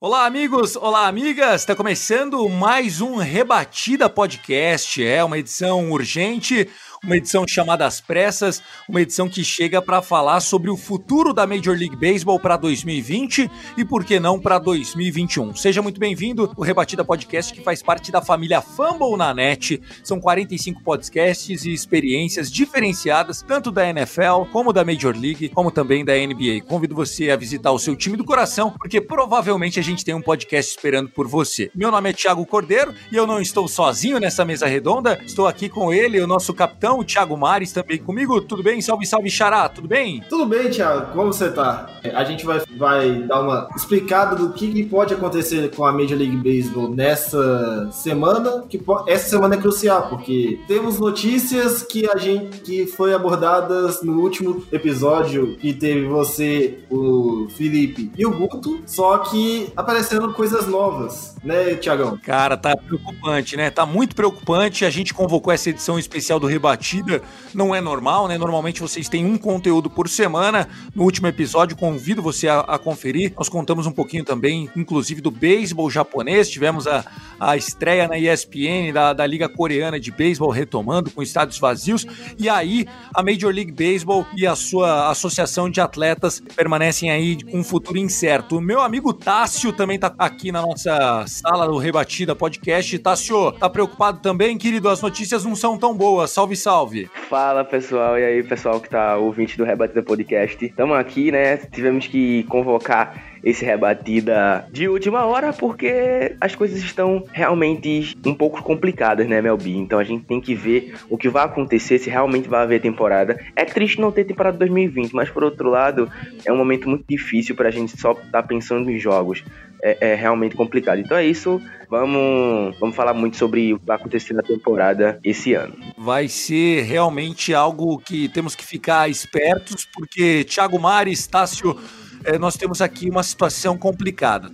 Olá, 0.00 0.24
amigos! 0.24 0.76
Olá, 0.76 1.08
amigas! 1.08 1.62
Está 1.62 1.74
começando 1.74 2.48
mais 2.48 3.00
um 3.00 3.16
Rebatida 3.16 4.08
Podcast. 4.08 5.04
É 5.04 5.24
uma 5.24 5.36
edição 5.36 5.90
urgente, 5.90 6.68
uma 7.04 7.16
edição 7.16 7.46
chamada 7.46 7.86
às 7.86 8.00
pressas, 8.00 8.62
uma 8.88 9.00
edição 9.00 9.28
que 9.28 9.44
chega 9.44 9.80
para 9.82 10.02
falar 10.02 10.40
sobre 10.40 10.70
o 10.70 10.76
futuro 10.76 11.32
da 11.32 11.46
Major 11.46 11.76
League 11.76 11.96
Baseball 11.96 12.38
para 12.38 12.56
2020 12.56 13.50
e, 13.76 13.84
por 13.84 14.04
que 14.04 14.20
não, 14.20 14.38
para 14.38 14.58
2021. 14.58 15.54
Seja 15.54 15.82
muito 15.82 15.98
bem-vindo 15.98 16.52
o 16.56 16.62
Rebatida 16.62 17.04
Podcast, 17.04 17.52
que 17.52 17.62
faz 17.62 17.82
parte 17.82 18.12
da 18.12 18.20
família 18.20 18.60
Fumble 18.60 19.16
na 19.16 19.32
net. 19.34 19.80
São 20.02 20.20
45 20.20 20.82
podcasts 20.82 21.64
e 21.64 21.72
experiências 21.72 22.50
diferenciadas, 22.50 23.42
tanto 23.42 23.70
da 23.70 23.88
NFL, 23.88 24.44
como 24.52 24.72
da 24.72 24.84
Major 24.84 25.16
League, 25.16 25.48
como 25.50 25.70
também 25.70 26.04
da 26.04 26.14
NBA. 26.14 26.62
Convido 26.66 26.94
você 26.94 27.30
a 27.30 27.36
visitar 27.36 27.72
o 27.72 27.78
seu 27.78 27.96
time 27.96 28.16
do 28.16 28.24
coração, 28.24 28.70
porque 28.70 29.00
provavelmente 29.00 29.80
a 29.80 29.82
gente 29.82 30.04
tem 30.04 30.14
um 30.14 30.22
podcast 30.22 30.70
esperando 30.70 31.08
por 31.10 31.26
você. 31.26 31.70
Meu 31.74 31.90
nome 31.90 32.10
é 32.10 32.12
Thiago 32.12 32.44
Cordeiro 32.46 32.94
e 33.10 33.16
eu 33.16 33.26
não 33.26 33.40
estou 33.40 33.66
sozinho 33.68 34.18
nessa 34.18 34.44
mesa 34.44 34.66
redonda, 34.66 35.20
estou 35.24 35.46
aqui 35.46 35.68
com 35.68 35.92
ele, 35.92 36.20
o 36.20 36.26
nosso 36.26 36.52
capitão, 36.54 36.85
o 36.92 37.04
Thiago 37.04 37.36
Mares, 37.36 37.72
também 37.72 37.98
comigo. 37.98 38.40
Tudo 38.40 38.62
bem? 38.62 38.80
Salve, 38.80 39.06
salve, 39.06 39.30
Xará, 39.30 39.68
tudo 39.68 39.88
bem? 39.88 40.22
Tudo 40.28 40.46
bem, 40.46 40.70
Thiago? 40.70 41.12
Como 41.12 41.32
você 41.32 41.50
tá? 41.50 41.86
A 42.14 42.24
gente 42.24 42.44
vai, 42.44 42.62
vai 42.76 43.22
dar 43.22 43.40
uma 43.40 43.68
explicada 43.74 44.36
do 44.36 44.52
que, 44.52 44.72
que 44.72 44.84
pode 44.84 45.14
acontecer 45.14 45.70
com 45.74 45.84
a 45.84 45.92
Major 45.92 46.18
League 46.18 46.36
Baseball 46.36 46.88
nessa 46.88 47.90
semana, 47.90 48.64
que 48.68 48.80
essa 49.06 49.28
semana 49.28 49.54
é 49.54 49.58
crucial, 49.58 50.08
porque 50.08 50.60
temos 50.66 50.98
notícias 50.98 51.82
que 51.82 52.08
a 52.08 52.16
gente 52.16 52.60
que 52.60 52.86
foi 52.86 53.14
abordadas 53.14 54.02
no 54.02 54.20
último 54.20 54.64
episódio 54.72 55.56
que 55.56 55.72
teve 55.72 56.06
você, 56.06 56.78
o 56.90 57.48
Felipe 57.50 58.10
e 58.16 58.26
o 58.26 58.30
Guto, 58.30 58.80
só 58.86 59.18
que 59.18 59.72
aparecendo 59.76 60.32
coisas 60.32 60.66
novas, 60.66 61.36
né, 61.42 61.74
Thiagão? 61.74 62.18
Cara, 62.22 62.56
tá 62.56 62.76
preocupante, 62.76 63.56
né? 63.56 63.70
Tá 63.70 63.86
muito 63.86 64.14
preocupante. 64.14 64.84
A 64.84 64.90
gente 64.90 65.14
convocou 65.14 65.52
essa 65.52 65.70
edição 65.70 65.98
especial 65.98 66.40
do 66.40 66.46
Rebatida. 66.76 67.22
Não 67.54 67.74
é 67.74 67.80
normal, 67.80 68.28
né? 68.28 68.36
Normalmente 68.36 68.80
vocês 68.80 69.08
têm 69.08 69.24
um 69.24 69.38
conteúdo 69.38 69.88
por 69.88 70.08
semana. 70.08 70.68
No 70.94 71.04
último 71.04 71.26
episódio, 71.26 71.76
convido 71.76 72.20
você 72.20 72.48
a, 72.48 72.60
a 72.60 72.78
conferir. 72.78 73.32
Nós 73.36 73.48
contamos 73.48 73.86
um 73.86 73.92
pouquinho 73.92 74.24
também, 74.24 74.70
inclusive, 74.76 75.20
do 75.20 75.30
beisebol 75.30 75.90
japonês. 75.90 76.50
Tivemos 76.50 76.86
a, 76.86 77.04
a 77.40 77.56
estreia 77.56 78.06
na 78.06 78.18
ESPN 78.18 78.92
da, 78.92 79.12
da 79.12 79.26
Liga 79.26 79.48
Coreana 79.48 79.98
de 79.98 80.10
Beisebol 80.10 80.50
retomando 80.50 81.10
com 81.10 81.22
estádios 81.22 81.58
vazios. 81.58 82.06
E 82.38 82.48
aí, 82.48 82.86
a 83.14 83.22
Major 83.22 83.52
League 83.52 83.72
Baseball 83.72 84.26
e 84.36 84.46
a 84.46 84.54
sua 84.54 85.10
associação 85.10 85.70
de 85.70 85.80
atletas 85.80 86.42
permanecem 86.54 87.10
aí 87.10 87.42
com 87.42 87.60
um 87.60 87.64
futuro 87.64 87.98
incerto. 87.98 88.58
O 88.58 88.60
meu 88.60 88.82
amigo 88.82 89.12
Tássio 89.12 89.72
também 89.72 89.98
tá 89.98 90.14
aqui 90.18 90.52
na 90.52 90.60
nossa 90.60 91.24
sala 91.26 91.66
do 91.66 91.78
Rebatida 91.78 92.34
Podcast. 92.34 92.98
Tássio, 92.98 93.52
tá 93.52 93.70
preocupado 93.70 94.20
também, 94.20 94.58
querido? 94.58 94.88
As 94.88 95.00
notícias 95.00 95.44
não 95.44 95.56
são 95.56 95.78
tão 95.78 95.96
boas. 95.96 96.30
Salve, 96.30 96.56
salve. 96.66 97.08
Fala 97.28 97.64
pessoal, 97.64 98.18
e 98.18 98.24
aí 98.24 98.42
pessoal 98.42 98.80
que 98.80 98.88
tá 98.88 99.16
ouvinte 99.16 99.56
do 99.56 99.62
Rebatida 99.62 100.02
Podcast. 100.02 100.64
Estamos 100.64 100.96
aqui, 100.98 101.30
né? 101.30 101.56
Tivemos 101.58 102.08
que 102.08 102.42
convocar 102.48 103.35
esse 103.46 103.64
rebatida 103.64 104.66
de 104.72 104.88
última 104.88 105.24
hora 105.24 105.52
porque 105.52 106.34
as 106.40 106.56
coisas 106.56 106.80
estão 106.82 107.22
realmente 107.32 108.16
um 108.26 108.34
pouco 108.34 108.60
complicadas, 108.60 109.28
né, 109.28 109.40
Melbi? 109.40 109.76
Então 109.76 110.00
a 110.00 110.04
gente 110.04 110.24
tem 110.24 110.40
que 110.40 110.52
ver 110.52 110.96
o 111.08 111.16
que 111.16 111.28
vai 111.28 111.44
acontecer, 111.44 112.00
se 112.00 112.10
realmente 112.10 112.48
vai 112.48 112.62
haver 112.64 112.80
temporada. 112.80 113.38
É 113.54 113.64
triste 113.64 114.00
não 114.00 114.10
ter 114.10 114.24
temporada 114.24 114.58
2020, 114.58 115.12
mas 115.12 115.30
por 115.30 115.44
outro 115.44 115.70
lado, 115.70 116.10
é 116.44 116.52
um 116.52 116.56
momento 116.56 116.88
muito 116.88 117.04
difícil 117.08 117.54
pra 117.54 117.70
gente 117.70 117.96
só 117.96 118.10
estar 118.12 118.42
pensando 118.42 118.90
em 118.90 118.98
jogos. 118.98 119.44
É, 119.80 120.12
é 120.12 120.14
realmente 120.14 120.56
complicado. 120.56 120.98
Então 120.98 121.16
é 121.16 121.24
isso. 121.24 121.60
Vamos, 121.88 122.76
vamos 122.80 122.96
falar 122.96 123.14
muito 123.14 123.36
sobre 123.36 123.74
o 123.74 123.78
que 123.78 123.86
vai 123.86 123.96
acontecer 123.96 124.32
na 124.32 124.42
temporada 124.42 125.20
esse 125.22 125.54
ano. 125.54 125.76
Vai 125.96 126.26
ser 126.26 126.82
realmente 126.82 127.54
algo 127.54 127.98
que 127.98 128.28
temos 128.28 128.56
que 128.56 128.64
ficar 128.64 129.08
espertos, 129.08 129.86
porque 129.94 130.42
Thiago 130.44 130.80
Mares, 130.80 131.26
Tássio, 131.28 131.78
eh, 132.26 132.38
nós 132.38 132.56
temos 132.56 132.82
aqui 132.82 133.08
uma 133.08 133.22
situação 133.22 133.78
complicada. 133.78 134.52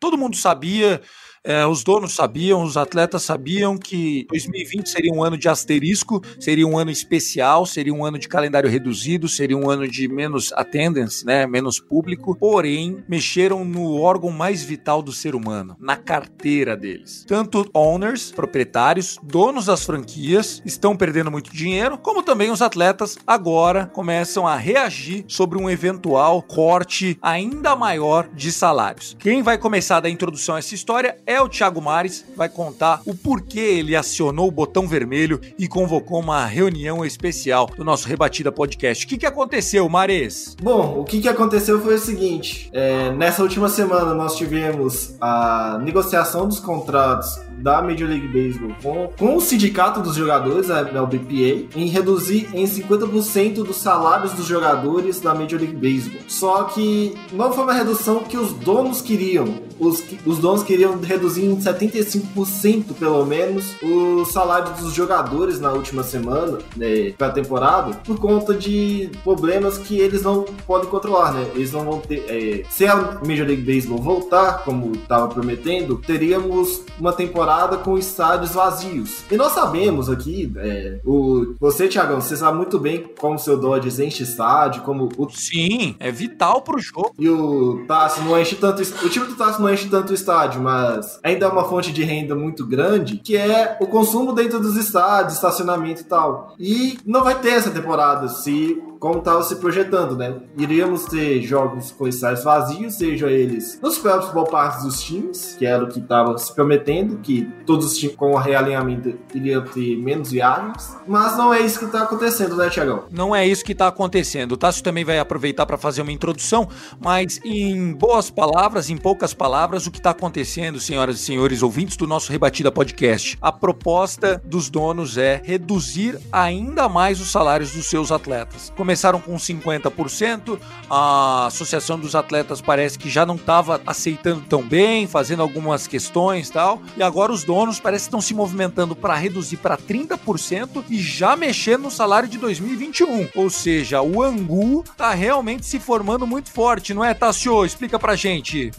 Todo 0.00 0.18
mundo 0.18 0.36
sabia, 0.36 1.02
eh, 1.44 1.66
os 1.66 1.84
donos 1.84 2.14
sabiam, 2.14 2.62
os 2.62 2.76
atletas 2.76 3.22
sabiam 3.22 3.76
que 3.76 4.26
2020 4.30 4.88
seria 4.88 5.12
um 5.12 5.22
ano 5.22 5.36
de 5.36 5.48
asterisco, 5.48 6.22
seria 6.40 6.66
um 6.66 6.78
ano 6.78 6.90
especial, 6.90 7.66
seria 7.66 7.92
um 7.92 8.04
ano 8.04 8.18
de 8.18 8.28
calendário 8.28 8.70
reduzido, 8.70 9.28
seria 9.28 9.56
um 9.56 9.68
ano 9.68 9.86
de 9.86 10.08
menos 10.08 10.52
attendance, 10.54 11.24
né, 11.24 11.46
menos 11.46 11.78
público. 11.78 12.34
Porém, 12.34 13.04
mexeram 13.06 13.64
no 13.64 14.00
órgão 14.00 14.30
mais 14.30 14.62
vital 14.62 15.02
do 15.02 15.12
ser 15.12 15.34
humano, 15.34 15.76
na 15.78 15.96
carteira 15.96 16.76
deles. 16.76 17.24
Tanto 17.28 17.68
owners, 17.74 18.32
proprietários, 18.32 19.18
donos 19.22 19.66
das 19.66 19.84
franquias 19.84 20.62
estão 20.64 20.96
perdendo 20.96 21.30
muito 21.30 21.52
dinheiro, 21.52 21.98
como 21.98 22.22
também 22.22 22.50
os 22.50 22.62
atletas 22.62 23.18
agora 23.26 23.86
começam 23.86 24.46
a 24.46 24.56
reagir 24.56 25.24
sobre 25.28 25.58
um 25.58 25.68
eventual 25.68 26.40
corte 26.42 27.18
ainda 27.20 27.76
maior 27.76 28.28
de 28.28 28.50
salários. 28.50 29.14
Quem 29.18 29.42
vai 29.42 29.58
começar 29.58 29.98
a 29.98 30.00
dar 30.00 30.10
introdução 30.10 30.54
a 30.54 30.58
essa 30.58 30.74
história 30.74 31.18
é 31.26 31.33
o 31.40 31.48
Thiago 31.48 31.80
Mares, 31.80 32.24
vai 32.36 32.48
contar 32.48 33.00
o 33.06 33.14
porquê 33.14 33.60
ele 33.60 33.96
acionou 33.96 34.48
o 34.48 34.52
botão 34.52 34.86
vermelho 34.86 35.40
e 35.58 35.66
convocou 35.66 36.20
uma 36.20 36.44
reunião 36.46 37.04
especial 37.04 37.66
do 37.76 37.84
nosso 37.84 38.08
Rebatida 38.08 38.52
Podcast. 38.52 39.04
O 39.04 39.08
que, 39.08 39.18
que 39.18 39.26
aconteceu, 39.26 39.88
Mares? 39.88 40.56
Bom, 40.62 40.98
o 41.00 41.04
que, 41.04 41.20
que 41.20 41.28
aconteceu 41.28 41.80
foi 41.80 41.94
o 41.94 41.98
seguinte: 41.98 42.68
é, 42.72 43.10
nessa 43.12 43.42
última 43.42 43.68
semana 43.68 44.14
nós 44.14 44.36
tivemos 44.36 45.14
a 45.20 45.78
negociação 45.82 46.46
dos 46.46 46.60
contratos 46.60 47.38
da 47.58 47.80
Major 47.80 48.08
League 48.08 48.28
Baseball 48.28 48.74
com, 48.82 49.08
com 49.16 49.36
o 49.36 49.40
sindicato 49.40 50.00
dos 50.00 50.16
jogadores, 50.16 50.70
a 50.70 50.80
LBPA, 50.80 51.78
em 51.78 51.86
reduzir 51.86 52.48
em 52.52 52.64
50% 52.64 53.62
dos 53.62 53.76
salários 53.76 54.32
dos 54.32 54.46
jogadores 54.46 55.20
da 55.20 55.34
Major 55.34 55.58
League 55.58 55.76
Baseball. 55.76 56.20
Só 56.28 56.64
que 56.64 57.14
não 57.32 57.52
foi 57.52 57.64
uma 57.64 57.72
redução 57.72 58.20
que 58.24 58.36
os 58.36 58.52
donos 58.52 59.00
queriam. 59.00 59.46
Os, 59.78 60.02
os 60.24 60.38
donos 60.38 60.62
queriam 60.62 60.98
reduzir 61.00 61.44
em 61.44 61.56
75% 61.56 62.94
pelo 62.98 63.24
menos 63.24 63.74
o 63.82 64.24
salário 64.24 64.72
dos 64.80 64.92
jogadores 64.92 65.60
na 65.60 65.72
última 65.72 66.02
semana, 66.02 66.58
né, 66.76 67.12
pra 67.16 67.30
temporada, 67.30 67.94
por 68.04 68.18
conta 68.18 68.54
de 68.54 69.10
problemas 69.22 69.78
que 69.78 69.98
eles 69.98 70.22
não 70.22 70.44
podem 70.66 70.88
controlar, 70.88 71.32
né? 71.32 71.46
Eles 71.54 71.72
não 71.72 71.84
vão 71.84 72.00
ter. 72.00 72.24
é, 72.28 72.62
se 72.70 72.86
a 72.86 72.96
Major 73.26 73.46
League 73.46 73.62
Baseball 73.62 73.98
voltar, 73.98 74.64
como 74.64 74.92
estava 74.94 75.28
prometendo, 75.28 75.96
teríamos 75.96 76.82
uma 76.98 77.12
temporada 77.12 77.76
com 77.76 77.96
estádios 77.98 78.52
vazios. 78.52 79.22
E 79.30 79.36
nós 79.36 79.52
sabemos 79.52 80.08
aqui, 80.08 80.52
é, 80.56 81.00
o, 81.04 81.54
você, 81.60 81.88
Thiagão, 81.88 82.20
você 82.20 82.36
sabe 82.36 82.56
muito 82.56 82.78
bem 82.78 83.04
como 83.18 83.34
o 83.36 83.38
seu 83.38 83.56
Dodgers 83.56 83.98
enche 83.98 84.22
estádio, 84.22 84.82
como 84.82 85.08
o 85.16 85.28
Sim, 85.30 85.96
é 85.98 86.10
vital 86.10 86.62
pro 86.62 86.78
jogo. 86.78 87.12
e 87.18 87.28
o 87.28 87.84
Tassi 87.86 88.20
não 88.22 88.38
enche 88.38 88.56
tanto. 88.56 88.82
O 89.04 89.08
time 89.08 89.26
do 89.26 89.34
Tassi 89.34 89.60
não 89.64 89.72
enche 89.72 89.88
tanto 89.88 90.10
o 90.10 90.14
estádio, 90.14 90.60
mas 90.60 91.18
ainda 91.22 91.46
é 91.46 91.48
uma 91.48 91.64
fonte 91.64 91.92
de 91.92 92.04
renda 92.04 92.34
muito 92.34 92.66
grande, 92.66 93.16
que 93.16 93.36
é 93.36 93.76
o 93.80 93.86
consumo 93.86 94.32
dentro 94.32 94.60
dos 94.60 94.76
estádios, 94.76 95.34
estacionamento 95.34 96.02
e 96.02 96.04
tal. 96.04 96.54
E 96.58 96.98
não 97.06 97.24
vai 97.24 97.34
ter 97.40 97.50
essa 97.50 97.70
temporada 97.70 98.28
se 98.28 98.82
como 99.04 99.18
estava 99.18 99.42
se 99.42 99.56
projetando, 99.56 100.16
né? 100.16 100.34
Iríamos 100.56 101.04
ter 101.04 101.42
jogos 101.42 101.92
com 101.92 102.08
estádios 102.08 102.42
vazios, 102.42 102.94
seja 102.94 103.30
eles 103.30 103.78
nos 103.82 103.98
próprios 103.98 104.32
ballparks 104.32 104.82
dos 104.82 105.02
times, 105.02 105.56
que 105.58 105.66
era 105.66 105.84
o 105.84 105.88
que 105.88 105.98
estava 105.98 106.38
se 106.38 106.50
prometendo, 106.54 107.18
que 107.18 107.46
todos 107.66 107.84
os 107.84 107.98
times 107.98 108.16
com 108.16 108.30
o 108.30 108.38
realinhamento 108.38 109.14
iriam 109.34 109.62
ter 109.62 109.98
menos 109.98 110.30
viagens, 110.30 110.96
mas 111.06 111.36
não 111.36 111.52
é 111.52 111.60
isso 111.60 111.80
que 111.80 111.84
está 111.84 112.04
acontecendo, 112.04 112.56
né, 112.56 112.70
Tiagão? 112.70 113.04
Não 113.10 113.36
é 113.36 113.46
isso 113.46 113.62
que 113.62 113.72
está 113.72 113.88
acontecendo. 113.88 114.52
O 114.52 114.56
Tássio 114.56 114.82
também 114.82 115.04
vai 115.04 115.18
aproveitar 115.18 115.66
para 115.66 115.76
fazer 115.76 116.00
uma 116.00 116.10
introdução, 116.10 116.66
mas 116.98 117.38
em 117.44 117.92
boas 117.92 118.30
palavras, 118.30 118.88
em 118.88 118.96
poucas 118.96 119.34
palavras, 119.34 119.86
o 119.86 119.90
que 119.90 119.98
está 119.98 120.12
acontecendo, 120.12 120.80
senhoras 120.80 121.16
e 121.16 121.22
senhores 121.22 121.62
ouvintes 121.62 121.98
do 121.98 122.06
nosso 122.06 122.32
Rebatida 122.32 122.72
Podcast, 122.72 123.36
a 123.42 123.52
proposta 123.52 124.40
dos 124.42 124.70
donos 124.70 125.18
é 125.18 125.42
reduzir 125.44 126.18
ainda 126.32 126.88
mais 126.88 127.20
os 127.20 127.30
salários 127.30 127.72
dos 127.72 127.84
seus 127.84 128.10
atletas. 128.10 128.72
Começaram 128.94 129.20
com 129.20 129.34
50%, 129.34 130.56
a 130.88 131.46
Associação 131.46 131.98
dos 131.98 132.14
Atletas 132.14 132.60
parece 132.60 132.96
que 132.96 133.10
já 133.10 133.26
não 133.26 133.34
estava 133.34 133.80
aceitando 133.84 134.42
tão 134.42 134.62
bem, 134.62 135.08
fazendo 135.08 135.42
algumas 135.42 135.88
questões 135.88 136.48
e 136.48 136.52
tal, 136.52 136.80
e 136.96 137.02
agora 137.02 137.32
os 137.32 137.42
donos 137.42 137.80
parece 137.80 138.04
que 138.04 138.10
estão 138.10 138.20
se 138.20 138.32
movimentando 138.32 138.94
para 138.94 139.16
reduzir 139.16 139.56
para 139.56 139.76
30% 139.76 140.84
e 140.88 141.00
já 141.00 141.34
mexer 141.34 141.76
no 141.76 141.90
salário 141.90 142.28
de 142.28 142.38
2021. 142.38 143.30
Ou 143.34 143.50
seja, 143.50 144.00
o 144.00 144.22
Angu 144.22 144.84
tá 144.96 145.12
realmente 145.12 145.66
se 145.66 145.80
formando 145.80 146.24
muito 146.24 146.52
forte, 146.52 146.94
não 146.94 147.04
é, 147.04 147.12
Tassio? 147.12 147.64
Explica 147.64 147.98
pra 147.98 148.14
gente. 148.14 148.70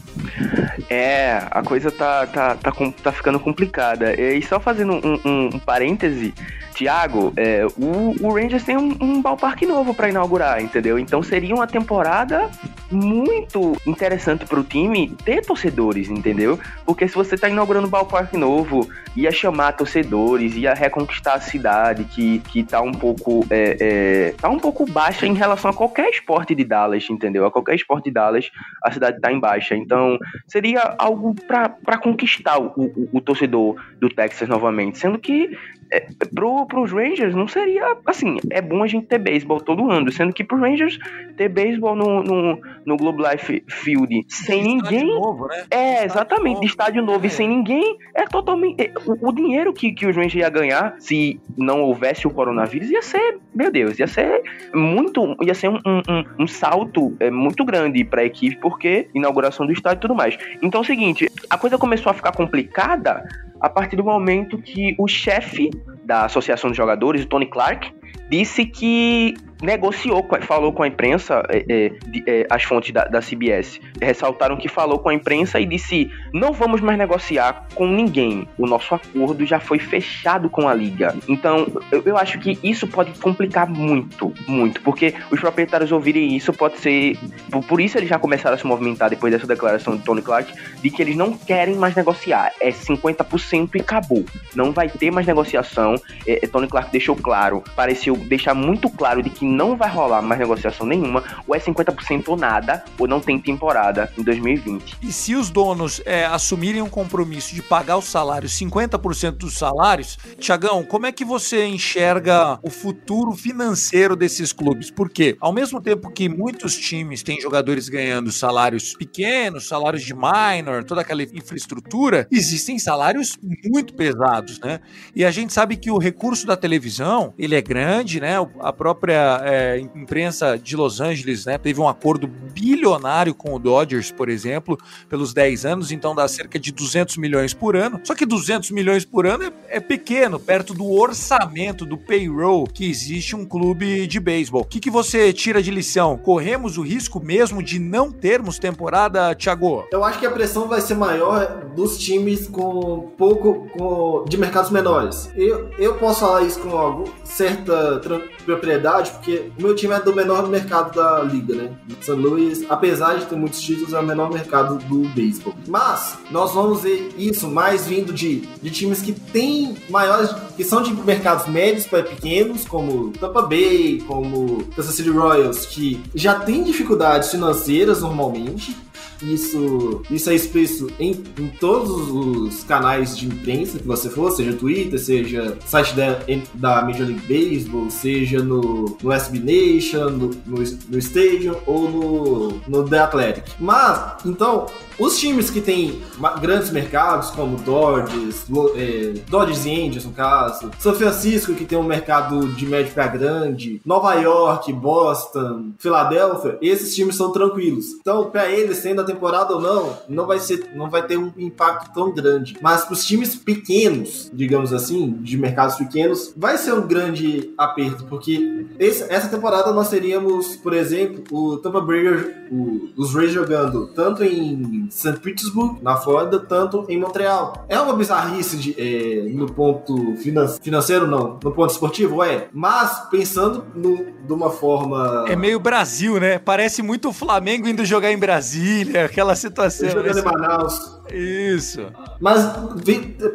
É, 0.88 1.42
a 1.50 1.62
coisa 1.62 1.90
tá, 1.90 2.26
tá, 2.26 2.54
tá, 2.54 2.72
tá 3.02 3.12
ficando 3.12 3.38
complicada. 3.38 4.18
E 4.18 4.40
só 4.40 4.58
fazendo 4.58 4.94
um, 4.94 5.20
um, 5.24 5.50
um 5.54 5.58
parêntese, 5.58 6.32
Tiago, 6.76 7.32
é, 7.38 7.66
o, 7.78 8.14
o, 8.20 8.34
Rangers 8.34 8.62
tem 8.62 8.76
um, 8.76 8.94
um 9.00 9.22
ballpark 9.22 9.62
novo 9.62 9.94
para 9.94 10.10
inaugurar, 10.10 10.62
entendeu? 10.62 10.98
Então 10.98 11.22
seria 11.22 11.54
uma 11.54 11.66
temporada 11.66 12.50
muito 12.90 13.74
interessante 13.86 14.44
para 14.44 14.60
o 14.60 14.62
time 14.62 15.08
ter 15.24 15.40
torcedores, 15.40 16.10
entendeu? 16.10 16.60
Porque 16.84 17.08
se 17.08 17.14
você 17.14 17.34
tá 17.34 17.48
inaugurando 17.48 17.86
um 17.86 17.90
ballpark 17.90 18.34
novo, 18.34 18.86
ia 19.16 19.32
chamar 19.32 19.72
torcedores, 19.72 20.54
ia 20.54 20.74
reconquistar 20.74 21.36
a 21.36 21.40
cidade 21.40 22.04
que, 22.04 22.40
que 22.40 22.62
tá 22.62 22.82
um 22.82 22.92
pouco 22.92 23.46
é, 23.48 23.76
é, 23.80 24.34
tá 24.38 24.50
um 24.50 24.58
pouco 24.58 24.84
baixa 24.84 25.26
em 25.26 25.32
relação 25.32 25.70
a 25.70 25.74
qualquer 25.74 26.10
esporte 26.10 26.54
de 26.54 26.62
Dallas, 26.62 27.08
entendeu? 27.08 27.46
A 27.46 27.50
qualquer 27.50 27.74
esporte 27.74 28.04
de 28.04 28.10
Dallas, 28.10 28.50
a 28.84 28.92
cidade 28.92 29.18
tá 29.18 29.32
em 29.32 29.40
baixa. 29.40 29.74
Então 29.74 30.18
seria 30.46 30.94
algo 30.98 31.34
para 31.34 31.96
conquistar 31.96 32.58
o, 32.58 32.66
o, 32.76 33.08
o 33.14 33.20
torcedor 33.22 33.82
do 33.98 34.10
Texas 34.10 34.46
novamente, 34.46 34.98
sendo 34.98 35.18
que 35.18 35.56
é, 35.90 36.06
pro, 36.34 36.66
pros 36.66 36.92
Rangers 36.92 37.34
não 37.34 37.46
seria 37.46 37.96
assim, 38.06 38.38
é 38.50 38.60
bom 38.60 38.82
a 38.82 38.86
gente 38.86 39.06
ter 39.06 39.18
beisebol 39.18 39.60
todo 39.60 39.90
ano, 39.90 40.10
sendo 40.10 40.32
que 40.32 40.44
pros 40.44 40.60
Rangers 40.60 40.98
ter 41.36 41.48
beisebol 41.48 41.94
no, 41.94 42.22
no, 42.22 42.60
no 42.84 42.96
Globe 42.96 43.22
Life 43.22 43.62
Field 43.68 44.24
sem 44.28 44.62
de 44.62 44.68
ninguém. 44.68 45.06
Novo, 45.06 45.46
né? 45.46 45.64
É, 45.70 46.04
exatamente, 46.04 46.54
novo. 46.54 46.60
de 46.60 46.66
estádio 46.66 47.02
novo 47.02 47.24
é. 47.24 47.26
e 47.28 47.30
sem 47.30 47.48
ninguém, 47.48 47.98
é 48.14 48.24
totalmente. 48.24 48.82
É, 48.82 48.92
o, 49.06 49.28
o, 49.28 49.32
dinheiro 49.32 49.72
que, 49.72 49.92
que 49.92 50.06
os 50.06 50.16
Rangers 50.16 50.34
ia 50.34 50.48
ganhar 50.48 50.96
se 50.98 51.40
não 51.56 51.82
houvesse 51.82 52.26
o 52.26 52.30
coronavírus 52.30 52.90
ia 52.90 53.02
ser, 53.02 53.38
meu 53.54 53.70
Deus, 53.70 53.98
ia 53.98 54.06
ser 54.06 54.42
muito. 54.74 55.36
ia 55.42 55.54
ser 55.54 55.68
um, 55.68 55.78
um, 55.86 56.42
um 56.44 56.46
salto 56.46 57.16
é, 57.20 57.30
muito 57.30 57.64
grande 57.64 58.04
pra 58.04 58.24
equipe, 58.24 58.56
porque 58.56 59.08
inauguração 59.14 59.66
do 59.66 59.72
estádio 59.72 59.98
e 59.98 60.02
tudo 60.02 60.14
mais. 60.14 60.36
Então 60.62 60.80
é 60.80 60.82
o 60.82 60.86
seguinte, 60.86 61.30
a 61.48 61.58
coisa 61.58 61.78
começou 61.78 62.10
a 62.10 62.14
ficar 62.14 62.32
complicada 62.32 63.24
a 63.60 63.68
partir 63.68 63.96
do 63.96 64.04
momento 64.04 64.58
que 64.58 64.94
o 64.98 65.08
chefe 65.08 65.70
da 66.04 66.24
Associação 66.24 66.70
de 66.70 66.76
Jogadores, 66.76 67.24
o 67.24 67.26
Tony 67.26 67.46
Clark, 67.46 67.92
disse 68.30 68.64
que 68.64 69.34
negociou, 69.62 70.26
falou 70.42 70.72
com 70.72 70.82
a 70.82 70.88
imprensa, 70.88 71.42
é, 71.48 71.64
é, 71.68 71.92
é, 72.26 72.46
as 72.50 72.62
fontes 72.62 72.92
da, 72.92 73.04
da, 73.04 73.20
CBS 73.20 73.80
ressaltaram 74.00 74.56
que 74.56 74.68
falou 74.68 74.98
com 74.98 75.08
a 75.08 75.14
imprensa 75.14 75.58
e 75.58 75.66
disse: 75.66 76.10
não 76.32 76.52
vamos 76.52 76.80
mais 76.80 76.98
negociar 76.98 77.66
com 77.74 77.86
ninguém. 77.86 78.46
O 78.58 78.66
nosso 78.66 78.94
acordo 78.94 79.44
já 79.46 79.58
foi 79.58 79.78
fechado 79.78 80.48
com 80.50 80.68
a 80.68 80.74
liga. 80.74 81.14
Então, 81.28 81.66
eu, 81.90 82.02
eu 82.04 82.16
acho 82.16 82.38
que 82.38 82.58
isso 82.62 82.86
pode 82.86 83.12
complicar 83.18 83.68
muito, 83.68 84.32
muito, 84.46 84.80
porque 84.82 85.14
os 85.30 85.40
proprietários 85.40 85.90
ouvirem 85.92 86.36
isso 86.36 86.52
pode 86.52 86.78
ser. 86.78 87.18
Por, 87.50 87.64
por 87.64 87.80
isso 87.80 87.98
eles 87.98 88.08
já 88.08 88.18
começaram 88.18 88.54
a 88.54 88.58
se 88.58 88.66
movimentar 88.66 89.10
depois 89.10 89.32
dessa 89.32 89.46
declaração 89.46 89.96
de 89.96 90.02
Tony 90.02 90.22
Clark 90.22 90.52
de 90.82 90.90
que 90.90 91.02
eles 91.02 91.16
não 91.16 91.32
querem 91.32 91.76
mais 91.76 91.94
negociar. 91.94 92.52
É 92.60 92.70
50% 92.70 93.70
e 93.74 93.80
acabou. 93.80 94.24
Não 94.54 94.72
vai 94.72 94.88
ter 94.88 95.10
mais 95.10 95.26
negociação. 95.26 95.94
É, 96.26 96.44
é, 96.44 96.46
Tony 96.46 96.68
Clark 96.68 96.90
deixou 96.90 97.16
claro, 97.16 97.62
pareceu 97.74 98.16
deixar 98.16 98.54
muito 98.54 98.90
claro 98.90 99.22
de 99.22 99.30
que 99.30 99.45
não 99.46 99.76
vai 99.76 99.88
rolar 99.88 100.22
mais 100.22 100.38
negociação 100.38 100.86
nenhuma, 100.86 101.22
ou 101.46 101.54
é 101.54 101.58
50% 101.58 102.24
ou 102.28 102.36
nada, 102.36 102.84
ou 102.98 103.06
não 103.06 103.20
tem 103.20 103.38
temporada 103.38 104.10
em 104.18 104.22
2020. 104.22 104.98
E 105.02 105.12
se 105.12 105.34
os 105.34 105.50
donos 105.50 106.00
é, 106.04 106.26
assumirem 106.26 106.82
um 106.82 106.88
compromisso 106.88 107.54
de 107.54 107.62
pagar 107.62 107.96
os 107.96 108.06
salários, 108.06 108.52
50% 108.52 109.32
dos 109.32 109.56
salários, 109.56 110.18
Tiagão, 110.38 110.84
como 110.84 111.06
é 111.06 111.12
que 111.12 111.24
você 111.24 111.66
enxerga 111.66 112.58
o 112.62 112.70
futuro 112.70 113.32
financeiro 113.32 114.16
desses 114.16 114.52
clubes? 114.52 114.90
Porque, 114.90 115.36
ao 115.40 115.52
mesmo 115.52 115.80
tempo 115.80 116.10
que 116.10 116.28
muitos 116.28 116.76
times 116.76 117.22
têm 117.22 117.40
jogadores 117.40 117.88
ganhando 117.88 118.32
salários 118.32 118.94
pequenos, 118.94 119.68
salários 119.68 120.02
de 120.02 120.14
minor, 120.14 120.84
toda 120.84 121.00
aquela 121.00 121.22
infraestrutura, 121.22 122.26
existem 122.30 122.78
salários 122.78 123.36
muito 123.64 123.94
pesados, 123.94 124.58
né? 124.60 124.80
E 125.14 125.24
a 125.24 125.30
gente 125.30 125.52
sabe 125.52 125.76
que 125.76 125.90
o 125.90 125.98
recurso 125.98 126.46
da 126.46 126.56
televisão, 126.56 127.34
ele 127.38 127.54
é 127.54 127.62
grande, 127.62 128.20
né? 128.20 128.36
A 128.60 128.72
própria 128.72 129.35
é, 129.44 129.78
imprensa 129.78 130.58
de 130.58 130.76
Los 130.76 131.00
Angeles 131.00 131.46
né, 131.46 131.58
teve 131.58 131.80
um 131.80 131.88
acordo 131.88 132.26
bilionário 132.26 133.34
com 133.34 133.54
o 133.54 133.58
Dodgers, 133.58 134.10
por 134.10 134.28
exemplo, 134.28 134.78
pelos 135.08 135.32
10 135.32 135.66
anos, 135.66 135.92
então 135.92 136.14
dá 136.14 136.26
cerca 136.28 136.58
de 136.58 136.72
200 136.72 137.16
milhões 137.16 137.52
por 137.52 137.76
ano. 137.76 138.00
Só 138.04 138.14
que 138.14 138.24
200 138.24 138.70
milhões 138.70 139.04
por 139.04 139.26
ano 139.26 139.44
é, 139.44 139.52
é 139.68 139.80
pequeno, 139.80 140.38
perto 140.38 140.74
do 140.74 140.90
orçamento, 140.90 141.84
do 141.84 141.96
payroll 141.96 142.66
que 142.66 142.88
existe 142.88 143.34
um 143.34 143.44
clube 143.44 144.06
de 144.06 144.20
beisebol. 144.20 144.62
O 144.62 144.64
que, 144.64 144.80
que 144.80 144.90
você 144.90 145.32
tira 145.32 145.62
de 145.62 145.70
lição? 145.70 146.16
Corremos 146.16 146.78
o 146.78 146.82
risco 146.82 147.20
mesmo 147.20 147.62
de 147.62 147.78
não 147.78 148.10
termos 148.10 148.58
temporada, 148.58 149.34
Thiago? 149.34 149.86
Eu 149.90 150.04
acho 150.04 150.18
que 150.18 150.26
a 150.26 150.30
pressão 150.30 150.68
vai 150.68 150.80
ser 150.80 150.94
maior 150.94 151.64
dos 151.74 151.98
times 151.98 152.46
com 152.48 153.12
pouco 153.16 153.66
com, 153.76 154.24
de 154.28 154.36
mercados 154.36 154.70
menores. 154.70 155.30
Eu, 155.34 155.70
eu 155.78 155.94
posso 155.96 156.20
falar 156.20 156.42
isso 156.42 156.60
com 156.60 156.76
algum, 156.76 157.04
certa 157.24 158.00
propriedade, 158.44 159.10
porque 159.10 159.25
o 159.58 159.62
meu 159.62 159.74
time 159.74 159.94
é 159.94 160.00
do 160.00 160.14
menor 160.14 160.48
mercado 160.48 160.94
da 160.94 161.22
liga, 161.22 161.54
né? 161.54 161.70
São 162.00 162.16
Luís, 162.16 162.64
apesar 162.68 163.18
de 163.18 163.26
ter 163.26 163.36
muitos 163.36 163.60
títulos, 163.60 163.92
é 163.92 163.98
o 163.98 164.02
menor 164.02 164.32
mercado 164.32 164.78
do 164.86 165.08
beisebol. 165.10 165.54
Mas 165.66 166.18
nós 166.30 166.52
vamos 166.52 166.82
ver 166.82 167.14
isso 167.18 167.48
mais 167.48 167.86
vindo 167.86 168.12
de, 168.12 168.40
de 168.62 168.70
times 168.70 169.02
que 169.02 169.12
têm 169.12 169.76
maiores, 169.88 170.30
que 170.56 170.64
são 170.64 170.82
de 170.82 170.92
mercados 170.92 171.46
médios 171.46 171.86
para 171.86 172.02
pequenos, 172.02 172.64
como 172.64 173.10
Tampa 173.12 173.42
Bay, 173.42 174.02
como 174.06 174.64
Kansas 174.74 174.94
City 174.94 175.10
Royals, 175.10 175.66
que 175.66 176.00
já 176.14 176.34
tem 176.34 176.62
dificuldades 176.62 177.30
financeiras 177.30 178.00
normalmente 178.00 178.76
isso, 179.22 180.02
isso 180.10 180.30
é 180.30 180.34
expresso 180.34 180.88
em, 180.98 181.22
em 181.38 181.48
todos 181.48 182.10
os 182.10 182.64
canais 182.64 183.16
de 183.16 183.26
imprensa 183.26 183.78
que 183.78 183.86
você 183.86 184.08
for, 184.08 184.30
seja 184.30 184.52
Twitter, 184.52 184.98
seja 184.98 185.56
site 185.66 185.94
da, 185.94 186.18
da 186.54 186.82
Major 186.82 187.06
League 187.06 187.22
Baseball, 187.26 187.90
seja 187.90 188.42
no, 188.42 188.96
no 189.02 189.12
SB 189.12 189.38
Nation, 189.38 190.10
no, 190.10 190.30
no, 190.46 190.62
no 190.88 190.98
Stadium 190.98 191.56
ou 191.66 191.90
no, 191.90 192.60
no 192.68 192.88
The 192.88 192.98
Athletic. 192.98 193.44
Mas, 193.58 194.24
então, 194.24 194.66
os 194.98 195.18
times 195.18 195.50
que 195.50 195.60
têm 195.60 196.00
grandes 196.40 196.70
mercados, 196.70 197.30
como 197.30 197.56
Dodgers, 197.58 198.46
é, 198.76 199.14
Dodgers 199.28 199.66
e 199.66 199.70
Angels, 199.70 200.04
no 200.04 200.12
caso, 200.12 200.70
São 200.78 200.94
Francisco, 200.94 201.54
que 201.54 201.64
tem 201.64 201.78
um 201.78 201.82
mercado 201.82 202.48
de 202.48 202.66
médio 202.66 202.92
para 202.92 203.06
grande, 203.06 203.80
Nova 203.84 204.14
York, 204.14 204.72
Boston, 204.72 205.72
Filadélfia, 205.78 206.58
esses 206.60 206.94
times 206.94 207.16
são 207.16 207.30
tranquilos. 207.30 207.92
Então, 208.00 208.30
para 208.30 208.48
eles, 208.48 208.78
sendo 208.78 209.00
a 209.02 209.04
temporada 209.04 209.54
ou 209.54 209.60
não, 209.60 209.98
não 210.08 210.26
vai, 210.26 210.38
ser, 210.38 210.70
não 210.74 210.88
vai 210.88 211.06
ter 211.06 211.16
um 211.16 211.32
impacto 211.36 211.92
tão 211.92 212.12
grande. 212.12 212.56
Mas 212.60 212.84
para 212.84 212.94
os 212.94 213.04
times 213.04 213.34
pequenos, 213.34 214.30
digamos 214.32 214.72
assim, 214.72 215.12
de 215.20 215.36
mercados 215.36 215.76
pequenos, 215.76 216.32
vai 216.36 216.56
ser 216.56 216.72
um 216.72 216.86
grande 216.86 217.52
aperto, 217.58 218.04
porque 218.04 218.66
esse, 218.78 219.04
essa 219.12 219.28
temporada 219.28 219.72
nós 219.72 219.90
teríamos, 219.90 220.56
por 220.56 220.72
exemplo, 220.72 221.22
o 221.30 221.56
Tampa 221.58 221.80
Bay, 221.80 222.06
o, 222.50 222.88
os 222.96 223.14
Rays 223.14 223.32
jogando 223.32 223.88
tanto 223.88 224.22
em 224.22 224.85
St. 224.90 225.18
Petersburg, 225.20 225.82
na 225.82 225.96
Flórida, 225.96 226.38
tanto 226.38 226.84
em 226.88 226.98
Montreal. 226.98 227.64
É 227.68 227.78
uma 227.80 227.94
bizarrice 227.94 228.56
de, 228.56 228.74
é, 228.78 229.28
no 229.30 229.46
ponto 229.46 230.16
finan 230.16 230.48
financeiro, 230.48 231.06
não. 231.06 231.38
No 231.42 231.52
ponto 231.52 231.70
esportivo, 231.70 232.22
é. 232.22 232.48
Mas, 232.52 233.08
pensando 233.10 233.64
no, 233.74 233.96
de 233.96 234.32
uma 234.32 234.50
forma... 234.50 235.24
É 235.28 235.36
meio 235.36 235.58
Brasil, 235.58 236.18
né? 236.20 236.38
Parece 236.38 236.82
muito 236.82 237.08
o 237.08 237.12
Flamengo 237.12 237.68
indo 237.68 237.84
jogar 237.84 238.12
em 238.12 238.18
Brasília, 238.18 239.04
aquela 239.06 239.34
situação. 239.34 239.88
Jogando 239.88 240.18
em 240.18 240.24
Manaus. 240.24 240.95
Isso. 241.12 241.86
Mas 242.20 242.42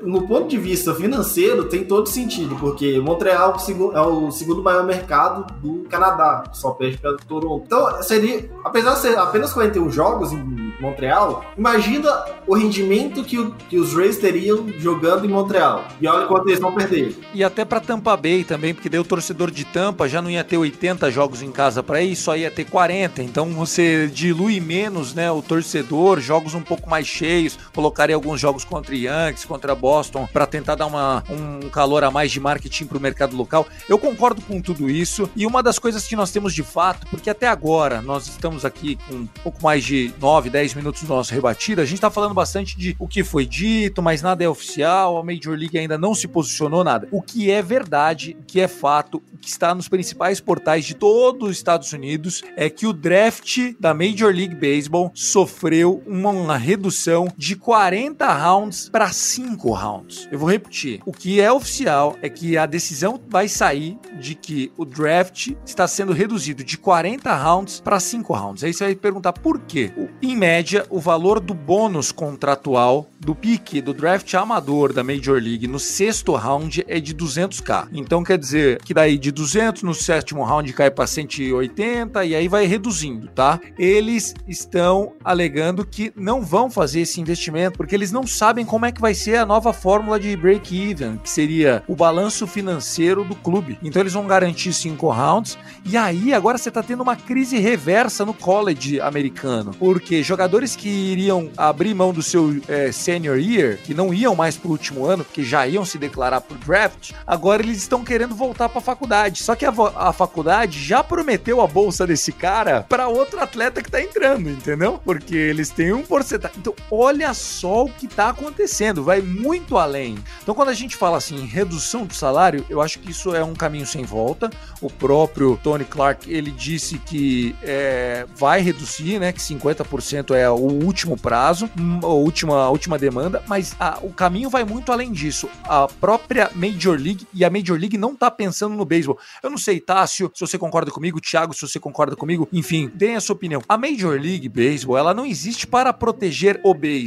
no 0.03 0.27
ponto 0.27 0.47
de 0.47 0.57
vista 0.57 0.93
financeiro 0.95 1.65
tem 1.65 1.83
todo 1.83 2.07
sentido, 2.09 2.55
porque 2.55 2.99
Montreal 2.99 3.55
é 3.93 4.01
o 4.01 4.27
é 4.27 4.31
segundo 4.31 4.61
maior 4.63 4.83
mercado 4.85 5.45
do 5.61 5.83
Canadá, 5.89 6.43
só 6.53 6.71
perde 6.71 6.97
para 6.97 7.15
Toronto. 7.17 7.63
Então 7.65 8.01
seria, 8.03 8.49
apesar 8.63 8.93
de 8.95 8.99
ser 8.99 9.17
apenas 9.17 9.53
41 9.53 9.89
jogos 9.91 10.31
em 10.31 10.71
Montreal, 10.79 11.43
imagina 11.57 12.09
o 12.47 12.55
rendimento 12.55 13.23
que, 13.23 13.37
o- 13.37 13.51
que 13.69 13.77
os 13.77 13.93
Rays 13.93 14.17
teriam 14.17 14.67
jogando 14.79 15.25
em 15.25 15.29
Montreal. 15.29 15.85
E 16.01 16.07
olha 16.07 16.25
quanto 16.25 16.47
eles 16.49 16.59
vão 16.59 16.73
perder. 16.73 17.15
E 17.33 17.43
até 17.43 17.63
pra 17.63 17.79
Tampa 17.79 18.15
Bay 18.17 18.43
também, 18.43 18.73
porque 18.73 18.89
daí 18.89 18.99
o 18.99 19.03
torcedor 19.03 19.51
de 19.51 19.63
Tampa 19.65 20.07
já 20.09 20.21
não 20.21 20.29
ia 20.29 20.43
ter 20.43 20.57
80 20.57 21.09
jogos 21.11 21.41
em 21.41 21.51
casa 21.51 21.83
pra 21.83 22.01
ir, 22.01 22.15
só 22.15 22.35
ia 22.35 22.49
ter 22.49 22.65
40. 22.65 23.21
Então 23.21 23.47
você 23.51 24.07
dilui 24.07 24.59
menos, 24.59 25.13
né, 25.13 25.31
o 25.31 25.41
torcedor, 25.41 26.19
jogos 26.19 26.53
um 26.55 26.61
pouco 26.61 26.89
mais 26.89 27.05
cheios, 27.05 27.57
colocaria 27.73 28.15
alguns 28.15 28.39
jogos 28.39 28.63
contra 28.63 28.95
Yankees, 28.95 29.45
contra 29.45 29.75
Boston, 29.75 30.27
pra 30.31 30.45
tentar 30.45 30.75
dar 30.75 30.85
uma, 30.85 31.23
um 31.29 31.69
calor 31.69 32.03
a 32.03 32.11
mais 32.11 32.31
de 32.31 32.39
marketing 32.39 32.85
pro 32.85 32.99
mercado 32.99 33.35
local. 33.35 33.67
Eu 33.87 33.97
concordo 33.97 34.41
com 34.41 34.61
tudo 34.61 34.89
isso. 34.89 35.29
E 35.35 35.45
uma 35.45 35.63
das 35.63 35.79
coisas 35.79 36.05
que 36.05 36.15
nós 36.15 36.31
temos 36.31 36.53
de 36.53 36.63
fato, 36.63 37.07
porque 37.07 37.29
até 37.29 37.47
agora 37.47 38.01
nós 38.01 38.27
estamos 38.27 38.65
aqui 38.65 38.97
com 39.07 39.15
um 39.15 39.27
pouco 39.27 39.61
mais 39.63 39.83
de 39.83 40.13
9, 40.19 40.49
10 40.49 40.73
minutos 40.75 41.03
do 41.03 41.07
nosso 41.07 41.33
rebatido, 41.33 41.81
a 41.81 41.85
gente 41.85 42.01
tá 42.01 42.09
falando 42.09 42.33
bastante 42.33 42.77
de 42.77 42.95
o 42.99 43.07
que 43.07 43.23
foi 43.23 43.45
dito, 43.45 44.01
mas 44.01 44.21
nada 44.21 44.43
é 44.43 44.49
oficial, 44.49 45.17
a 45.17 45.23
Major 45.23 45.55
League 45.55 45.77
ainda 45.77 45.97
não 45.97 46.13
se 46.13 46.27
posicionou 46.27 46.83
nada. 46.83 47.07
O 47.11 47.21
que 47.21 47.51
é 47.51 47.61
verdade, 47.61 48.37
o 48.39 48.43
que 48.43 48.59
é 48.59 48.67
fato, 48.67 49.21
o 49.33 49.37
que 49.37 49.49
está 49.49 49.73
nos 49.73 49.87
principais 49.87 50.39
portais 50.39 50.85
de 50.85 50.95
todos 50.95 51.49
os 51.49 51.57
Estados 51.57 51.91
Unidos 51.93 52.43
é 52.55 52.69
que 52.69 52.85
o 52.85 52.93
draft 52.93 53.73
da 53.79 53.93
Major 53.93 54.33
League 54.33 54.55
Baseball 54.55 55.11
sofreu 55.13 56.03
uma 56.05 56.57
redução 56.57 57.27
de 57.37 57.50
40 57.55 58.31
rounds 58.31 58.89
para 58.89 59.11
5 59.11 59.71
rounds. 59.71 60.27
Eu 60.31 60.39
vou 60.39 60.49
repetir. 60.49 61.01
O 61.05 61.11
que 61.11 61.39
é 61.39 61.51
oficial 61.51 62.17
é 62.21 62.29
que 62.29 62.57
a 62.57 62.65
decisão 62.65 63.19
vai 63.29 63.47
sair 63.47 63.97
de 64.19 64.35
que 64.35 64.71
o 64.77 64.85
draft 64.85 65.53
está 65.65 65.87
sendo 65.87 66.13
reduzido 66.13 66.63
de 66.63 66.77
40 66.77 67.33
rounds 67.35 67.79
para 67.79 67.99
5 67.99 68.33
rounds. 68.33 68.63
Aí 68.63 68.73
você 68.73 68.85
vai 68.85 68.95
perguntar 68.95 69.33
por 69.33 69.59
quê? 69.59 69.91
Em 70.21 70.35
média, 70.35 70.85
o 70.89 70.99
valor 70.99 71.39
do 71.39 71.53
bônus 71.53 72.11
contratual 72.11 73.07
do 73.19 73.35
pique 73.35 73.81
do 73.81 73.93
draft 73.93 74.33
amador 74.33 74.93
da 74.93 75.03
Major 75.03 75.39
League 75.41 75.67
no 75.67 75.79
sexto 75.79 76.33
round 76.33 76.83
é 76.87 76.99
de 76.99 77.13
200k. 77.13 77.87
Então 77.93 78.23
quer 78.23 78.37
dizer 78.37 78.81
que 78.81 78.93
daí 78.93 79.17
de 79.17 79.31
200 79.31 79.83
no 79.83 79.93
sétimo 79.93 80.43
round 80.43 80.71
cai 80.73 80.89
para 80.89 81.05
180 81.05 82.25
e 82.25 82.35
aí 82.35 82.47
vai 82.47 82.65
reduzindo, 82.65 83.27
tá? 83.27 83.59
Eles 83.77 84.33
estão 84.47 85.13
alegando 85.23 85.85
que 85.85 86.11
não 86.15 86.41
vão 86.41 86.69
fazer 86.69 87.01
esse 87.01 87.19
investimento 87.19 87.40
porque 87.71 87.95
eles 87.95 88.11
não 88.11 88.27
sabem 88.27 88.65
como 88.65 88.85
é 88.85 88.91
que 88.91 89.01
vai 89.01 89.13
ser 89.13 89.37
a 89.37 89.45
nova 89.45 89.73
fórmula 89.73 90.19
de 90.19 90.35
break-even, 90.35 91.17
que 91.17 91.29
seria 91.29 91.83
o 91.87 91.95
balanço 91.95 92.45
financeiro 92.45 93.23
do 93.23 93.35
clube. 93.35 93.79
Então 93.81 94.01
eles 94.01 94.13
vão 94.13 94.27
garantir 94.27 94.73
cinco 94.73 95.09
rounds 95.09 95.57
e 95.85 95.97
aí 95.97 96.33
agora 96.33 96.57
você 96.57 96.69
tá 96.69 96.83
tendo 96.83 97.01
uma 97.01 97.15
crise 97.15 97.57
reversa 97.57 98.25
no 98.25 98.33
college 98.33 98.99
americano, 98.99 99.71
porque 99.79 100.21
jogadores 100.21 100.75
que 100.75 100.89
iriam 100.89 101.49
abrir 101.57 101.93
mão 101.93 102.13
do 102.13 102.21
seu 102.21 102.61
eh, 102.67 102.91
senior 102.91 103.37
year, 103.39 103.77
que 103.77 103.93
não 103.93 104.13
iam 104.13 104.35
mais 104.35 104.57
pro 104.57 104.71
último 104.71 105.05
ano, 105.05 105.23
porque 105.23 105.43
já 105.43 105.65
iam 105.67 105.85
se 105.85 105.97
declarar 105.97 106.41
pro 106.41 106.57
draft, 106.57 107.11
agora 107.25 107.61
eles 107.61 107.77
estão 107.77 108.03
querendo 108.03 108.35
voltar 108.35 108.69
pra 108.69 108.81
faculdade. 108.81 109.43
Só 109.43 109.55
que 109.55 109.65
a, 109.65 109.73
a 109.95 110.13
faculdade 110.13 110.79
já 110.79 111.03
prometeu 111.03 111.61
a 111.61 111.67
bolsa 111.67 112.05
desse 112.05 112.31
cara 112.31 112.85
para 112.87 113.07
outro 113.07 113.39
atleta 113.39 113.81
que 113.81 113.89
tá 113.91 114.01
entrando, 114.01 114.49
entendeu? 114.49 114.99
Porque 115.03 115.35
eles 115.35 115.69
têm 115.69 115.93
um 115.93 116.03
porcentagem. 116.03 116.57
Então, 116.59 116.75
olha 116.89 117.30
só 117.33 117.85
o 117.85 117.89
que 117.91 118.07
tá 118.07 118.29
acontecendo, 118.29 119.03
vai 119.03 119.21
muito 119.21 119.77
além. 119.77 120.17
Então, 120.41 120.53
quando 120.55 120.69
a 120.69 120.73
gente 120.73 120.95
fala 120.95 121.17
assim 121.17 121.35
em 121.35 121.45
redução 121.45 122.05
do 122.05 122.13
salário, 122.13 122.65
eu 122.69 122.81
acho 122.81 122.99
que 122.99 123.11
isso 123.11 123.33
é 123.35 123.43
um 123.43 123.53
caminho 123.53 123.85
sem 123.85 124.03
volta. 124.03 124.49
O 124.81 124.89
próprio 124.89 125.59
Tony 125.63 125.85
Clark, 125.85 126.31
ele 126.31 126.51
disse 126.51 126.97
que 126.97 127.55
é, 127.61 128.25
vai 128.35 128.61
reduzir, 128.61 129.19
né, 129.19 129.31
que 129.31 129.39
50% 129.41 130.35
é 130.35 130.49
o 130.49 130.55
último 130.55 131.17
prazo, 131.17 131.69
hum, 131.79 131.99
a 132.03 132.07
última, 132.07 132.55
a 132.63 132.69
última 132.69 132.97
demanda, 132.97 133.43
mas 133.47 133.75
a- 133.79 133.99
o 134.01 134.11
caminho 134.11 134.49
vai 134.49 134.63
muito 134.63 134.91
além 134.91 135.11
disso. 135.11 135.49
A 135.63 135.87
própria 135.87 136.49
Major 136.55 136.97
League, 136.99 137.27
e 137.33 137.43
a 137.45 137.49
Major 137.49 137.77
League 137.79 137.97
não 137.97 138.15
tá 138.15 138.29
pensando 138.31 138.75
no 138.75 138.85
beisebol. 138.85 139.17
Eu 139.41 139.49
não 139.49 139.57
sei, 139.57 139.79
Tássio, 139.79 140.31
se 140.33 140.39
você 140.41 140.57
concorda 140.57 140.91
comigo, 140.91 141.19
Thiago, 141.21 141.53
se 141.53 141.61
você 141.67 141.79
concorda 141.79 142.15
comigo, 142.15 142.47
enfim, 142.51 142.91
deem 142.93 143.15
a 143.15 143.21
sua 143.21 143.35
opinião. 143.35 143.61
A 143.67 143.77
Major 143.77 144.19
League 144.19 144.49
Baseball, 144.49 144.97
ela 144.97 145.13
não 145.13 145.25
existe 145.25 145.65
para 145.67 145.93
proteger 145.93 146.59
o 146.63 146.73
beisebol. 146.73 147.01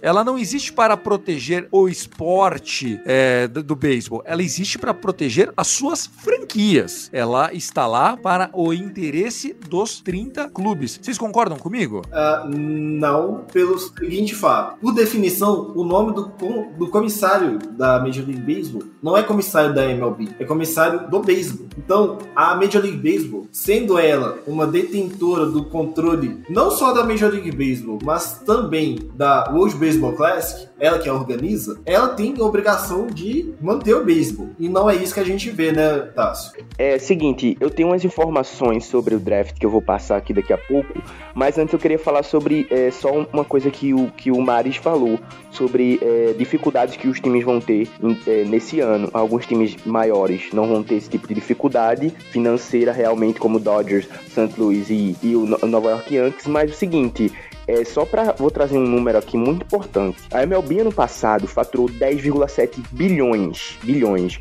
Ela 0.00 0.24
não 0.24 0.38
existe 0.38 0.72
para 0.72 0.96
proteger 0.96 1.68
o 1.70 1.88
esporte 1.88 3.00
é, 3.04 3.46
do, 3.46 3.62
do 3.62 3.76
beisebol. 3.76 4.22
Ela 4.24 4.42
existe 4.42 4.78
para 4.78 4.94
proteger 4.94 5.52
as 5.56 5.68
suas 5.68 6.06
franquias. 6.48 7.10
Ela 7.12 7.52
está 7.52 7.86
lá 7.86 8.16
para 8.16 8.50
o 8.54 8.72
interesse 8.72 9.54
dos 9.68 10.00
30 10.00 10.48
clubes. 10.48 10.98
Vocês 11.00 11.18
concordam 11.18 11.58
comigo? 11.58 12.02
Ah, 12.10 12.46
não, 12.48 13.44
pelo 13.52 13.78
seguinte 13.78 14.34
fato. 14.34 14.78
Por 14.80 14.92
definição, 14.94 15.72
o 15.76 15.84
nome 15.84 16.14
do, 16.14 16.30
com- 16.30 16.72
do 16.78 16.88
comissário 16.88 17.58
da 17.72 18.00
Major 18.00 18.24
League 18.26 18.40
Baseball 18.40 18.82
não 19.02 19.16
é 19.16 19.22
comissário 19.22 19.74
da 19.74 19.84
MLB, 19.90 20.30
é 20.38 20.44
comissário 20.44 21.08
do 21.10 21.20
beisebol. 21.20 21.66
Então, 21.76 22.18
a 22.34 22.54
Major 22.56 22.82
League 22.82 22.98
Baseball, 22.98 23.46
sendo 23.52 23.98
ela 23.98 24.38
uma 24.46 24.66
detentora 24.66 25.46
do 25.46 25.64
controle 25.64 26.42
não 26.48 26.70
só 26.70 26.92
da 26.92 27.04
Major 27.04 27.30
League 27.30 27.52
Baseball, 27.52 27.98
mas 28.02 28.40
também 28.44 28.98
da 29.14 29.50
World 29.52 29.76
Baseball 29.76 30.12
Classic, 30.14 30.67
ela 30.80 30.98
que 30.98 31.08
organiza, 31.10 31.78
ela 31.84 32.08
tem 32.08 32.34
a 32.38 32.44
obrigação 32.44 33.06
de 33.06 33.52
manter 33.60 33.94
o 33.94 34.04
beisebol. 34.04 34.50
E 34.58 34.68
não 34.68 34.88
é 34.88 34.94
isso 34.96 35.14
que 35.14 35.20
a 35.20 35.24
gente 35.24 35.50
vê, 35.50 35.72
né, 35.72 35.98
Tássio? 36.14 36.52
É 36.78 36.98
seguinte, 36.98 37.56
eu 37.60 37.70
tenho 37.70 37.88
umas 37.88 38.04
informações 38.04 38.84
sobre 38.84 39.14
o 39.14 39.18
draft 39.18 39.58
que 39.58 39.66
eu 39.66 39.70
vou 39.70 39.82
passar 39.82 40.16
aqui 40.16 40.32
daqui 40.32 40.52
a 40.52 40.58
pouco, 40.58 40.92
mas 41.34 41.58
antes 41.58 41.72
eu 41.72 41.78
queria 41.78 41.98
falar 41.98 42.22
sobre 42.22 42.66
é, 42.70 42.90
só 42.90 43.26
uma 43.32 43.44
coisa 43.44 43.70
que 43.70 43.92
o, 43.92 44.08
que 44.16 44.30
o 44.30 44.40
Maris 44.40 44.76
falou, 44.76 45.18
sobre 45.50 45.98
é, 46.02 46.34
dificuldades 46.38 46.96
que 46.96 47.08
os 47.08 47.18
times 47.20 47.44
vão 47.44 47.60
ter 47.60 47.88
é, 48.26 48.44
nesse 48.44 48.80
ano. 48.80 49.08
Alguns 49.12 49.46
times 49.46 49.76
maiores 49.84 50.50
não 50.52 50.68
vão 50.68 50.82
ter 50.82 50.94
esse 50.96 51.08
tipo 51.08 51.26
de 51.26 51.34
dificuldade 51.34 52.10
financeira 52.30 52.92
realmente, 52.92 53.40
como 53.40 53.58
Dodgers, 53.58 54.06
St. 54.28 54.52
Louis 54.58 54.88
e, 54.90 55.16
e 55.22 55.34
o 55.34 55.46
No- 55.46 55.58
Nova 55.66 55.90
York 55.90 56.14
Yankees, 56.14 56.46
mas 56.46 56.70
o 56.70 56.74
seguinte, 56.74 57.32
é 57.68 57.84
só 57.84 58.04
para 58.04 58.32
vou 58.32 58.50
trazer 58.50 58.76
um 58.78 58.86
número 58.86 59.18
aqui 59.18 59.36
muito 59.36 59.62
importante. 59.64 60.16
A 60.32 60.42
MLB 60.42 60.80
ano 60.80 60.92
passado 60.92 61.46
faturou 61.46 61.86
10,7 61.88 62.82
bilhões, 62.90 63.78
bilhões. 63.84 64.40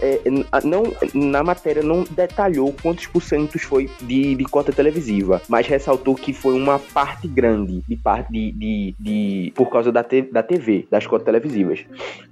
É, 0.00 0.20
não, 0.64 0.84
na 1.12 1.42
matéria 1.42 1.82
não 1.82 2.04
detalhou 2.08 2.72
quantos 2.82 3.06
porcentos 3.06 3.62
foi 3.62 3.90
de, 4.00 4.34
de 4.36 4.44
cota 4.44 4.72
televisiva, 4.72 5.42
mas 5.48 5.66
ressaltou 5.66 6.14
que 6.14 6.32
foi 6.32 6.54
uma 6.54 6.78
parte 6.78 7.26
grande 7.26 7.82
de 7.88 7.96
parte 7.96 8.32
de, 8.32 8.52
de, 8.52 8.94
de- 8.98 9.52
por 9.54 9.68
causa 9.70 9.90
da, 9.90 10.04
te- 10.04 10.22
da 10.22 10.42
TV, 10.42 10.86
das 10.90 11.06
cotas 11.06 11.24
televisivas. 11.26 11.84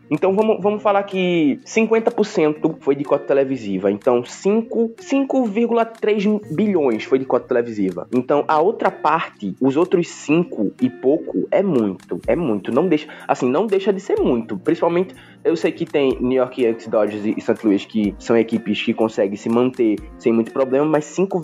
Então 0.09 0.35
vamos, 0.37 0.63
vamos 0.63 0.83
falar 0.83 1.03
que 1.03 1.59
50% 1.67 2.77
foi 2.81 2.95
de 2.95 3.03
cota 3.03 3.25
televisiva. 3.25 3.91
Então 3.91 4.25
5 4.25 4.95
5,3 5.01 6.41
bilhões 6.55 7.05
foi 7.05 7.19
de 7.19 7.25
cota 7.25 7.49
televisiva. 7.49 8.07
Então 8.13 8.45
a 8.47 8.61
outra 8.61 8.91
parte, 8.91 9.55
os 9.61 9.77
outros 9.77 10.09
5 10.09 10.36
e 10.81 10.91
pouco 10.91 11.47
é 11.51 11.63
muito, 11.63 12.21
é 12.27 12.37
muito. 12.37 12.73
Não 12.73 12.89
deixa, 12.89 13.09
assim, 13.27 13.49
não 13.51 13.67
deixa 13.67 13.93
de 13.93 14.01
ser 14.01 14.19
muito. 14.19 14.57
Principalmente 14.59 15.15
eu 15.47 15.57
sei 15.57 15.73
que 15.73 15.87
tem 15.87 16.19
New 16.21 16.33
York 16.39 16.63
Yankees, 16.63 16.89
Dodgers 16.89 17.25
e 17.25 17.41
St. 17.41 17.55
Louis 17.65 17.85
que 17.85 18.15
são 18.19 18.37
equipes 18.37 18.83
que 18.83 18.93
conseguem 18.93 19.37
se 19.37 19.49
manter 19.49 19.97
sem 20.19 20.33
muito 20.33 20.53
problema, 20.53 20.85
mas 20.85 21.05
5, 21.07 21.41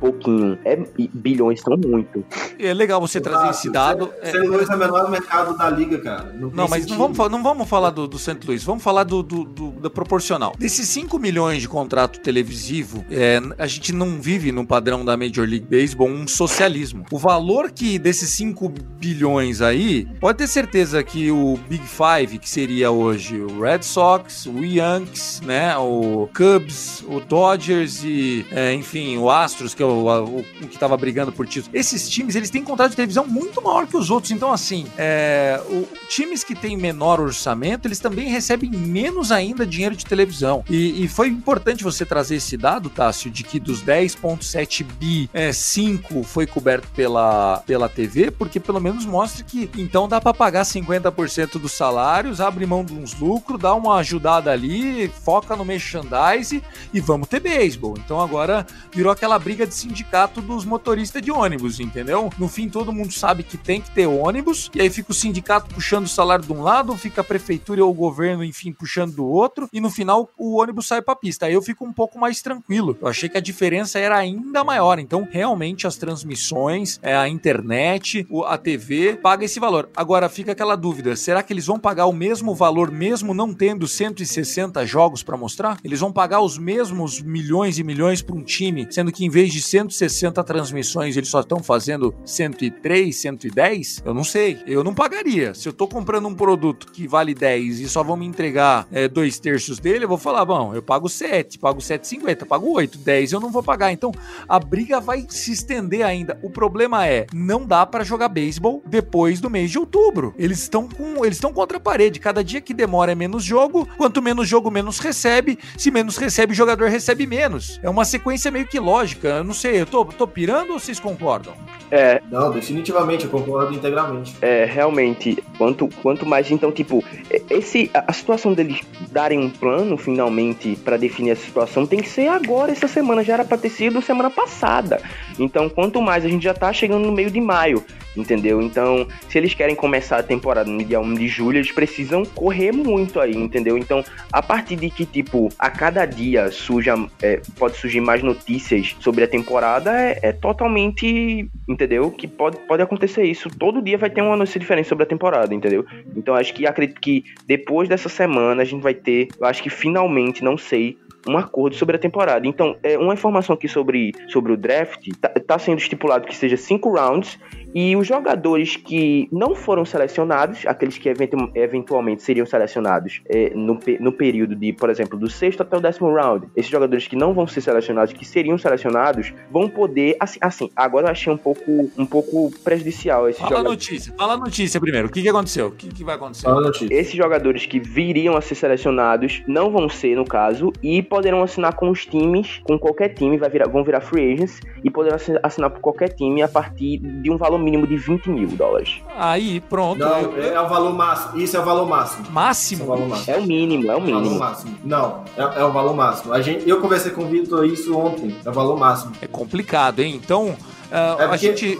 pouquinho 0.00 0.58
é 0.64 0.78
bilhões 1.12 1.60
são 1.60 1.76
muito. 1.76 2.24
É 2.58 2.72
legal 2.72 3.00
você 3.00 3.20
trazer 3.20 3.50
esse 3.50 3.70
dado. 3.70 4.10
É- 4.20 4.26
St. 4.30 4.38
Louis 4.46 4.68
é 4.68 4.74
o 4.74 4.78
menor 4.78 5.10
mercado 5.10 5.56
da 5.56 5.68
liga, 5.70 5.98
cara. 6.00 6.32
Não, 6.32 6.50
Não, 6.50 6.68
mas 6.68 6.86
não 6.86 6.96
vamos, 6.96 7.18
não 7.30 7.42
vamos 7.42 7.68
falar 7.68 7.90
do, 7.90 8.06
do 8.08 8.18
St. 8.18 8.38
Louis, 8.46 8.62
vamos 8.64 8.82
falar 8.82 9.04
do, 9.04 9.22
do, 9.22 9.44
do- 9.44 9.70
da 9.72 9.90
proporcional. 9.90 10.54
Desses 10.58 10.88
5 10.88 11.18
milhões 11.18 11.60
de 11.60 11.68
contrato 11.68 12.20
televisivo, 12.20 13.04
é, 13.10 13.40
a 13.58 13.66
gente 13.66 13.92
não 13.92 14.20
vive 14.20 14.50
no 14.52 14.66
padrão 14.66 15.04
da 15.04 15.16
Major 15.16 15.46
League 15.46 15.66
Baseball 15.70 16.08
um 16.08 16.26
socialismo. 16.26 17.04
O 17.10 17.18
valor 17.18 17.70
que 17.70 17.98
desses 17.98 18.30
5 18.30 18.72
bilhões 18.98 19.60
aí, 19.60 20.06
pode 20.20 20.38
ter 20.38 20.46
certeza 20.46 21.02
que 21.02 21.30
o 21.30 21.58
Big 21.68 21.84
Five, 21.84 22.38
que 22.38 22.48
seria 22.48 22.90
hoje 22.90 23.33
hoje? 23.34 23.40
O 23.40 23.60
Red 23.60 23.82
Sox, 23.82 24.46
o 24.46 24.64
Yankees, 24.64 25.40
né? 25.40 25.76
O 25.76 26.28
Cubs, 26.34 27.02
o 27.06 27.20
Dodgers 27.20 28.02
e, 28.04 28.46
é, 28.50 28.72
enfim, 28.72 29.16
o 29.18 29.30
Astros, 29.30 29.74
que 29.74 29.82
é 29.82 29.86
o, 29.86 30.06
o, 30.06 30.38
o 30.40 30.44
que 30.68 30.74
estava 30.74 30.96
brigando 30.96 31.32
por 31.32 31.46
título. 31.46 31.76
Esses 31.76 32.08
times, 32.08 32.36
eles 32.36 32.50
têm 32.50 32.62
contrato 32.62 32.90
de 32.90 32.96
televisão 32.96 33.26
muito 33.26 33.62
maior 33.62 33.86
que 33.86 33.96
os 33.96 34.10
outros. 34.10 34.30
Então, 34.30 34.52
assim, 34.52 34.86
é, 34.96 35.60
o, 35.68 35.88
times 36.08 36.44
que 36.44 36.54
têm 36.54 36.76
menor 36.76 37.20
orçamento, 37.20 37.88
eles 37.88 37.98
também 37.98 38.28
recebem 38.28 38.70
menos 38.70 39.32
ainda 39.32 39.66
dinheiro 39.66 39.96
de 39.96 40.04
televisão. 40.04 40.64
E, 40.68 41.04
e 41.04 41.08
foi 41.08 41.28
importante 41.28 41.82
você 41.82 42.04
trazer 42.04 42.36
esse 42.36 42.56
dado, 42.56 42.90
Tássio, 42.90 43.30
de 43.30 43.42
que 43.42 43.58
dos 43.58 43.82
10,7 43.82 44.84
bi, 44.98 45.30
é, 45.32 45.52
5 45.52 46.22
foi 46.22 46.46
coberto 46.46 46.88
pela, 46.94 47.62
pela 47.66 47.88
TV, 47.88 48.30
porque 48.30 48.60
pelo 48.60 48.80
menos 48.80 49.06
mostra 49.06 49.44
que 49.44 49.70
então 49.76 50.08
dá 50.08 50.20
para 50.20 50.34
pagar 50.34 50.62
50% 50.62 51.58
dos 51.58 51.72
salários, 51.72 52.40
abre 52.40 52.66
mão 52.66 52.84
de 52.84 52.92
uns 52.94 53.14
lucros, 53.24 53.60
dá 53.60 53.74
uma 53.74 53.96
ajudada 53.96 54.52
ali, 54.52 55.08
foca 55.08 55.56
no 55.56 55.64
merchandise 55.64 56.62
e 56.92 57.00
vamos 57.00 57.28
ter 57.28 57.40
beisebol. 57.40 57.94
Então 57.98 58.20
agora 58.20 58.66
virou 58.92 59.10
aquela 59.10 59.38
briga 59.38 59.66
de 59.66 59.74
sindicato 59.74 60.40
dos 60.40 60.64
motoristas 60.64 61.22
de 61.22 61.30
ônibus, 61.30 61.80
entendeu? 61.80 62.30
No 62.38 62.48
fim 62.48 62.68
todo 62.68 62.92
mundo 62.92 63.12
sabe 63.12 63.42
que 63.42 63.56
tem 63.56 63.80
que 63.80 63.90
ter 63.90 64.06
ônibus 64.06 64.70
e 64.74 64.80
aí 64.80 64.90
fica 64.90 65.12
o 65.12 65.14
sindicato 65.14 65.74
puxando 65.74 66.04
o 66.04 66.08
salário 66.08 66.44
de 66.44 66.52
um 66.52 66.62
lado, 66.62 66.96
fica 66.96 67.22
a 67.22 67.24
prefeitura 67.24 67.84
ou 67.84 67.90
o 67.90 67.94
governo, 67.94 68.44
enfim, 68.44 68.72
puxando 68.72 69.14
do 69.14 69.26
outro 69.26 69.68
e 69.72 69.80
no 69.80 69.90
final 69.90 70.30
o 70.36 70.60
ônibus 70.60 70.86
sai 70.86 71.00
para 71.00 71.16
pista. 71.16 71.46
Aí 71.46 71.54
eu 71.54 71.62
fico 71.62 71.84
um 71.84 71.92
pouco 71.92 72.18
mais 72.18 72.42
tranquilo. 72.42 72.96
Eu 73.00 73.08
achei 73.08 73.28
que 73.28 73.38
a 73.38 73.40
diferença 73.40 73.98
era 73.98 74.18
ainda 74.18 74.62
maior. 74.62 74.98
Então 74.98 75.26
realmente 75.30 75.86
as 75.86 75.96
transmissões, 75.96 76.98
é, 77.02 77.16
a 77.16 77.28
internet, 77.28 78.26
a 78.46 78.58
TV 78.58 79.16
paga 79.16 79.44
esse 79.44 79.58
valor. 79.58 79.88
Agora 79.96 80.28
fica 80.28 80.52
aquela 80.52 80.76
dúvida: 80.76 81.16
será 81.16 81.42
que 81.42 81.52
eles 81.52 81.66
vão 81.66 81.78
pagar 81.78 82.06
o 82.06 82.12
mesmo 82.12 82.54
valor 82.54 82.90
mesmo 82.90 83.03
não 83.34 83.52
tendo 83.52 83.86
160 83.86 84.84
jogos 84.86 85.22
para 85.22 85.36
mostrar? 85.36 85.78
Eles 85.84 86.00
vão 86.00 86.12
pagar 86.12 86.40
os 86.40 86.58
mesmos 86.58 87.20
milhões 87.20 87.78
e 87.78 87.84
milhões 87.84 88.22
para 88.22 88.34
um 88.34 88.42
time, 88.42 88.86
sendo 88.90 89.12
que 89.12 89.24
em 89.24 89.30
vez 89.30 89.52
de 89.52 89.60
160 89.60 90.42
transmissões 90.44 91.16
eles 91.16 91.28
só 91.28 91.40
estão 91.40 91.62
fazendo 91.62 92.14
103, 92.24 93.14
110? 93.14 94.02
Eu 94.04 94.14
não 94.14 94.24
sei. 94.24 94.62
Eu 94.66 94.82
não 94.82 94.94
pagaria. 94.94 95.54
Se 95.54 95.68
eu 95.68 95.72
tô 95.72 95.86
comprando 95.86 96.26
um 96.26 96.34
produto 96.34 96.90
que 96.92 97.06
vale 97.06 97.34
10 97.34 97.80
e 97.80 97.88
só 97.88 98.02
vão 98.02 98.16
me 98.16 98.26
entregar 98.26 98.86
é, 98.90 99.06
dois 99.06 99.38
terços 99.38 99.78
dele, 99.78 100.04
eu 100.04 100.08
vou 100.08 100.18
falar: 100.18 100.44
bom, 100.44 100.74
eu 100.74 100.82
pago 100.82 101.08
7, 101.08 101.58
pago 101.58 101.80
7,50, 101.80 102.46
pago 102.46 102.70
8, 102.70 102.98
10 102.98 103.32
eu 103.32 103.40
não 103.40 103.50
vou 103.50 103.62
pagar. 103.62 103.92
Então 103.92 104.12
a 104.48 104.58
briga 104.58 105.00
vai 105.00 105.26
se 105.28 105.52
estender 105.52 106.02
ainda. 106.02 106.38
O 106.42 106.50
problema 106.50 107.06
é, 107.06 107.26
não 107.32 107.66
dá 107.66 107.84
para 107.84 108.04
jogar 108.04 108.28
beisebol 108.28 108.82
depois 108.86 109.40
do 109.40 109.50
mês 109.50 109.70
de 109.70 109.78
outubro. 109.78 110.34
Eles 110.38 110.60
estão 110.60 110.88
com, 110.88 111.24
eles 111.24 111.36
estão 111.36 111.52
contra 111.52 111.76
a 111.76 111.80
parede. 111.80 112.20
Cada 112.20 112.42
dia 112.42 112.60
que 112.60 112.72
demora 112.72 112.93
é 113.02 113.14
menos 113.14 113.44
jogo, 113.44 113.88
quanto 113.96 114.22
menos 114.22 114.48
jogo 114.48 114.70
menos 114.70 114.98
recebe. 114.98 115.58
Se 115.76 115.90
menos 115.90 116.16
recebe, 116.16 116.52
o 116.52 116.56
jogador 116.56 116.88
recebe 116.88 117.26
menos. 117.26 117.80
É 117.82 117.90
uma 117.90 118.04
sequência 118.04 118.50
meio 118.50 118.66
que 118.66 118.78
lógica. 118.78 119.28
Eu 119.28 119.44
não 119.44 119.54
sei, 119.54 119.80
eu 119.80 119.86
tô, 119.86 120.04
tô 120.04 120.26
pirando 120.26 120.72
ou 120.72 120.78
vocês 120.78 121.00
concordam? 121.00 121.54
É. 121.90 122.20
Não, 122.30 122.50
definitivamente, 122.50 123.24
eu 123.24 123.30
concordo 123.30 123.74
integralmente. 123.74 124.34
É, 124.40 124.64
realmente, 124.64 125.42
quanto, 125.56 125.88
quanto 126.02 126.26
mais, 126.26 126.50
então, 126.50 126.72
tipo, 126.72 127.04
esse, 127.50 127.90
a, 127.94 128.04
a 128.08 128.12
situação 128.12 128.52
deles 128.52 128.80
darem 129.10 129.38
um 129.38 129.50
plano, 129.50 129.96
finalmente, 129.96 130.76
para 130.84 130.96
definir 130.96 131.30
essa 131.30 131.44
situação, 131.44 131.86
tem 131.86 132.00
que 132.00 132.08
ser 132.08 132.28
agora, 132.28 132.72
essa 132.72 132.88
semana, 132.88 133.22
já 133.22 133.34
era 133.34 133.44
pra 133.44 133.58
ter 133.58 133.70
sido 133.70 134.02
semana 134.02 134.30
passada. 134.30 135.00
Então, 135.38 135.68
quanto 135.68 136.00
mais, 136.00 136.24
a 136.24 136.28
gente 136.28 136.42
já 136.42 136.54
tá 136.54 136.72
chegando 136.72 137.06
no 137.06 137.12
meio 137.12 137.30
de 137.30 137.40
maio 137.40 137.84
entendeu? 138.16 138.62
Então, 138.62 139.06
se 139.28 139.38
eles 139.38 139.54
querem 139.54 139.74
começar 139.74 140.18
a 140.18 140.22
temporada 140.22 140.70
no 140.70 140.84
dia 140.84 141.00
1 141.00 141.14
de 141.14 141.28
julho, 141.28 141.58
eles 141.58 141.72
precisam 141.72 142.24
correr 142.24 142.72
muito 142.84 143.18
aí, 143.20 143.34
entendeu? 143.34 143.76
Então, 143.76 144.04
a 144.32 144.42
partir 144.42 144.76
de 144.76 144.90
que, 144.90 145.04
tipo, 145.04 145.48
a 145.58 145.70
cada 145.70 146.04
dia 146.04 146.50
surja, 146.50 146.94
é, 147.22 147.40
pode 147.58 147.76
surgir 147.76 148.00
mais 148.00 148.22
notícias 148.22 148.94
sobre 149.00 149.24
a 149.24 149.28
temporada, 149.28 149.90
é, 149.98 150.18
é, 150.22 150.32
totalmente, 150.32 151.48
entendeu? 151.68 152.10
Que 152.10 152.28
pode, 152.28 152.58
pode 152.68 152.82
acontecer 152.82 153.24
isso. 153.24 153.48
Todo 153.48 153.82
dia 153.82 153.98
vai 153.98 154.10
ter 154.10 154.22
uma 154.22 154.36
notícia 154.36 154.60
diferente 154.60 154.88
sobre 154.88 155.04
a 155.04 155.06
temporada, 155.06 155.54
entendeu? 155.54 155.84
Então, 156.16 156.34
acho 156.34 156.52
que 156.54 156.66
acredito 156.66 157.00
que 157.00 157.24
depois 157.46 157.88
dessa 157.88 158.08
semana 158.08 158.62
a 158.62 158.64
gente 158.64 158.82
vai 158.82 158.94
ter, 158.94 159.28
eu 159.40 159.46
acho 159.46 159.62
que 159.62 159.70
finalmente, 159.70 160.44
não 160.44 160.56
sei, 160.56 160.98
um 161.26 161.38
acordo 161.38 161.74
sobre 161.76 161.96
a 161.96 161.98
temporada. 161.98 162.46
Então, 162.46 162.76
é, 162.82 162.98
uma 162.98 163.14
informação 163.14 163.54
aqui 163.54 163.68
sobre, 163.68 164.12
sobre 164.28 164.52
o 164.52 164.56
draft, 164.56 165.08
tá, 165.20 165.28
tá 165.28 165.58
sendo 165.58 165.78
estipulado 165.78 166.26
que 166.26 166.36
seja 166.36 166.56
cinco 166.56 166.90
rounds 166.90 167.38
e 167.74 167.96
os 167.96 168.06
jogadores 168.06 168.76
que 168.76 169.28
não 169.32 169.54
foram 169.54 169.84
selecionados, 169.84 170.64
aqueles 170.66 170.96
que 170.96 171.08
eventu 171.08 171.50
eventualmente 171.54 172.22
seriam 172.22 172.46
selecionados 172.46 173.20
é, 173.28 173.50
no, 173.54 173.78
no 173.98 174.12
período 174.12 174.54
de, 174.54 174.72
por 174.72 174.88
exemplo, 174.88 175.18
do 175.18 175.28
sexto 175.28 175.62
até 175.62 175.76
o 175.76 175.80
décimo 175.80 176.14
round, 176.14 176.46
esses 176.54 176.70
jogadores 176.70 177.08
que 177.08 177.16
não 177.16 177.34
vão 177.34 177.46
ser 177.46 177.60
selecionados, 177.60 178.12
que 178.12 178.24
seriam 178.24 178.56
selecionados, 178.56 179.34
vão 179.50 179.68
poder, 179.68 180.16
assim, 180.20 180.38
assim 180.40 180.70
agora 180.76 181.08
eu 181.08 181.10
achei 181.10 181.32
um 181.32 181.36
pouco, 181.36 181.90
um 181.98 182.06
pouco 182.06 182.52
prejudicial 182.62 183.28
esses 183.28 183.40
fala 183.40 183.56
jogadores. 183.56 183.88
notícia, 183.88 184.14
fala 184.16 184.34
a 184.34 184.36
notícia 184.36 184.80
primeiro, 184.80 185.08
o 185.08 185.10
que, 185.10 185.22
que 185.22 185.28
aconteceu? 185.28 185.66
O 185.68 185.72
que, 185.72 185.88
que 185.88 186.04
vai 186.04 186.14
acontecer? 186.14 186.44
Fala 186.44 186.60
notícia. 186.60 186.94
Esses 186.94 187.14
jogadores 187.14 187.66
que 187.66 187.80
viriam 187.80 188.36
a 188.36 188.40
ser 188.40 188.54
selecionados 188.54 189.42
não 189.48 189.70
vão 189.70 189.88
ser, 189.88 190.14
no 190.14 190.24
caso, 190.24 190.72
e 190.82 191.02
poderão 191.02 191.42
assinar 191.42 191.74
com 191.74 191.90
os 191.90 192.06
times, 192.06 192.60
com 192.64 192.78
qualquer 192.78 193.08
time, 193.08 193.36
vai 193.36 193.50
virar, 193.50 193.68
vão 193.68 193.82
virar 193.82 194.00
free 194.00 194.34
agents, 194.34 194.60
e 194.84 194.90
poderão 194.90 195.18
assinar 195.42 195.70
por 195.70 195.80
qualquer 195.80 196.10
time 196.10 196.42
a 196.42 196.48
partir 196.48 196.98
de 196.98 197.30
um 197.30 197.36
valor 197.36 197.63
mínimo 197.64 197.86
de 197.86 197.96
20 197.96 198.30
mil 198.30 198.48
dólares. 198.48 199.00
Aí, 199.16 199.60
pronto. 199.60 199.98
Não, 199.98 200.36
é, 200.36 200.54
é 200.54 200.60
o 200.60 200.68
valor 200.68 200.94
máximo. 200.94 201.40
Isso 201.40 201.56
é 201.56 201.60
o 201.60 201.64
valor 201.64 201.88
máximo. 201.88 202.26
Máximo? 202.30 202.82
É 202.82 202.84
o, 202.84 202.88
valor 202.88 203.08
máximo. 203.08 203.36
é 203.36 203.38
o 203.38 203.42
mínimo, 203.42 203.90
é 203.90 203.96
o 203.96 204.00
mínimo. 204.00 204.18
É 204.18 204.20
o 204.20 204.24
valor 204.24 204.38
máximo. 204.38 204.78
Não, 204.84 205.24
é, 205.36 205.42
é, 205.60 205.64
o 205.64 205.72
valor 205.72 205.94
máximo. 205.94 206.32
A 206.32 206.40
gente, 206.40 206.68
eu 206.68 206.80
conversei 206.80 207.12
com 207.12 207.22
o 207.22 207.26
Vitor 207.26 207.64
isso 207.64 207.96
ontem. 207.96 208.36
É 208.44 208.50
o 208.50 208.52
valor 208.52 208.78
máximo. 208.78 209.12
É 209.20 209.26
complicado, 209.26 210.00
hein? 210.00 210.20
Então, 210.22 210.56
uh, 210.90 211.20
é 211.20 211.24
a 211.24 211.36
gente 211.36 211.78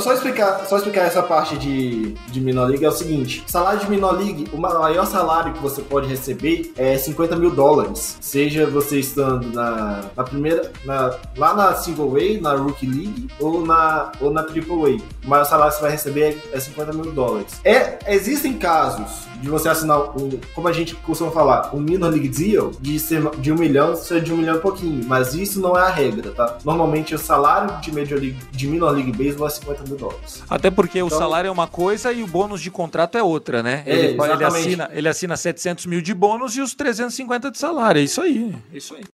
só 0.00 0.12
explicar, 0.12 0.66
só 0.66 0.76
explicar 0.76 1.02
essa 1.02 1.22
parte 1.22 1.56
de, 1.56 2.12
de 2.12 2.40
Minor 2.40 2.68
League 2.68 2.84
é 2.84 2.88
o 2.88 2.92
seguinte: 2.92 3.44
salário 3.46 3.80
de 3.80 3.90
Minor 3.90 4.12
League, 4.12 4.48
o 4.52 4.58
maior 4.58 5.06
salário 5.06 5.52
que 5.52 5.60
você 5.60 5.80
pode 5.80 6.08
receber 6.08 6.72
é 6.76 6.96
50 6.96 7.36
mil 7.36 7.50
dólares. 7.50 8.18
Seja 8.20 8.66
você 8.66 8.98
estando 8.98 9.50
na, 9.52 10.02
na 10.16 10.24
primeira, 10.24 10.70
na, 10.84 11.16
lá 11.36 11.54
na 11.54 11.74
Single 11.74 12.10
Way, 12.10 12.40
na 12.40 12.54
Rookie 12.54 12.86
League 12.86 13.28
ou 13.40 13.64
na, 13.64 14.12
ou 14.20 14.30
na 14.30 14.42
Triple 14.42 14.76
Way. 14.76 15.02
O 15.24 15.28
maior 15.28 15.44
salário 15.44 15.72
que 15.72 15.78
você 15.78 15.82
vai 15.82 15.92
receber 15.92 16.42
é 16.52 16.60
50 16.60 16.92
mil 16.92 17.12
dólares. 17.12 17.60
É, 17.64 17.98
existem 18.08 18.54
casos 18.54 19.32
de 19.42 19.50
você 19.50 19.68
assinar, 19.68 20.16
um, 20.16 20.30
como 20.54 20.68
a 20.68 20.72
gente 20.72 20.94
costuma 20.94 21.30
falar, 21.32 21.74
um 21.74 21.80
Minor 21.80 22.10
League 22.10 22.28
Deal 22.28 22.70
de, 22.80 22.98
ser, 22.98 23.28
de 23.38 23.52
um 23.52 23.56
milhão, 23.56 23.96
ser 23.96 24.22
de 24.22 24.32
um 24.32 24.36
milhão 24.36 24.56
e 24.56 24.60
pouquinho, 24.60 25.04
mas 25.04 25.34
isso 25.34 25.60
não 25.60 25.76
é 25.76 25.82
a 25.82 25.88
regra, 25.88 26.30
tá? 26.30 26.58
Normalmente 26.64 27.12
o 27.12 27.18
salário 27.18 27.80
de 27.80 27.92
Major 27.92 28.20
League, 28.20 28.31
de 28.50 28.66
Minor 28.66 28.92
League 28.92 29.12
Baseball 29.12 29.46
é 29.46 29.50
50 29.50 29.84
mil 29.84 29.96
dólares. 29.96 30.42
Até 30.48 30.70
porque 30.70 30.98
então, 30.98 31.08
o 31.08 31.10
salário 31.10 31.48
é 31.48 31.50
uma 31.50 31.66
coisa 31.66 32.12
e 32.12 32.22
o 32.22 32.26
bônus 32.26 32.60
de 32.60 32.70
contrato 32.70 33.16
é 33.16 33.22
outra, 33.22 33.62
né? 33.62 33.82
É, 33.86 33.94
ele, 33.94 34.20
ele, 34.20 34.44
assina, 34.44 34.90
ele 34.92 35.08
assina 35.08 35.36
700 35.36 35.86
mil 35.86 36.00
de 36.00 36.14
bônus 36.14 36.56
e 36.56 36.60
os 36.60 36.74
350 36.74 37.50
de 37.50 37.58
salário. 37.58 38.00
É 38.00 38.02
isso 38.02 38.20
aí. 38.20 38.54
É 38.72 38.76
isso 38.76 38.94
aí. 38.94 39.04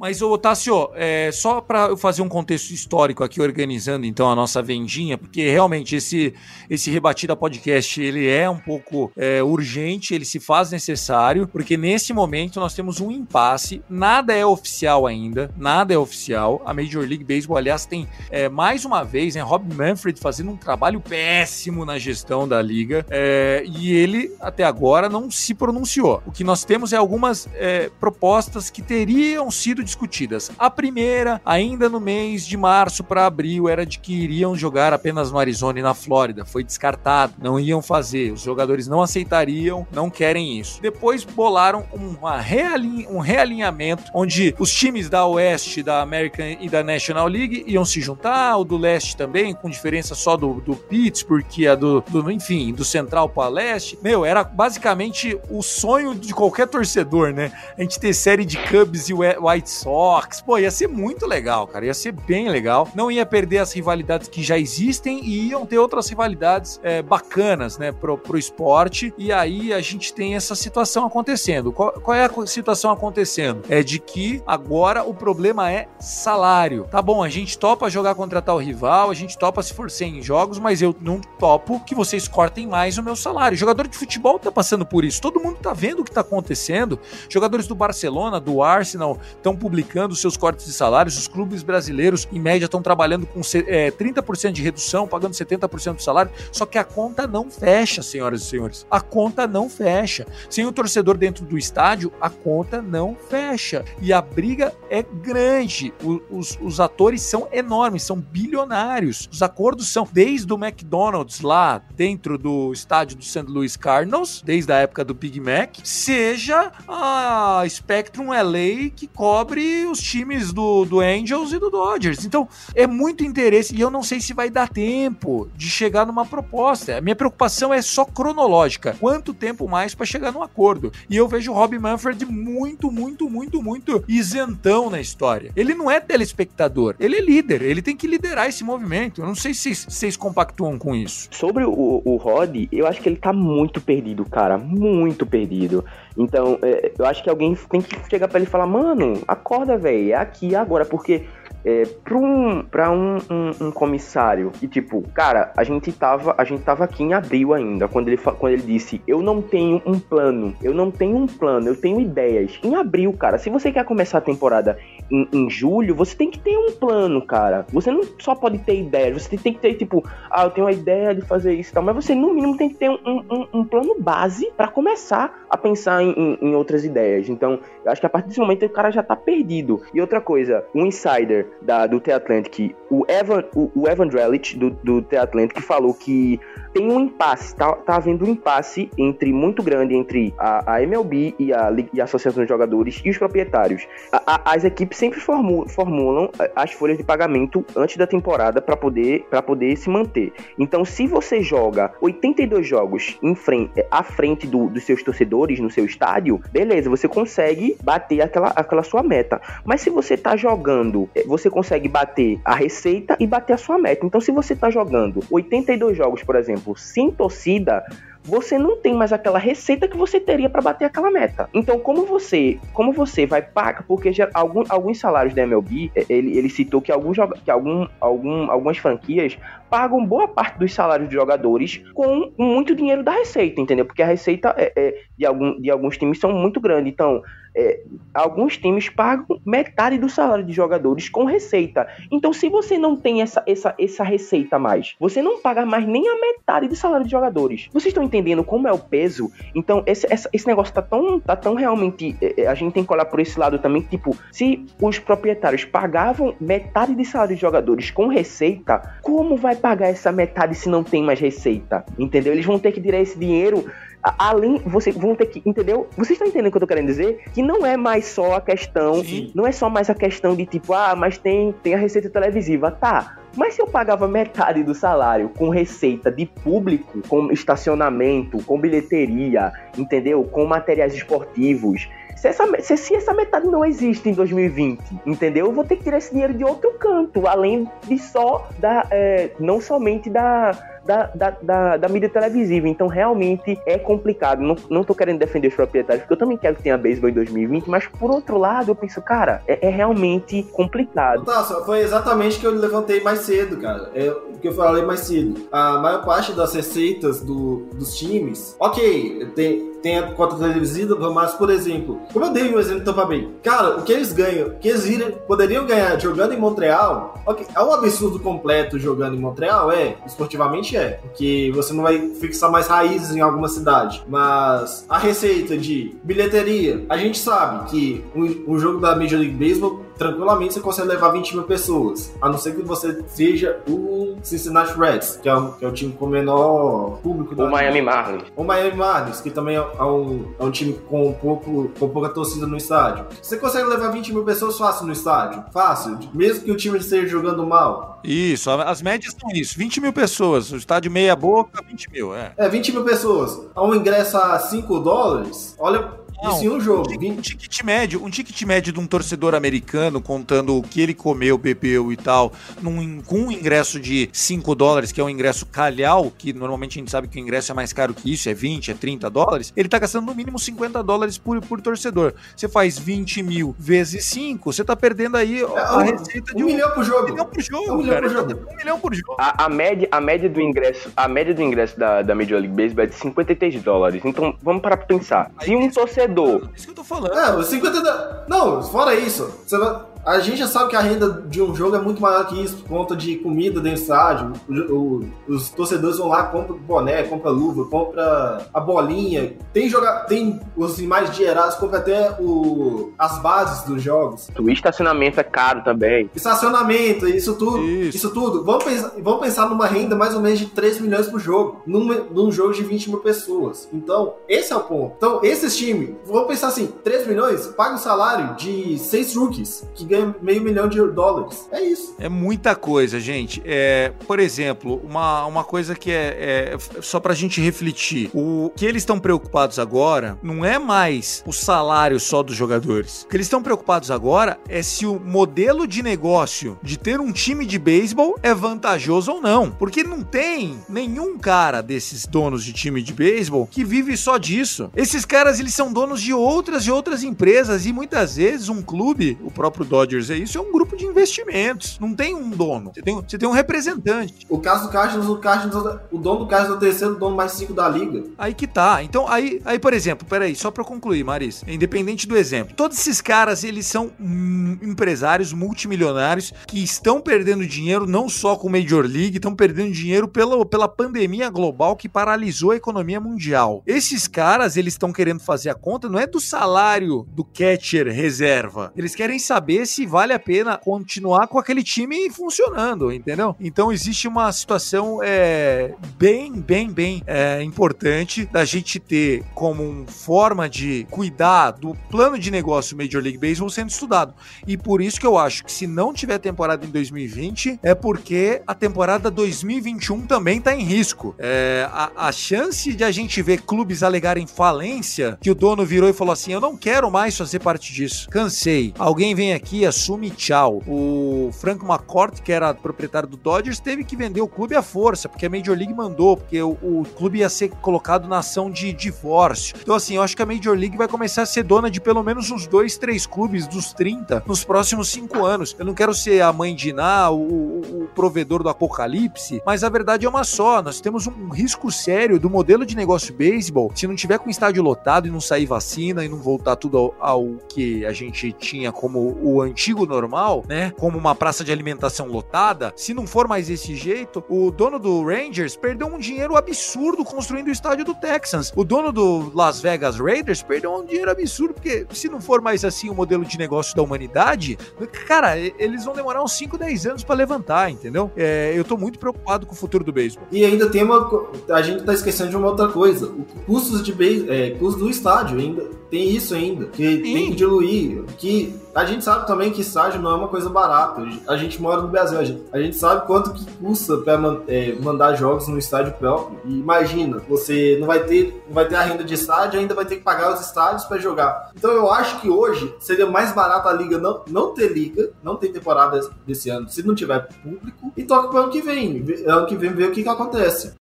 Mas, 0.00 0.22
ô, 0.22 0.38
Tassio, 0.38 0.90
é, 0.94 1.28
só 1.32 1.60
para 1.60 1.88
eu 1.88 1.96
fazer 1.96 2.22
um 2.22 2.28
contexto 2.28 2.70
histórico 2.70 3.24
aqui, 3.24 3.42
organizando 3.42 4.06
então 4.06 4.30
a 4.30 4.36
nossa 4.36 4.62
vendinha, 4.62 5.18
porque 5.18 5.50
realmente 5.50 5.96
esse, 5.96 6.32
esse 6.70 6.88
Rebatida 6.88 7.34
Podcast 7.34 8.00
ele 8.00 8.28
é 8.28 8.48
um 8.48 8.58
pouco 8.58 9.10
é, 9.16 9.42
urgente, 9.42 10.14
ele 10.14 10.24
se 10.24 10.38
faz 10.38 10.70
necessário, 10.70 11.48
porque 11.48 11.76
nesse 11.76 12.12
momento 12.12 12.60
nós 12.60 12.74
temos 12.74 13.00
um 13.00 13.10
impasse, 13.10 13.82
nada 13.90 14.32
é 14.32 14.46
oficial 14.46 15.04
ainda, 15.04 15.52
nada 15.56 15.92
é 15.92 15.98
oficial. 15.98 16.62
A 16.64 16.72
Major 16.72 17.04
League 17.04 17.24
Baseball, 17.24 17.56
aliás, 17.56 17.84
tem 17.84 18.06
é, 18.30 18.48
mais 18.48 18.84
uma 18.84 19.02
vez, 19.02 19.34
né, 19.34 19.40
Rob 19.40 19.74
Manfred 19.74 20.20
fazendo 20.20 20.52
um 20.52 20.56
trabalho 20.56 21.00
péssimo 21.00 21.84
na 21.84 21.98
gestão 21.98 22.46
da 22.46 22.62
liga, 22.62 23.04
é, 23.10 23.64
e 23.66 23.90
ele 23.90 24.32
até 24.38 24.62
agora 24.62 25.08
não 25.08 25.28
se 25.28 25.54
pronunciou. 25.54 26.22
O 26.24 26.30
que 26.30 26.44
nós 26.44 26.62
temos 26.62 26.92
é 26.92 26.96
algumas 26.96 27.48
é, 27.54 27.90
propostas 27.98 28.70
que 28.70 28.80
teriam 28.80 29.50
sido 29.50 29.87
discutidas. 29.88 30.50
A 30.58 30.70
primeira, 30.70 31.40
ainda 31.44 31.88
no 31.88 31.98
mês 32.00 32.46
de 32.46 32.56
março 32.56 33.02
para 33.02 33.26
abril, 33.26 33.68
era 33.68 33.84
de 33.84 33.98
que 33.98 34.14
iriam 34.14 34.54
jogar 34.54 34.92
apenas 34.92 35.32
no 35.32 35.38
Arizona 35.38 35.78
e 35.78 35.82
na 35.82 35.94
Flórida. 35.94 36.44
Foi 36.44 36.62
descartado, 36.62 37.34
não 37.38 37.58
iam 37.58 37.82
fazer. 37.82 38.32
Os 38.32 38.42
jogadores 38.42 38.86
não 38.86 39.02
aceitariam, 39.02 39.86
não 39.92 40.10
querem 40.10 40.58
isso. 40.58 40.80
Depois 40.80 41.24
bolaram 41.24 41.84
uma 41.92 42.40
realin 42.40 43.06
um 43.08 43.18
realinhamento 43.18 44.04
onde 44.14 44.54
os 44.58 44.72
times 44.72 45.08
da 45.08 45.26
Oeste, 45.26 45.82
da 45.82 46.00
American 46.00 46.56
e 46.60 46.68
da 46.68 46.82
National 46.82 47.26
League 47.26 47.64
iam 47.66 47.84
se 47.84 48.00
juntar, 48.00 48.56
o 48.56 48.64
do 48.64 48.76
Leste 48.76 49.16
também, 49.16 49.54
com 49.54 49.70
diferença 49.70 50.14
só 50.14 50.36
do, 50.36 50.54
do 50.60 50.76
Pittsburgh, 50.76 51.44
que 51.44 51.66
é 51.66 51.74
do, 51.74 52.00
do, 52.02 52.30
enfim, 52.30 52.72
do 52.72 52.84
Central 52.84 53.28
para 53.28 53.48
Leste. 53.48 53.98
Meu, 54.02 54.24
era 54.24 54.44
basicamente 54.44 55.38
o 55.50 55.62
sonho 55.62 56.14
de 56.14 56.34
qualquer 56.34 56.66
torcedor, 56.66 57.32
né? 57.32 57.52
A 57.76 57.82
gente 57.82 57.98
ter 57.98 58.12
série 58.12 58.44
de 58.44 58.58
Cubs 58.68 59.08
e 59.08 59.14
White 59.14 59.70
Sox. 59.78 60.40
Pô, 60.40 60.58
ia 60.58 60.70
ser 60.70 60.88
muito 60.88 61.26
legal, 61.26 61.66
cara. 61.66 61.86
Ia 61.86 61.94
ser 61.94 62.12
bem 62.12 62.48
legal. 62.48 62.88
Não 62.94 63.10
ia 63.10 63.24
perder 63.24 63.58
as 63.58 63.72
rivalidades 63.72 64.28
que 64.28 64.42
já 64.42 64.58
existem 64.58 65.24
e 65.24 65.48
iam 65.48 65.64
ter 65.64 65.78
outras 65.78 66.08
rivalidades 66.08 66.80
é, 66.82 67.02
bacanas, 67.02 67.78
né, 67.78 67.92
pro, 67.92 68.18
pro 68.18 68.38
esporte. 68.38 69.12
E 69.16 69.32
aí 69.32 69.72
a 69.72 69.80
gente 69.80 70.12
tem 70.12 70.34
essa 70.34 70.54
situação 70.54 71.06
acontecendo. 71.06 71.72
Qual, 71.72 71.92
qual 71.92 72.16
é 72.16 72.24
a 72.24 72.46
situação 72.46 72.90
acontecendo? 72.90 73.62
É 73.68 73.82
de 73.82 73.98
que 73.98 74.42
agora 74.46 75.04
o 75.04 75.14
problema 75.14 75.70
é 75.70 75.88
salário. 76.00 76.86
Tá 76.90 77.00
bom, 77.00 77.22
a 77.22 77.28
gente 77.28 77.58
topa 77.58 77.90
jogar 77.90 78.14
contra 78.14 78.42
tal 78.42 78.58
rival, 78.58 79.10
a 79.10 79.14
gente 79.14 79.36
topa 79.38 79.62
se 79.62 79.74
for 79.74 79.90
100 79.90 80.22
jogos, 80.22 80.58
mas 80.58 80.82
eu 80.82 80.94
não 81.00 81.20
topo 81.20 81.80
que 81.80 81.94
vocês 81.94 82.26
cortem 82.26 82.66
mais 82.66 82.98
o 82.98 83.02
meu 83.02 83.16
salário. 83.16 83.56
Jogador 83.56 83.86
de 83.86 83.96
futebol 83.96 84.38
tá 84.38 84.50
passando 84.50 84.84
por 84.84 85.04
isso. 85.04 85.20
Todo 85.20 85.40
mundo 85.40 85.58
tá 85.60 85.72
vendo 85.72 86.00
o 86.00 86.04
que 86.04 86.10
tá 86.10 86.20
acontecendo. 86.20 86.98
Jogadores 87.28 87.66
do 87.66 87.74
Barcelona, 87.74 88.40
do 88.40 88.62
Arsenal, 88.62 89.18
estão 89.36 89.54
publicando 89.68 90.16
seus 90.16 90.34
cortes 90.34 90.64
de 90.64 90.72
salários. 90.72 91.18
Os 91.18 91.28
clubes 91.28 91.62
brasileiros, 91.62 92.26
em 92.32 92.40
média, 92.40 92.64
estão 92.64 92.80
trabalhando 92.80 93.26
com 93.26 93.40
é, 93.66 93.90
30% 93.90 94.52
de 94.52 94.62
redução, 94.62 95.06
pagando 95.06 95.34
70% 95.34 95.96
do 95.96 96.02
salário. 96.02 96.32
Só 96.50 96.64
que 96.64 96.78
a 96.78 96.84
conta 96.84 97.26
não 97.26 97.50
fecha, 97.50 98.02
senhoras 98.02 98.40
e 98.40 98.44
senhores. 98.46 98.86
A 98.90 98.98
conta 98.98 99.46
não 99.46 99.68
fecha. 99.68 100.26
Sem 100.48 100.64
o 100.64 100.72
torcedor 100.72 101.18
dentro 101.18 101.44
do 101.44 101.58
estádio, 101.58 102.10
a 102.18 102.30
conta 102.30 102.80
não 102.80 103.14
fecha. 103.14 103.84
E 104.00 104.10
a 104.10 104.22
briga 104.22 104.74
é 104.88 105.02
grande. 105.02 105.92
O, 106.02 106.22
os, 106.30 106.58
os 106.62 106.80
atores 106.80 107.20
são 107.20 107.46
enormes, 107.52 108.04
são 108.04 108.18
bilionários. 108.18 109.28
Os 109.30 109.42
acordos 109.42 109.88
são 109.88 110.08
desde 110.10 110.50
o 110.50 110.56
McDonald's 110.56 111.42
lá 111.42 111.82
dentro 111.94 112.38
do 112.38 112.72
estádio 112.72 113.18
do 113.18 113.24
St. 113.24 113.44
Louis 113.46 113.76
Cardinals, 113.76 114.40
desde 114.42 114.72
a 114.72 114.76
época 114.76 115.04
do 115.04 115.12
Big 115.12 115.38
Mac, 115.40 115.76
seja 115.84 116.72
a 116.86 117.62
Spectrum 117.68 118.32
LA 118.32 118.88
que 118.96 119.06
cobre 119.06 119.57
os 119.58 120.00
times 120.00 120.52
do, 120.52 120.84
do 120.84 121.00
Angels 121.00 121.52
e 121.52 121.58
do 121.58 121.70
Dodgers. 121.70 122.24
Então 122.24 122.48
é 122.74 122.86
muito 122.86 123.24
interesse 123.24 123.74
e 123.74 123.80
eu 123.80 123.90
não 123.90 124.02
sei 124.02 124.20
se 124.20 124.32
vai 124.32 124.50
dar 124.50 124.68
tempo 124.68 125.48
de 125.56 125.68
chegar 125.68 126.06
numa 126.06 126.24
proposta. 126.24 126.98
A 126.98 127.00
minha 127.00 127.16
preocupação 127.16 127.72
é 127.72 127.82
só 127.82 128.04
cronológica. 128.04 128.96
Quanto 128.98 129.34
tempo 129.34 129.68
mais 129.68 129.94
para 129.94 130.06
chegar 130.06 130.32
num 130.32 130.42
acordo? 130.42 130.92
E 131.08 131.16
eu 131.16 131.28
vejo 131.28 131.52
o 131.52 131.54
Rob 131.54 131.78
Manfred 131.78 132.24
muito, 132.24 132.90
muito, 132.90 133.28
muito, 133.28 133.62
muito 133.62 134.04
isentão 134.08 134.90
na 134.90 135.00
história. 135.00 135.52
Ele 135.56 135.74
não 135.74 135.90
é 135.90 136.00
telespectador, 136.00 136.94
ele 136.98 137.16
é 137.16 137.20
líder, 137.20 137.62
ele 137.62 137.82
tem 137.82 137.96
que 137.96 138.06
liderar 138.06 138.48
esse 138.48 138.64
movimento. 138.64 139.20
Eu 139.20 139.26
não 139.26 139.34
sei 139.34 139.54
se 139.54 139.74
vocês 139.74 140.16
compactuam 140.16 140.78
com 140.78 140.94
isso. 140.94 141.28
Sobre 141.30 141.64
o, 141.64 142.02
o 142.04 142.16
Rod, 142.16 142.68
eu 142.70 142.86
acho 142.86 143.00
que 143.00 143.08
ele 143.08 143.16
tá 143.16 143.32
muito 143.32 143.80
perdido, 143.80 144.24
cara. 144.24 144.58
Muito 144.58 145.26
perdido. 145.26 145.84
Então, 146.18 146.58
é, 146.62 146.92
eu 146.98 147.06
acho 147.06 147.22
que 147.22 147.30
alguém 147.30 147.54
tem 147.70 147.80
que 147.80 147.96
chegar 148.10 148.26
para 148.26 148.40
ele 148.40 148.48
e 148.48 148.50
falar, 148.50 148.66
mano, 148.66 149.22
acorda, 149.28 149.78
velho, 149.78 150.10
é 150.10 150.14
aqui 150.14 150.56
agora, 150.56 150.84
porque 150.84 151.24
é, 151.68 151.82
pra, 152.02 152.16
um, 152.16 152.62
pra 152.62 152.90
um, 152.90 153.18
um, 153.30 153.66
um, 153.66 153.70
comissário 153.70 154.50
e 154.62 154.66
tipo, 154.66 155.02
cara, 155.12 155.52
a 155.54 155.62
gente 155.62 155.92
tava, 155.92 156.34
a 156.38 156.42
gente 156.42 156.62
tava 156.62 156.84
aqui 156.84 157.02
em 157.02 157.12
abril 157.12 157.52
ainda, 157.52 157.86
quando 157.86 158.08
ele, 158.08 158.16
quando 158.16 158.54
ele 158.54 158.62
disse, 158.62 159.02
eu 159.06 159.20
não 159.20 159.42
tenho 159.42 159.82
um 159.84 159.98
plano, 160.00 160.56
eu 160.62 160.72
não 160.72 160.90
tenho 160.90 161.18
um 161.18 161.26
plano, 161.26 161.68
eu 161.68 161.78
tenho 161.78 162.00
ideias. 162.00 162.58
Em 162.64 162.74
abril, 162.74 163.12
cara, 163.12 163.36
se 163.36 163.50
você 163.50 163.70
quer 163.70 163.84
começar 163.84 164.16
a 164.16 164.22
temporada 164.22 164.78
em, 165.10 165.28
em 165.30 165.50
julho, 165.50 165.94
você 165.94 166.16
tem 166.16 166.30
que 166.30 166.38
ter 166.38 166.56
um 166.56 166.72
plano, 166.72 167.20
cara. 167.20 167.66
Você 167.70 167.90
não 167.90 168.02
só 168.18 168.34
pode 168.34 168.58
ter 168.60 168.80
ideias, 168.80 169.22
você 169.22 169.36
tem 169.36 169.52
que 169.52 169.60
ter, 169.60 169.74
tipo, 169.74 170.02
ah, 170.30 170.44
eu 170.44 170.50
tenho 170.50 170.66
uma 170.66 170.72
ideia 170.72 171.14
de 171.14 171.20
fazer 171.20 171.52
isso 171.52 171.70
e 171.70 171.74
tal, 171.74 171.82
mas 171.82 171.94
você 171.94 172.14
no 172.14 172.32
mínimo 172.32 172.56
tem 172.56 172.70
que 172.70 172.76
ter 172.76 172.88
um, 172.88 172.98
um, 173.04 173.46
um 173.52 173.64
plano 173.64 173.94
base 174.00 174.50
para 174.56 174.68
começar 174.68 175.46
a 175.50 175.56
pensar 175.58 176.02
em, 176.02 176.12
em, 176.12 176.48
em 176.48 176.54
outras 176.54 176.82
ideias. 176.82 177.28
Então, 177.28 177.60
eu 177.84 177.92
acho 177.92 178.00
que 178.00 178.06
a 178.06 178.10
partir 178.10 178.28
desse 178.28 178.40
momento 178.40 178.64
o 178.64 178.70
cara 178.70 178.90
já 178.90 179.02
tá 179.02 179.14
perdido. 179.14 179.82
E 179.92 180.00
outra 180.00 180.20
coisa, 180.20 180.64
um 180.74 180.86
insider 180.86 181.57
da, 181.62 181.86
do 181.86 182.00
The 182.00 182.12
Atlantic, 182.12 182.74
o 182.90 183.04
Evan, 183.08 183.44
o, 183.54 183.70
o 183.74 183.88
Evan 183.88 184.08
Drellich, 184.08 184.56
do, 184.56 184.70
do 184.84 185.02
The 185.02 185.18
Atlantic, 185.18 185.60
falou 185.62 185.94
que 185.94 186.40
tem 186.78 186.92
um 186.92 187.00
impasse, 187.00 187.56
tá, 187.56 187.72
tá 187.72 187.96
havendo 187.96 188.24
um 188.24 188.28
impasse 188.28 188.88
entre 188.96 189.32
muito 189.32 189.64
grande 189.64 189.96
entre 189.96 190.32
a, 190.38 190.74
a 190.74 190.82
MLB 190.84 191.34
e 191.36 191.52
a, 191.52 191.74
e 191.92 192.00
a 192.00 192.04
Associação 192.04 192.44
de 192.44 192.48
Jogadores 192.48 193.02
e 193.04 193.10
os 193.10 193.18
proprietários. 193.18 193.88
A, 194.12 194.34
a, 194.34 194.54
as 194.54 194.62
equipes 194.62 194.96
sempre 194.96 195.18
formulam, 195.18 195.68
formulam 195.68 196.30
as 196.54 196.70
folhas 196.70 196.96
de 196.96 197.02
pagamento 197.02 197.64
antes 197.74 197.96
da 197.96 198.06
temporada 198.06 198.62
para 198.62 198.76
poder, 198.76 199.26
poder 199.44 199.76
se 199.76 199.90
manter. 199.90 200.32
Então, 200.56 200.84
se 200.84 201.08
você 201.08 201.42
joga 201.42 201.92
82 202.00 202.64
jogos 202.64 203.18
em 203.24 203.34
frente, 203.34 203.84
à 203.90 204.04
frente 204.04 204.46
do, 204.46 204.68
dos 204.68 204.84
seus 204.84 205.02
torcedores 205.02 205.58
no 205.58 205.70
seu 205.70 205.84
estádio, 205.84 206.40
beleza, 206.52 206.88
você 206.88 207.08
consegue 207.08 207.76
bater 207.82 208.20
aquela, 208.20 208.52
aquela 208.54 208.84
sua 208.84 209.02
meta. 209.02 209.40
Mas 209.64 209.80
se 209.80 209.90
você 209.90 210.16
tá 210.16 210.36
jogando, 210.36 211.08
eh, 211.12 211.24
você 211.26 211.50
consegue 211.50 211.88
bater 211.88 212.40
a 212.44 212.54
receita 212.54 213.16
e 213.18 213.26
bater 213.26 213.54
a 213.54 213.58
sua 213.58 213.78
meta. 213.78 214.06
Então, 214.06 214.20
se 214.20 214.30
você 214.30 214.54
tá 214.54 214.70
jogando 214.70 215.24
82 215.28 215.96
jogos, 215.96 216.22
por 216.22 216.36
exemplo, 216.36 216.67
sem 216.76 217.10
torcida, 217.10 217.84
você 218.28 218.58
não 218.58 218.76
tem 218.76 218.94
mais 218.94 219.12
aquela 219.12 219.38
receita 219.38 219.88
que 219.88 219.96
você 219.96 220.20
teria 220.20 220.50
para 220.50 220.60
bater 220.60 220.84
aquela 220.84 221.10
meta. 221.10 221.48
Então, 221.54 221.78
como 221.80 222.04
você, 222.04 222.58
como 222.74 222.92
você 222.92 223.24
vai 223.24 223.40
pagar, 223.40 223.84
porque 223.84 224.12
já, 224.12 224.28
algum, 224.34 224.62
alguns 224.68 224.98
salários 224.98 225.34
da 225.34 225.42
MLB, 225.42 225.90
é, 225.94 226.04
ele, 226.08 226.36
ele 226.36 226.50
citou 226.50 226.82
que, 226.82 226.92
alguns, 226.92 227.16
que 227.42 227.50
algum, 227.50 227.86
algum, 227.98 228.50
algumas 228.50 228.76
franquias 228.76 229.38
pagam 229.70 230.04
boa 230.04 230.28
parte 230.28 230.58
dos 230.58 230.72
salários 230.72 231.08
de 231.08 231.14
jogadores 231.14 231.82
com 231.94 232.32
muito 232.38 232.74
dinheiro 232.74 233.02
da 233.02 233.12
receita, 233.12 233.60
entendeu? 233.60 233.86
Porque 233.86 234.02
a 234.02 234.06
receita 234.06 234.54
é, 234.56 234.72
é, 234.76 234.94
de, 235.16 235.24
algum, 235.24 235.58
de 235.60 235.70
alguns 235.70 235.96
times 235.96 236.20
são 236.20 236.32
muito 236.32 236.60
grande. 236.60 236.90
Então, 236.90 237.22
é, 237.58 237.80
alguns 238.14 238.56
times 238.56 238.88
pagam 238.88 239.40
metade 239.44 239.98
do 239.98 240.08
salário 240.08 240.44
de 240.44 240.52
jogadores 240.52 241.08
com 241.08 241.24
receita. 241.24 241.88
Então, 242.10 242.32
se 242.32 242.48
você 242.48 242.78
não 242.78 242.96
tem 242.96 243.20
essa, 243.20 243.42
essa, 243.46 243.74
essa 243.78 244.04
receita 244.04 244.60
mais, 244.60 244.94
você 245.00 245.20
não 245.20 245.40
paga 245.40 245.66
mais 245.66 245.84
nem 245.84 246.08
a 246.08 246.20
metade 246.20 246.68
do 246.68 246.76
salário 246.76 247.04
de 247.04 247.10
jogadores. 247.10 247.68
Vocês 247.72 247.86
estão 247.86 248.04
entendendo 248.04 248.44
como 248.44 248.68
é 248.68 248.72
o 248.72 248.78
peso? 248.78 249.32
Então, 249.56 249.82
esse, 249.86 250.06
esse, 250.08 250.28
esse 250.32 250.46
negócio 250.46 250.72
tá 250.72 250.82
tão, 250.82 251.18
tá 251.18 251.34
tão 251.34 251.54
realmente. 251.54 252.16
É, 252.22 252.42
é, 252.42 252.46
a 252.46 252.54
gente 252.54 252.72
tem 252.72 252.84
que 252.84 252.92
olhar 252.92 253.06
por 253.06 253.18
esse 253.18 253.38
lado 253.38 253.58
também. 253.58 253.82
Tipo, 253.82 254.16
se 254.30 254.64
os 254.80 255.00
proprietários 255.00 255.64
pagavam 255.64 256.36
metade 256.40 256.94
de 256.94 257.04
salário 257.04 257.34
de 257.34 257.40
jogadores 257.40 257.90
com 257.90 258.06
receita, 258.06 258.94
como 259.02 259.36
vai 259.36 259.56
pagar 259.56 259.88
essa 259.88 260.12
metade 260.12 260.54
se 260.54 260.68
não 260.68 260.84
tem 260.84 261.02
mais 261.02 261.18
receita? 261.18 261.84
Entendeu? 261.98 262.32
Eles 262.32 262.46
vão 262.46 262.58
ter 262.58 262.70
que 262.70 262.80
tirar 262.80 263.00
esse 263.00 263.18
dinheiro 263.18 263.64
além, 264.02 264.58
vocês 264.64 264.96
vão 264.96 265.14
ter 265.14 265.26
que, 265.26 265.42
entendeu? 265.44 265.88
Vocês 265.96 266.12
estão 266.12 266.28
entendendo 266.28 266.48
o 266.48 266.50
que 266.50 266.56
eu 266.56 266.60
tô 266.60 266.66
querendo 266.66 266.86
dizer? 266.86 267.24
Que 267.32 267.42
não 267.42 267.64
é 267.64 267.76
mais 267.76 268.06
só 268.06 268.36
a 268.36 268.40
questão, 268.40 269.02
Sim. 269.02 269.32
não 269.34 269.46
é 269.46 269.52
só 269.52 269.68
mais 269.68 269.90
a 269.90 269.94
questão 269.94 270.36
de 270.36 270.46
tipo, 270.46 270.72
ah, 270.72 270.94
mas 270.96 271.18
tem, 271.18 271.52
tem 271.62 271.74
a 271.74 271.78
receita 271.78 272.08
televisiva, 272.08 272.70
tá? 272.70 273.18
Mas 273.36 273.54
se 273.54 273.62
eu 273.62 273.66
pagava 273.66 274.08
metade 274.08 274.62
do 274.62 274.74
salário 274.74 275.28
com 275.36 275.48
receita 275.48 276.10
de 276.10 276.26
público, 276.26 277.00
com 277.08 277.30
estacionamento, 277.30 278.42
com 278.44 278.58
bilheteria, 278.58 279.52
entendeu? 279.76 280.24
Com 280.24 280.44
materiais 280.44 280.94
esportivos, 280.94 281.88
se 282.18 282.26
essa, 282.26 282.44
se, 282.60 282.76
se, 282.76 282.96
essa 282.96 283.14
metade 283.14 283.46
não 283.46 283.64
existe 283.64 284.08
em 284.08 284.12
2020, 284.12 284.80
entendeu? 285.06 285.46
Eu 285.46 285.52
vou 285.52 285.64
ter 285.64 285.76
que 285.76 285.84
tirar 285.84 285.98
esse 285.98 286.10
dinheiro 286.10 286.34
de 286.34 286.42
outro 286.42 286.72
canto, 286.72 287.28
além 287.28 287.68
de 287.86 287.96
só 287.96 288.48
da. 288.58 288.84
É, 288.90 289.30
não 289.38 289.60
somente 289.60 290.10
da 290.10 290.50
da, 290.84 291.10
da, 291.14 291.30
da, 291.42 291.76
da, 291.76 291.88
mídia 291.88 292.08
televisiva. 292.08 292.68
Então, 292.68 292.86
realmente 292.86 293.58
é 293.66 293.78
complicado. 293.78 294.40
Não, 294.40 294.56
não 294.70 294.84
tô 294.84 294.94
querendo 294.94 295.18
defender 295.18 295.48
os 295.48 295.54
proprietários, 295.54 296.02
porque 296.02 296.14
eu 296.14 296.18
também 296.18 296.36
quero 296.36 296.56
que 296.56 296.62
tenha 296.62 296.76
beisebol 296.76 297.10
em 297.10 297.14
2020, 297.14 297.68
mas 297.68 297.86
por 297.86 298.10
outro 298.10 298.38
lado, 298.38 298.70
eu 298.70 298.74
penso, 298.74 299.00
cara, 299.02 299.42
é, 299.46 299.66
é 299.66 299.70
realmente 299.70 300.42
complicado. 300.52 301.24
Tá, 301.24 301.44
foi 301.44 301.80
exatamente 301.80 302.38
o 302.38 302.40
que 302.40 302.46
eu 302.46 302.52
levantei 302.52 303.00
mais 303.00 303.20
cedo, 303.20 303.56
cara. 303.56 303.90
É 303.94 304.10
o 304.10 304.38
que 304.38 304.48
eu 304.48 304.52
falei 304.52 304.84
mais 304.84 305.00
cedo. 305.00 305.48
A 305.50 305.78
maior 305.78 306.04
parte 306.04 306.32
das 306.32 306.54
receitas 306.54 307.20
do, 307.20 307.68
dos 307.74 307.96
times, 307.96 308.56
ok, 308.58 309.26
tem, 309.34 309.72
tem 309.82 309.98
a 309.98 310.12
cota 310.12 310.36
televisiva, 310.36 311.10
mas, 311.10 311.34
por 311.34 311.50
exemplo, 311.50 312.00
como 312.12 312.26
eu 312.26 312.32
dei 312.32 312.52
o 312.52 312.58
exemplo 312.58 312.80
do 312.80 312.84
Tampa 312.84 313.04
Bay, 313.04 313.28
cara, 313.42 313.78
o 313.78 313.82
que 313.82 313.92
eles 313.92 314.12
ganham, 314.12 314.48
o 314.48 314.54
que 314.58 314.68
eles 314.68 314.86
iriam, 314.86 315.12
poderiam 315.26 315.66
ganhar 315.66 315.98
jogando 316.00 316.34
em 316.34 316.38
Montreal, 316.38 317.14
okay, 317.26 317.46
é 317.54 317.62
um 317.62 317.72
absurdo 317.72 318.18
completo 318.18 318.78
jogando 318.78 319.16
em 319.16 319.20
Montreal, 319.20 319.70
é, 319.70 319.96
esportivamente 320.06 320.76
é, 320.76 321.00
porque 321.02 321.52
você 321.54 321.72
não 321.72 321.82
vai 321.82 321.98
fixar 322.14 322.50
mais 322.50 322.66
raízes 322.66 323.14
em 323.14 323.20
alguma 323.20 323.48
cidade, 323.48 324.02
mas 324.08 324.84
a 324.88 324.98
receita 324.98 325.56
de 325.56 325.96
bilheteria, 326.02 326.84
a 326.88 326.96
gente 326.96 327.18
sabe 327.18 327.70
que 327.70 328.04
um, 328.14 328.54
um 328.54 328.58
jogo 328.58 328.80
da 328.80 328.96
Major 328.96 329.18
League 329.18 329.34
Baseball 329.34 329.87
tranquilamente 329.98 330.54
você 330.54 330.60
consegue 330.60 330.88
levar 330.88 331.10
20 331.10 331.34
mil 331.34 331.44
pessoas. 331.44 332.14
A 332.22 332.28
não 332.28 332.38
ser 332.38 332.54
que 332.54 332.62
você 332.62 333.02
seja 333.08 333.60
o 333.68 334.16
Cincinnati 334.22 334.72
Reds, 334.78 335.18
que 335.20 335.28
é 335.28 335.34
o, 335.34 335.52
que 335.52 335.64
é 335.64 335.68
o 335.68 335.72
time 335.72 335.92
com 335.92 336.06
o 336.06 336.08
menor 336.08 336.98
público 337.02 337.34
da 337.34 337.44
O 337.44 337.50
Miami 337.50 337.82
Marlins. 337.82 338.22
o 338.36 338.44
Miami 338.44 338.76
Marlins, 338.76 339.20
que 339.20 339.30
também 339.30 339.56
é 339.56 339.82
um, 339.84 340.24
é 340.38 340.44
um 340.44 340.50
time 340.50 340.74
com, 340.88 341.08
um 341.08 341.12
pouco, 341.12 341.70
com 341.78 341.88
pouca 341.88 342.08
torcida 342.08 342.46
no 342.46 342.56
estádio. 342.56 343.06
Você 343.20 343.36
consegue 343.36 343.68
levar 343.68 343.88
20 343.90 344.12
mil 344.12 344.24
pessoas 344.24 344.56
fácil 344.56 344.86
no 344.86 344.92
estádio? 344.92 345.44
Fácil. 345.52 345.98
Mesmo 346.14 346.44
que 346.44 346.52
o 346.52 346.56
time 346.56 346.78
esteja 346.78 347.08
jogando 347.08 347.44
mal. 347.46 348.00
Isso, 348.04 348.50
as 348.50 348.80
médias 348.80 349.14
são 349.18 349.30
isso. 349.30 349.58
20 349.58 349.80
mil 349.80 349.92
pessoas, 349.92 350.52
o 350.52 350.56
estádio 350.56 350.90
meia 350.90 351.16
boca, 351.16 351.62
20 351.66 351.90
mil, 351.90 352.14
é. 352.14 352.32
É, 352.36 352.48
20 352.48 352.72
mil 352.72 352.84
pessoas. 352.84 353.48
A 353.54 353.62
um 353.64 353.74
ingresso 353.74 354.16
a 354.16 354.38
5 354.38 354.78
dólares, 354.78 355.56
olha 355.58 355.98
Não, 356.22 356.32
isso 356.34 356.44
em 356.44 356.48
um 356.48 356.60
jogo. 356.60 356.92
Um 356.92 356.98
20 356.98 357.36
ticket 357.36 357.62
médio, 357.62 358.04
um 358.04 358.10
ticket 358.10 358.42
médio 358.42 358.72
de 358.72 358.80
um 358.80 358.86
torcedor 358.86 359.34
americano, 359.34 360.00
contando 360.00 360.56
o 360.56 360.62
que 360.62 360.80
ele 360.80 360.94
comeu, 360.94 361.38
bebeu 361.38 361.92
e 361.92 361.96
tal, 361.96 362.32
num, 362.60 363.00
com 363.02 363.18
um 363.20 363.32
ingresso 363.32 363.78
de 363.80 364.08
5 364.12 364.54
dólares, 364.54 364.90
que 364.92 365.00
é 365.00 365.04
um 365.04 365.08
ingresso 365.10 365.46
calhau, 365.46 366.12
que 366.16 366.32
normalmente 366.32 366.78
a 366.78 366.80
gente 366.80 366.90
sabe 366.90 367.08
que 367.08 367.18
o 367.18 367.20
ingresso 367.22 367.52
é 367.52 367.54
mais 367.54 367.72
caro 367.72 367.94
que 367.94 368.12
isso, 368.12 368.28
é 368.28 368.34
20, 368.34 368.70
é 368.70 368.74
30 368.74 369.08
dólares, 369.10 369.52
ele 369.56 369.68
tá 369.68 369.78
gastando 369.78 370.06
no 370.06 370.14
mínimo 370.14 370.38
50 370.38 370.82
dólares 370.82 371.18
por, 371.18 371.40
por 371.40 371.60
torcedor. 371.60 372.14
Você 372.36 372.48
faz 372.48 372.78
20 372.78 373.22
mil 373.22 373.54
vezes 373.58 374.04
5, 374.06 374.52
você 374.52 374.64
tá 374.64 374.74
perdendo 374.74 375.16
aí 375.16 375.40
a 375.42 375.76
um- 375.76 375.82
receita 375.82 376.34
de 376.34 376.42
um 376.42 376.46
milhão 376.46 376.70
por 376.72 376.84
jogo. 376.84 377.02
Um 377.08 377.10
milhão 377.12 377.26
por 377.26 377.40
jogo, 377.42 377.72
Um 377.72 377.76
milhão 377.78 377.94
cara. 377.94 378.08
por 378.08 378.10
jogo. 378.12 378.46
Um 378.52 378.56
milhão 378.56 378.80
por 378.80 378.94
jogo. 378.94 379.16
A, 379.18 379.44
a 379.44 379.48
média, 379.48 379.88
a 379.90 380.00
média 380.00 380.28
do 380.28 380.40
ingresso, 380.40 380.90
a 380.96 381.06
média 381.08 381.34
do 381.34 381.42
ingresso 381.42 381.78
da, 381.78 382.02
da 382.02 382.14
Major 382.14 382.40
League 382.40 382.54
Baseball 382.54 382.84
é 382.84 382.86
de 382.88 382.94
53 382.96 383.62
dólares. 383.62 384.02
Então, 384.04 384.34
vamos 384.42 384.62
parar 384.62 384.76
pra 384.78 384.86
pensar. 384.86 385.30
Se 385.42 385.54
um 385.54 385.70
torcedor 385.70 386.07
Isso 386.54 386.66
que 386.66 386.70
eu 386.72 386.74
tô 386.76 386.84
falando. 386.84 387.12
É, 387.12 387.34
os 387.36 387.46
50 387.46 387.80
da... 387.82 388.24
Não, 388.28 388.62
fora 388.62 388.94
isso, 388.94 389.30
você 389.46 389.56
vai- 389.58 389.82
a 390.04 390.18
gente 390.20 390.38
já 390.38 390.46
sabe 390.46 390.70
que 390.70 390.76
a 390.76 390.80
renda 390.80 391.22
de 391.28 391.42
um 391.42 391.54
jogo 391.54 391.76
é 391.76 391.80
muito 391.80 392.00
maior 392.00 392.26
que 392.26 392.42
isso, 392.42 392.56
por 392.58 392.68
conta 392.68 392.96
de 392.96 393.16
comida 393.16 393.60
dentro 393.60 393.78
do 393.78 393.82
estádio. 393.82 394.32
O- 394.48 394.74
o- 394.74 395.34
os 395.34 395.50
torcedores 395.50 395.98
vão 395.98 396.08
lá, 396.08 396.24
compram 396.24 396.56
boné, 396.56 397.02
compram 397.04 397.32
luva, 397.32 397.64
compra 397.66 398.46
a 398.52 398.60
bolinha. 398.60 399.34
Tem 399.52 399.68
joga... 399.68 400.00
tem 400.08 400.40
os 400.56 400.78
mais 400.80 401.10
dinheirados, 401.14 401.56
compram 401.56 401.80
até 401.80 402.16
o... 402.20 402.92
as 402.98 403.18
bases 403.20 403.64
dos 403.64 403.82
jogos. 403.82 404.28
o 404.38 404.48
estacionamento 404.50 405.20
é 405.20 405.24
caro 405.24 405.62
também. 405.62 406.10
Estacionamento, 406.14 407.06
isso 407.08 407.34
tudo. 407.34 407.62
Isso. 407.64 407.96
Isso, 407.96 408.10
tudo. 408.10 408.44
Vamos 408.44 408.64
pensar, 408.64 408.92
vamos 409.02 409.20
pensar 409.20 409.48
numa 409.48 409.66
renda 409.66 409.94
mais 409.96 410.14
ou 410.14 410.20
menos 410.20 410.38
de 410.38 410.46
3 410.46 410.80
milhões 410.80 411.06
por 411.08 411.18
jogo. 411.20 411.62
Num, 411.66 411.84
num 412.12 412.30
jogo 412.32 412.52
de 412.54 412.62
20 412.62 412.90
mil 412.90 412.98
pessoas. 413.00 413.68
Então, 413.72 414.14
esse 414.28 414.52
é 414.52 414.56
o 414.56 414.60
ponto. 414.60 414.94
Então, 414.96 415.20
esses 415.22 415.56
times, 415.56 415.90
vamos 416.06 416.28
pensar 416.28 416.48
assim: 416.48 416.66
3 416.84 417.06
milhões, 417.06 417.46
paga 417.48 417.74
o 417.74 417.78
salário 417.78 418.34
de 418.36 418.78
6 418.78 419.16
rookies, 419.16 419.66
que 419.74 419.84
meio 420.20 420.42
milhão 420.42 420.68
de 420.68 420.80
dólares. 420.88 421.48
É 421.50 421.62
isso. 421.62 421.94
É 421.98 422.08
muita 422.08 422.54
coisa, 422.54 423.00
gente. 423.00 423.42
É, 423.44 423.92
por 424.06 424.18
exemplo, 424.18 424.80
uma, 424.84 425.24
uma 425.26 425.44
coisa 425.44 425.74
que 425.74 425.90
é, 425.90 426.54
é 426.54 426.82
só 426.82 427.00
pra 427.00 427.14
gente 427.14 427.40
refletir. 427.40 428.10
O 428.14 428.50
que 428.56 428.66
eles 428.66 428.82
estão 428.82 428.98
preocupados 428.98 429.58
agora 429.58 430.18
não 430.22 430.44
é 430.44 430.58
mais 430.58 431.22
o 431.26 431.32
salário 431.32 431.98
só 431.98 432.22
dos 432.22 432.36
jogadores. 432.36 433.02
O 433.02 433.08
que 433.08 433.16
eles 433.16 433.26
estão 433.26 433.42
preocupados 433.42 433.90
agora 433.90 434.38
é 434.48 434.62
se 434.62 434.86
o 434.86 434.98
modelo 434.98 435.66
de 435.66 435.82
negócio 435.82 436.58
de 436.62 436.78
ter 436.78 437.00
um 437.00 437.12
time 437.12 437.44
de 437.44 437.58
beisebol 437.58 438.18
é 438.22 438.34
vantajoso 438.34 439.12
ou 439.12 439.20
não. 439.20 439.50
Porque 439.50 439.82
não 439.82 440.02
tem 440.02 440.58
nenhum 440.68 441.18
cara 441.18 441.62
desses 441.62 442.06
donos 442.06 442.44
de 442.44 442.52
time 442.52 442.82
de 442.82 442.92
beisebol 442.92 443.46
que 443.46 443.64
vive 443.64 443.96
só 443.96 444.18
disso. 444.18 444.70
Esses 444.76 445.04
caras, 445.04 445.40
eles 445.40 445.54
são 445.54 445.72
donos 445.72 446.00
de 446.00 446.12
outras 446.12 446.64
e 446.66 446.70
outras 446.70 447.02
empresas 447.02 447.66
e 447.66 447.72
muitas 447.72 448.16
vezes 448.16 448.48
um 448.48 448.62
clube, 448.62 449.18
o 449.22 449.30
próprio 449.30 449.64
Dodgers 449.78 450.10
é 450.10 450.16
isso, 450.16 450.36
é 450.36 450.40
um 450.40 450.50
grupo 450.50 450.76
de 450.76 450.84
investimentos. 450.84 451.78
Não 451.78 451.94
tem 451.94 452.14
um 452.14 452.30
dono. 452.30 452.72
Você 452.74 452.82
tem, 452.82 452.96
um- 452.96 453.02
você 453.06 453.16
tem 453.16 453.28
um 453.28 453.32
representante. 453.32 454.26
O 454.28 454.38
caso 454.38 454.64
do 454.66 454.72
Cardinals, 454.72 455.08
o 455.08 455.16
Cardinals, 455.18 455.78
o 455.92 455.98
dono 455.98 456.20
do 456.20 456.26
Cardinals 456.26 456.54
é 456.54 456.56
o 456.56 456.60
terceiro 456.60 456.94
dono 456.96 457.14
mais 457.14 457.38
rico 457.40 457.52
da 457.54 457.68
liga. 457.68 458.04
Aí 458.18 458.34
que 458.34 458.46
tá. 458.46 458.82
Então, 458.82 459.06
aí, 459.08 459.40
aí 459.44 459.58
por 459.58 459.72
exemplo, 459.72 460.06
peraí, 460.08 460.34
só 460.34 460.50
pra 460.50 460.64
concluir, 460.64 461.04
Maris, 461.04 461.44
independente 461.46 462.08
do 462.08 462.16
exemplo, 462.16 462.54
todos 462.56 462.76
esses 462.78 463.00
caras, 463.00 463.44
eles 463.44 463.66
são 463.66 463.92
hum, 464.00 464.58
empresários 464.62 465.32
multimilionários 465.32 466.32
que 466.46 466.62
estão 466.62 467.00
perdendo 467.00 467.46
dinheiro 467.46 467.86
não 467.86 468.08
só 468.08 468.34
com 468.36 468.48
Major 468.48 468.84
League, 468.84 469.16
estão 469.16 469.34
perdendo 469.34 469.70
dinheiro 469.72 470.08
pela, 470.08 470.44
pela 470.44 470.66
pandemia 470.68 471.30
global 471.30 471.76
que 471.76 471.88
paralisou 471.88 472.50
a 472.50 472.56
economia 472.56 473.00
mundial. 473.00 473.62
Esses 473.66 474.08
caras, 474.08 474.56
eles 474.56 474.74
estão 474.74 474.92
querendo 474.92 475.20
fazer 475.20 475.50
a 475.50 475.54
conta, 475.54 475.88
não 475.88 475.98
é 475.98 476.06
do 476.06 476.20
salário 476.20 477.06
do 477.12 477.22
catcher 477.24 477.86
reserva. 477.88 478.72
Eles 478.76 478.94
querem 478.94 479.18
saber 479.18 479.66
se 479.68 479.86
vale 479.86 480.12
a 480.12 480.18
pena 480.18 480.58
continuar 480.58 481.28
com 481.28 481.38
aquele 481.38 481.62
time 481.62 482.10
funcionando, 482.10 482.92
entendeu? 482.92 483.36
Então 483.40 483.72
existe 483.72 484.08
uma 484.08 484.30
situação 484.32 485.00
é, 485.02 485.74
bem, 485.98 486.32
bem, 486.32 486.70
bem 486.70 487.02
é, 487.06 487.42
importante 487.42 488.24
da 488.26 488.44
gente 488.44 488.78
ter 488.78 489.24
como 489.34 489.86
forma 489.86 490.48
de 490.48 490.86
cuidar 490.90 491.52
do 491.52 491.74
plano 491.90 492.18
de 492.18 492.30
negócio 492.30 492.76
Major 492.76 493.02
League 493.02 493.18
Baseball 493.18 493.50
sendo 493.50 493.70
estudado. 493.70 494.14
E 494.46 494.56
por 494.56 494.80
isso 494.80 495.00
que 495.00 495.06
eu 495.06 495.18
acho 495.18 495.44
que 495.44 495.52
se 495.52 495.66
não 495.66 495.92
tiver 495.92 496.18
temporada 496.18 496.64
em 496.64 496.70
2020, 496.70 497.60
é 497.62 497.74
porque 497.74 498.42
a 498.46 498.54
temporada 498.54 499.10
2021 499.10 500.06
também 500.06 500.40
tá 500.40 500.54
em 500.54 500.62
risco. 500.62 501.14
É, 501.18 501.68
a, 501.72 502.08
a 502.08 502.12
chance 502.12 502.72
de 502.72 502.84
a 502.84 502.90
gente 502.90 503.20
ver 503.22 503.42
clubes 503.42 503.82
alegarem 503.82 504.26
falência, 504.26 505.18
que 505.20 505.30
o 505.30 505.34
dono 505.34 505.64
virou 505.64 505.88
e 505.88 505.92
falou 505.92 506.12
assim: 506.12 506.32
eu 506.32 506.40
não 506.40 506.56
quero 506.56 506.90
mais 506.90 507.16
fazer 507.16 507.38
parte 507.38 507.72
disso. 507.72 508.08
Cansei. 508.10 508.72
Alguém 508.78 509.14
vem 509.14 509.32
aqui, 509.32 509.57
assume 509.66 510.08
e 510.08 510.10
tchau. 510.10 510.62
O 510.66 511.30
Frank 511.32 511.64
McCourt, 511.64 512.20
que 512.22 512.32
era 512.32 512.52
proprietário 512.54 513.08
do 513.08 513.16
Dodgers, 513.16 513.60
teve 513.60 513.84
que 513.84 513.96
vender 513.96 514.20
o 514.20 514.28
clube 514.28 514.54
à 514.54 514.62
força, 514.62 515.08
porque 515.08 515.26
a 515.26 515.30
Major 515.30 515.56
League 515.56 515.72
mandou, 515.74 516.16
porque 516.16 516.40
o, 516.42 516.50
o 516.62 516.84
clube 516.96 517.18
ia 517.18 517.28
ser 517.28 517.48
colocado 517.50 518.08
na 518.08 518.18
ação 518.18 518.50
de 518.50 518.72
divórcio. 518.72 519.56
Então, 519.60 519.74
assim, 519.74 519.96
eu 519.96 520.02
acho 520.02 520.16
que 520.16 520.22
a 520.22 520.26
Major 520.26 520.56
League 520.56 520.76
vai 520.76 520.88
começar 520.88 521.22
a 521.22 521.26
ser 521.26 521.42
dona 521.44 521.70
de 521.70 521.80
pelo 521.80 522.02
menos 522.02 522.30
uns 522.30 522.46
dois, 522.46 522.76
três 522.78 523.06
clubes 523.06 523.46
dos 523.46 523.72
30 523.72 524.24
nos 524.26 524.44
próximos 524.44 524.88
cinco 524.88 525.24
anos. 525.24 525.54
Eu 525.58 525.64
não 525.64 525.74
quero 525.74 525.94
ser 525.94 526.20
a 526.22 526.32
mãe 526.32 526.54
de 526.54 526.70
Iná, 526.70 527.10
o, 527.10 527.16
o- 527.20 527.82
o 527.84 527.88
provedor 527.94 528.42
do 528.42 528.48
apocalipse, 528.48 529.42
mas 529.44 529.64
a 529.64 529.68
verdade 529.68 530.06
é 530.06 530.08
uma 530.08 530.24
só. 530.24 530.62
Nós 530.62 530.80
temos 530.80 531.06
um 531.06 531.28
risco 531.30 531.70
sério 531.70 532.18
do 532.18 532.30
modelo 532.30 532.64
de 532.64 532.76
negócio 532.76 533.14
beisebol. 533.14 533.70
Se 533.74 533.86
não 533.86 533.94
tiver 533.94 534.18
com 534.18 534.30
estádio 534.30 534.62
lotado 534.62 535.06
e 535.06 535.10
não 535.10 535.20
sair 535.20 535.46
vacina 535.46 536.04
e 536.04 536.08
não 536.08 536.18
voltar 536.18 536.56
tudo 536.56 536.78
ao, 536.78 536.94
ao 537.00 537.26
que 537.48 537.84
a 537.84 537.92
gente 537.92 538.32
tinha 538.32 538.70
como 538.72 538.98
o 539.22 539.42
antigo 539.48 539.86
normal, 539.86 540.44
né? 540.48 540.72
Como 540.78 540.98
uma 540.98 541.14
praça 541.14 541.44
de 541.44 541.52
alimentação 541.52 542.06
lotada, 542.06 542.72
se 542.76 542.94
não 542.94 543.06
for 543.06 543.26
mais 543.26 543.48
desse 543.48 543.74
jeito, 543.74 544.22
o 544.28 544.50
dono 544.50 544.78
do 544.78 545.04
Rangers 545.04 545.56
perdeu 545.56 545.86
um 545.86 545.98
dinheiro 545.98 546.36
absurdo 546.36 547.04
construindo 547.04 547.48
o 547.48 547.52
estádio 547.52 547.84
do 547.84 547.94
Texans. 547.94 548.52
O 548.54 548.64
dono 548.64 548.92
do 548.92 549.30
Las 549.34 549.60
Vegas 549.60 549.98
Raiders 549.98 550.42
perdeu 550.42 550.74
um 550.74 550.84
dinheiro 550.84 551.10
absurdo, 551.10 551.54
porque 551.54 551.86
se 551.90 552.08
não 552.08 552.20
for 552.20 552.40
mais 552.40 552.64
assim 552.64 552.88
o 552.88 552.94
modelo 552.94 553.24
de 553.24 553.38
negócio 553.38 553.74
da 553.74 553.82
humanidade, 553.82 554.58
cara, 555.06 555.38
eles 555.38 555.84
vão 555.84 555.94
demorar 555.94 556.22
uns 556.22 556.32
5, 556.32 556.58
10 556.58 556.86
anos 556.86 557.04
pra 557.04 557.14
levantar, 557.14 557.70
entendeu? 557.70 558.10
É, 558.16 558.52
eu 558.54 558.64
tô 558.64 558.76
muito 558.76 558.98
preocupado 558.98 559.46
com 559.46 559.52
o 559.52 559.56
futuro 559.56 559.84
do 559.84 559.92
beisebol. 559.92 560.26
E 560.30 560.44
ainda 560.44 560.68
tem 560.68 560.82
uma. 560.82 561.08
A 561.50 561.62
gente 561.62 561.84
tá 561.84 561.94
esquecendo 561.94 562.30
de 562.30 562.36
uma 562.36 562.48
outra 562.48 562.68
coisa. 562.68 563.06
O 563.06 563.24
custos 563.46 563.82
de 563.82 563.92
base, 563.92 564.28
é, 564.28 564.50
custo 564.50 564.80
do 564.80 564.90
estádio 564.90 565.38
ainda. 565.38 565.78
Tem 565.90 566.10
isso 566.10 566.34
ainda. 566.34 566.66
Que 566.66 566.98
tem 566.98 567.30
que 567.30 567.36
diluir. 567.36 568.02
Que 568.18 568.54
a 568.74 568.84
gente 568.84 569.02
sabe 569.02 569.26
também 569.26 569.50
que 569.50 569.62
estádio 569.62 570.00
não 570.00 570.10
é 570.10 570.14
uma 570.14 570.28
coisa 570.28 570.48
barata. 570.50 571.02
A 571.26 571.36
gente 571.36 571.60
mora 571.60 571.80
no 571.80 571.88
Brasil. 571.88 572.18
A 572.18 572.24
gente, 572.24 572.42
a 572.52 572.60
gente 572.60 572.76
sabe 572.76 573.06
quanto 573.06 573.32
que 573.32 573.44
custa 573.52 573.96
pra 573.98 574.18
man- 574.18 574.42
é, 574.46 574.74
mandar 574.80 575.14
jogos 575.14 575.48
no 575.48 575.58
estádio 575.58 575.94
próprio. 575.94 576.38
E 576.44 576.58
imagina, 576.58 577.22
você 577.28 577.76
não 577.80 577.86
vai 577.86 578.04
ter, 578.04 578.42
não 578.46 578.54
vai 578.54 578.66
ter 578.68 578.74
a 578.76 578.82
renda 578.82 579.02
de 579.02 579.14
estádio, 579.14 579.58
ainda 579.58 579.74
vai 579.74 579.84
ter 579.86 579.96
que 579.96 580.02
pagar 580.02 580.34
os 580.34 580.40
estádios 580.40 580.84
pra 580.84 580.98
jogar. 580.98 581.50
Então 581.56 581.70
eu 581.70 581.90
acho 581.90 582.20
que 582.20 582.28
hoje 582.28 582.72
seria 582.80 583.06
mais 583.06 583.32
barato 583.32 583.68
a 583.68 583.72
liga 583.72 583.98
não, 583.98 584.22
não 584.28 584.52
ter 584.54 584.72
liga, 584.72 585.10
não 585.22 585.36
ter 585.36 585.48
temporada 585.48 586.00
desse 586.26 586.50
ano, 586.50 586.68
se 586.68 586.86
não 586.86 586.94
tiver 586.94 587.28
público, 587.42 587.92
e 587.96 588.04
toca 588.04 588.28
pro 588.28 588.38
ano 588.40 588.50
que 588.50 588.60
vem. 588.60 589.04
Ano 589.26 589.46
que 589.46 589.56
vem 589.56 589.70
ver 589.72 589.88
o 589.88 589.92
que, 589.92 590.02
que 590.02 590.08
acontece. 590.08 590.74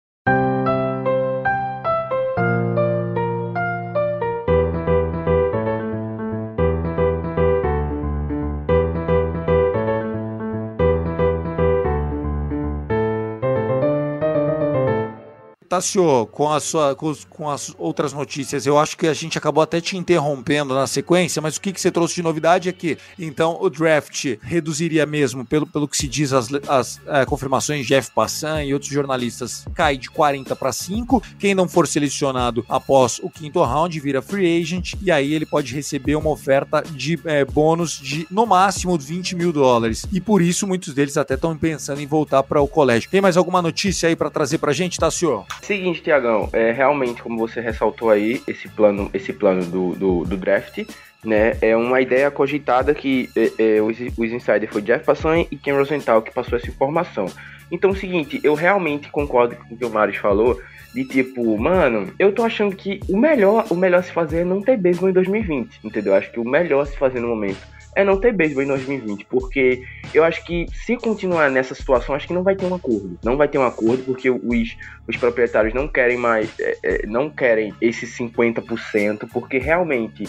Tassio, 15.67 16.25
com, 16.27 16.51
a 16.51 16.60
sua, 16.60 16.95
com, 16.95 17.13
com, 17.30 17.49
as 17.49 17.73
outras 17.77 18.13
notícias, 18.13 18.65
eu 18.65 18.77
acho 18.77 18.97
que 18.97 19.08
a 19.08 19.13
gente 19.13 19.38
acabou 19.38 19.62
até 19.62 19.82
te 19.82 19.97
interrompendo 19.97 20.73
na 20.73 20.88
sequência, 20.88 21.41
mas 21.41 21.58
o 21.58 21.62
que, 21.62 21.73
que 21.73 21.82
você 21.82 21.91
trouxe 21.91 22.15
de 22.15 22.23
novidade 22.23 22.69
é 22.69 22.71
que, 22.71 22.97
então, 23.19 23.58
o 23.60 23.69
draft 23.69 24.38
reduziria 24.41 25.06
mesmo, 25.06 25.45
pelo, 25.45 25.67
pelo 25.67 25.88
que 25.88 25.97
se 25.97 26.08
diz 26.08 26.32
as, 26.34 26.47
as 26.67 26.99
é, 27.08 27.25
confirmações, 27.25 27.86
Jeff 27.86 28.12
Passan 28.12 28.63
e 28.63 28.73
outros 28.73 28.91
jornalistas, 28.91 29.65
cai 29.75 29.97
de 29.97 30.10
40 30.10 30.56
para 30.56 30.71
5. 30.71 31.21
Quem 31.38 31.53
não 31.53 31.67
for 31.67 31.88
selecionado 31.88 32.65
após 32.69 33.19
o 33.19 33.30
quinto 33.30 33.62
round 33.62 33.99
vira 33.99 34.21
free 34.21 34.62
agent 34.62 34.93
e 35.01 35.12
aí 35.12 35.34
ele 35.34 35.45
pode 35.45 35.73
receber 35.73 36.15
uma 36.15 36.30
oferta 36.30 36.82
de 36.82 37.19
é, 37.25 37.43
bônus 37.43 37.99
de 37.99 38.27
no 38.32 38.45
máximo 38.45 38.97
20 38.97 39.36
mil 39.36 39.51
dólares. 39.51 40.06
E 40.12 40.21
por 40.21 40.41
isso 40.41 40.65
muitos 40.65 40.93
deles 40.93 41.17
até 41.17 41.34
estão 41.34 41.58
pensando 41.58 42.01
em 42.01 42.08
voltar 42.08 42.43
para 42.43 42.62
o 42.62 42.67
colégio. 42.67 43.10
Tem 43.10 43.21
mais 43.21 43.38
alguma 43.38 43.62
notícia 43.62 44.10
aí 44.10 44.15
para 44.15 44.30
trazer 44.30 44.58
para 44.58 44.73
gente, 44.73 44.97
Tassio? 44.97 45.45
Seguinte, 45.62 46.02
Tiagão, 46.02 46.50
é, 46.54 46.72
realmente, 46.72 47.22
como 47.22 47.38
você 47.38 47.60
ressaltou 47.60 48.10
aí, 48.10 48.41
esse 48.48 48.67
plano, 48.70 49.10
esse 49.13 49.34
plano 49.34 49.65
do, 49.65 49.96
do, 49.96 50.24
do 50.24 50.38
draft, 50.38 50.86
né, 51.24 51.58
é 51.62 51.76
uma 51.76 52.00
ideia 52.00 52.30
cogitada 52.32 52.93
que 52.93 53.30
é, 53.36 53.78
é, 53.78 53.82
os, 53.82 54.00
insiders 54.00 54.72
foi 54.72 54.82
Jeff 54.82 55.04
Passan 55.04 55.46
e 55.52 55.58
Ken 55.58 55.74
Rosenthal 55.74 56.22
que 56.22 56.32
passou 56.32 56.58
essa 56.58 56.70
informação. 56.70 57.26
Então, 57.72 57.89
o 57.89 57.96
seguinte, 57.96 58.39
eu 58.43 58.54
realmente 58.54 59.10
concordo 59.10 59.56
com 59.56 59.76
o 59.76 59.78
que 59.78 59.86
o 59.86 59.89
Marius 59.89 60.17
falou, 60.17 60.62
de 60.93 61.04
tipo, 61.04 61.58
mano, 61.58 62.13
eu 62.17 62.32
tô 62.32 62.43
achando 62.43 62.76
que 62.76 63.00
o 63.10 63.17
melhor, 63.17 63.65
o 63.70 63.76
melhor 63.76 64.04
se 64.04 64.12
fazer 64.12 64.39
é 64.39 64.46
não 64.46 64.62
ter 64.62 64.78
beisebol 64.78 65.10
em 65.10 65.13
2020, 65.13 65.80
entendeu? 65.84 66.15
Acho 66.15 66.32
que 66.32 66.39
o 66.39 66.46
melhor 66.46 66.86
se 66.88 66.98
fazer 66.98 67.20
no 67.20 67.28
momento 67.28 67.76
é 67.97 68.03
não 68.03 68.19
ter 68.19 68.31
beisebol 68.31 68.62
em 68.62 68.67
2020, 68.67 69.25
porque 69.25 69.81
eu 70.13 70.23
acho 70.23 70.45
que 70.45 70.67
se 70.71 70.95
continuar 70.95 71.49
nessa 71.49 71.73
situação, 71.73 72.13
acho 72.13 72.27
que 72.27 72.33
não 72.33 72.43
vai 72.43 72.55
ter 72.55 72.67
um 72.67 72.75
acordo. 72.75 73.17
Não 73.23 73.36
vai 73.36 73.47
ter 73.47 73.57
um 73.57 73.65
acordo 73.65 74.03
porque 74.03 74.29
os, 74.29 74.77
os 75.07 75.17
proprietários 75.17 75.73
não 75.73 75.88
querem 75.88 76.15
mais, 76.15 76.47
é, 76.60 76.77
é, 76.83 77.07
não 77.07 77.27
querem 77.27 77.73
esses 77.81 78.15
50%, 78.15 79.27
porque 79.33 79.57
realmente 79.57 80.25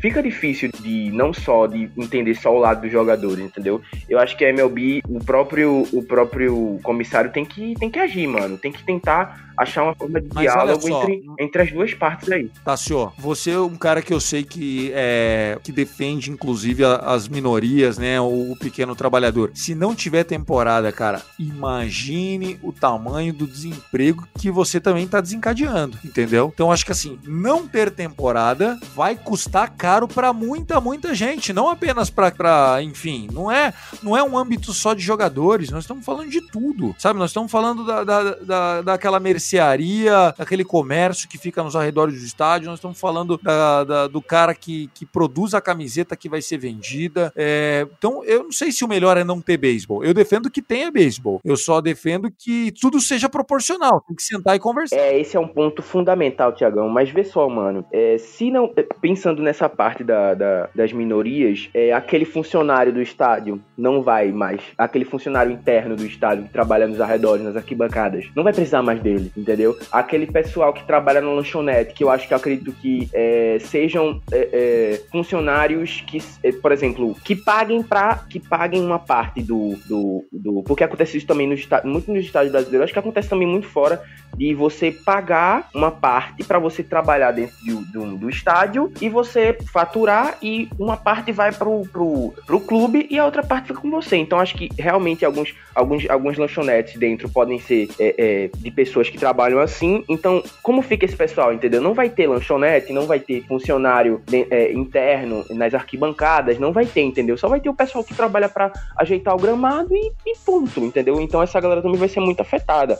fica 0.00 0.22
difícil 0.22 0.70
de 0.80 1.10
não 1.10 1.34
só 1.34 1.66
de 1.66 1.90
entender 1.96 2.36
só 2.36 2.54
o 2.54 2.58
lado 2.60 2.82
dos 2.82 2.92
jogadores, 2.92 3.44
entendeu? 3.44 3.82
Eu 4.08 4.20
acho 4.20 4.36
que 4.36 4.44
a 4.44 4.50
MLB, 4.50 5.02
o 5.08 5.18
próprio 5.18 5.88
o 5.92 6.04
próprio 6.04 6.78
comissário 6.84 7.32
tem 7.32 7.44
que 7.44 7.74
tem 7.80 7.90
que 7.90 7.98
agir, 7.98 8.28
mano, 8.28 8.56
tem 8.56 8.70
que 8.70 8.84
tentar 8.84 9.47
achar 9.58 9.82
uma 9.82 9.94
forma 9.94 10.20
de 10.20 10.28
Mas 10.32 10.42
diálogo 10.42 10.88
entre, 10.88 11.22
entre 11.38 11.62
as 11.62 11.72
duas 11.72 11.92
partes 11.92 12.30
aí. 12.30 12.50
Tassio, 12.64 13.12
você 13.18 13.50
é 13.50 13.58
um 13.58 13.76
cara 13.76 14.00
que 14.00 14.14
eu 14.14 14.20
sei 14.20 14.44
que 14.44 14.92
é 14.94 15.58
que 15.62 15.72
defende 15.72 16.30
inclusive 16.30 16.84
as 16.84 17.28
minorias, 17.28 17.98
né, 17.98 18.20
o, 18.20 18.52
o 18.52 18.56
pequeno 18.56 18.94
trabalhador. 18.94 19.50
Se 19.54 19.74
não 19.74 19.94
tiver 19.94 20.24
temporada, 20.24 20.92
cara, 20.92 21.22
imagine 21.38 22.58
o 22.62 22.72
tamanho 22.72 23.32
do 23.32 23.46
desemprego 23.46 24.26
que 24.38 24.50
você 24.50 24.80
também 24.80 25.06
tá 25.06 25.20
desencadeando, 25.20 25.98
entendeu? 26.04 26.50
Então 26.54 26.70
acho 26.70 26.86
que 26.86 26.92
assim, 26.92 27.18
não 27.24 27.66
ter 27.66 27.90
temporada 27.90 28.78
vai 28.94 29.16
custar 29.16 29.70
caro 29.76 30.06
para 30.06 30.32
muita, 30.32 30.80
muita 30.80 31.14
gente, 31.14 31.52
não 31.52 31.68
apenas 31.68 32.10
para, 32.10 32.80
enfim, 32.82 33.28
não 33.32 33.50
é, 33.50 33.74
não 34.02 34.16
é 34.16 34.22
um 34.22 34.38
âmbito 34.38 34.72
só 34.72 34.94
de 34.94 35.02
jogadores, 35.02 35.70
nós 35.70 35.84
estamos 35.84 36.04
falando 36.04 36.30
de 36.30 36.40
tudo, 36.40 36.94
sabe? 36.98 37.18
Nós 37.18 37.30
estamos 37.30 37.50
falando 37.50 37.84
da, 37.84 38.04
da, 38.04 38.34
da, 38.34 38.82
daquela 38.82 39.18
mercearia 39.18 39.47
mercearia, 39.48 40.34
aquele 40.38 40.64
comércio 40.64 41.28
que 41.28 41.38
fica 41.38 41.62
nos 41.62 41.74
arredores 41.74 42.18
do 42.18 42.24
estádio, 42.24 42.68
nós 42.68 42.78
estamos 42.78 43.00
falando 43.00 43.38
da, 43.42 43.84
da, 43.84 44.06
do 44.06 44.20
cara 44.20 44.54
que, 44.54 44.90
que 44.92 45.06
produz 45.06 45.54
a 45.54 45.60
camiseta 45.60 46.16
que 46.16 46.28
vai 46.28 46.42
ser 46.42 46.58
vendida. 46.58 47.32
É, 47.34 47.86
então, 47.98 48.22
eu 48.24 48.44
não 48.44 48.52
sei 48.52 48.70
se 48.70 48.84
o 48.84 48.88
melhor 48.88 49.16
é 49.16 49.24
não 49.24 49.40
ter 49.40 49.56
beisebol. 49.56 50.04
Eu 50.04 50.12
defendo 50.12 50.50
que 50.50 50.60
tenha 50.60 50.90
beisebol. 50.90 51.40
Eu 51.44 51.56
só 51.56 51.80
defendo 51.80 52.30
que 52.30 52.72
tudo 52.80 53.00
seja 53.00 53.28
proporcional. 53.28 54.02
Tem 54.06 54.16
que 54.16 54.22
sentar 54.22 54.56
e 54.56 54.58
conversar. 54.58 54.96
É, 54.96 55.18
esse 55.18 55.36
é 55.36 55.40
um 55.40 55.48
ponto 55.48 55.82
fundamental, 55.82 56.52
Tiagão. 56.52 56.88
Mas 56.88 57.10
vê 57.10 57.24
só, 57.24 57.48
mano. 57.48 57.84
É, 57.92 58.18
se 58.18 58.50
não. 58.50 58.72
É, 58.76 58.82
pensando 59.00 59.42
nessa 59.42 59.68
parte 59.68 60.04
da, 60.04 60.34
da, 60.34 60.68
das 60.74 60.92
minorias, 60.92 61.70
é, 61.72 61.92
aquele 61.92 62.24
funcionário 62.24 62.92
do 62.92 63.00
estádio 63.00 63.62
não 63.76 64.02
vai 64.02 64.30
mais. 64.30 64.60
Aquele 64.76 65.04
funcionário 65.04 65.52
interno 65.52 65.96
do 65.96 66.04
estádio 66.04 66.44
que 66.44 66.50
trabalha 66.50 66.86
nos 66.86 67.00
arredores, 67.00 67.44
nas 67.44 67.56
arquibancadas, 67.56 68.26
não 68.34 68.44
vai 68.44 68.52
precisar 68.52 68.82
mais 68.82 69.00
dele 69.00 69.32
entendeu? 69.38 69.78
Aquele 69.90 70.26
pessoal 70.26 70.72
que 70.72 70.84
trabalha 70.84 71.20
na 71.20 71.30
lanchonete, 71.30 71.94
que 71.94 72.04
eu 72.04 72.10
acho 72.10 72.26
que 72.26 72.34
eu 72.34 72.36
acredito 72.36 72.72
que 72.72 73.08
é, 73.12 73.58
sejam 73.60 74.20
é, 74.30 74.48
é, 74.52 75.02
funcionários 75.10 76.02
que, 76.06 76.18
é, 76.42 76.52
por 76.52 76.72
exemplo, 76.72 77.14
que 77.24 77.34
paguem 77.34 77.82
para 77.82 78.16
que 78.28 78.40
paguem 78.40 78.84
uma 78.84 78.98
parte 78.98 79.42
do, 79.42 79.76
do, 79.86 80.24
do 80.32 80.62
porque 80.62 80.84
acontece 80.84 81.16
isso 81.16 81.26
também 81.26 81.46
nos 81.46 81.66
muito 81.84 82.12
nos 82.12 82.24
estados 82.24 82.50
brasileiros, 82.50 82.84
acho 82.84 82.92
que 82.92 82.98
acontece 82.98 83.28
também 83.28 83.46
muito 83.46 83.66
fora 83.66 84.02
de 84.36 84.54
você 84.54 84.92
pagar 84.92 85.68
uma 85.74 85.90
parte 85.90 86.44
para 86.44 86.58
você 86.58 86.82
trabalhar 86.82 87.32
dentro 87.32 87.56
do, 87.64 87.80
do, 87.86 88.16
do, 88.16 88.30
estádio 88.30 88.92
e 89.00 89.08
você 89.08 89.56
faturar 89.72 90.38
e 90.42 90.68
uma 90.78 90.96
parte 90.96 91.32
vai 91.32 91.52
pro, 91.52 91.82
pro, 91.92 92.34
pro 92.46 92.60
clube 92.60 93.06
e 93.10 93.18
a 93.18 93.24
outra 93.24 93.42
parte 93.42 93.68
fica 93.68 93.80
com 93.80 93.90
você. 93.90 94.16
Então 94.16 94.38
acho 94.38 94.54
que 94.54 94.68
realmente 94.78 95.24
alguns, 95.24 95.54
alguns, 95.74 96.08
alguns 96.08 96.38
lanchonetes 96.38 96.98
dentro 96.98 97.28
podem 97.28 97.58
ser 97.58 97.88
é, 97.98 98.14
é, 98.18 98.50
de 98.56 98.70
pessoas 98.70 99.08
que 99.08 99.18
trabalham 99.18 99.27
assim. 99.62 100.04
Então, 100.08 100.42
como 100.62 100.82
fica 100.82 101.04
esse 101.04 101.16
pessoal, 101.16 101.52
entendeu? 101.52 101.80
Não 101.80 101.94
vai 101.94 102.08
ter 102.08 102.26
lanchonete, 102.26 102.92
não 102.92 103.06
vai 103.06 103.20
ter 103.20 103.44
funcionário 103.46 104.22
é, 104.32 104.72
interno 104.72 105.44
nas 105.50 105.74
arquibancadas, 105.74 106.58
não 106.58 106.72
vai 106.72 106.86
ter, 106.86 107.02
entendeu? 107.02 107.36
Só 107.36 107.48
vai 107.48 107.60
ter 107.60 107.68
o 107.68 107.74
pessoal 107.74 108.04
que 108.04 108.14
trabalha 108.14 108.48
para 108.48 108.72
ajeitar 108.96 109.34
o 109.34 109.38
gramado 109.38 109.94
e, 109.94 110.12
e 110.26 110.36
ponto, 110.44 110.80
entendeu? 110.80 111.20
Então 111.20 111.42
essa 111.42 111.60
galera 111.60 111.82
também 111.82 111.98
vai 111.98 112.08
ser 112.08 112.20
muito 112.20 112.40
afetada. 112.40 112.98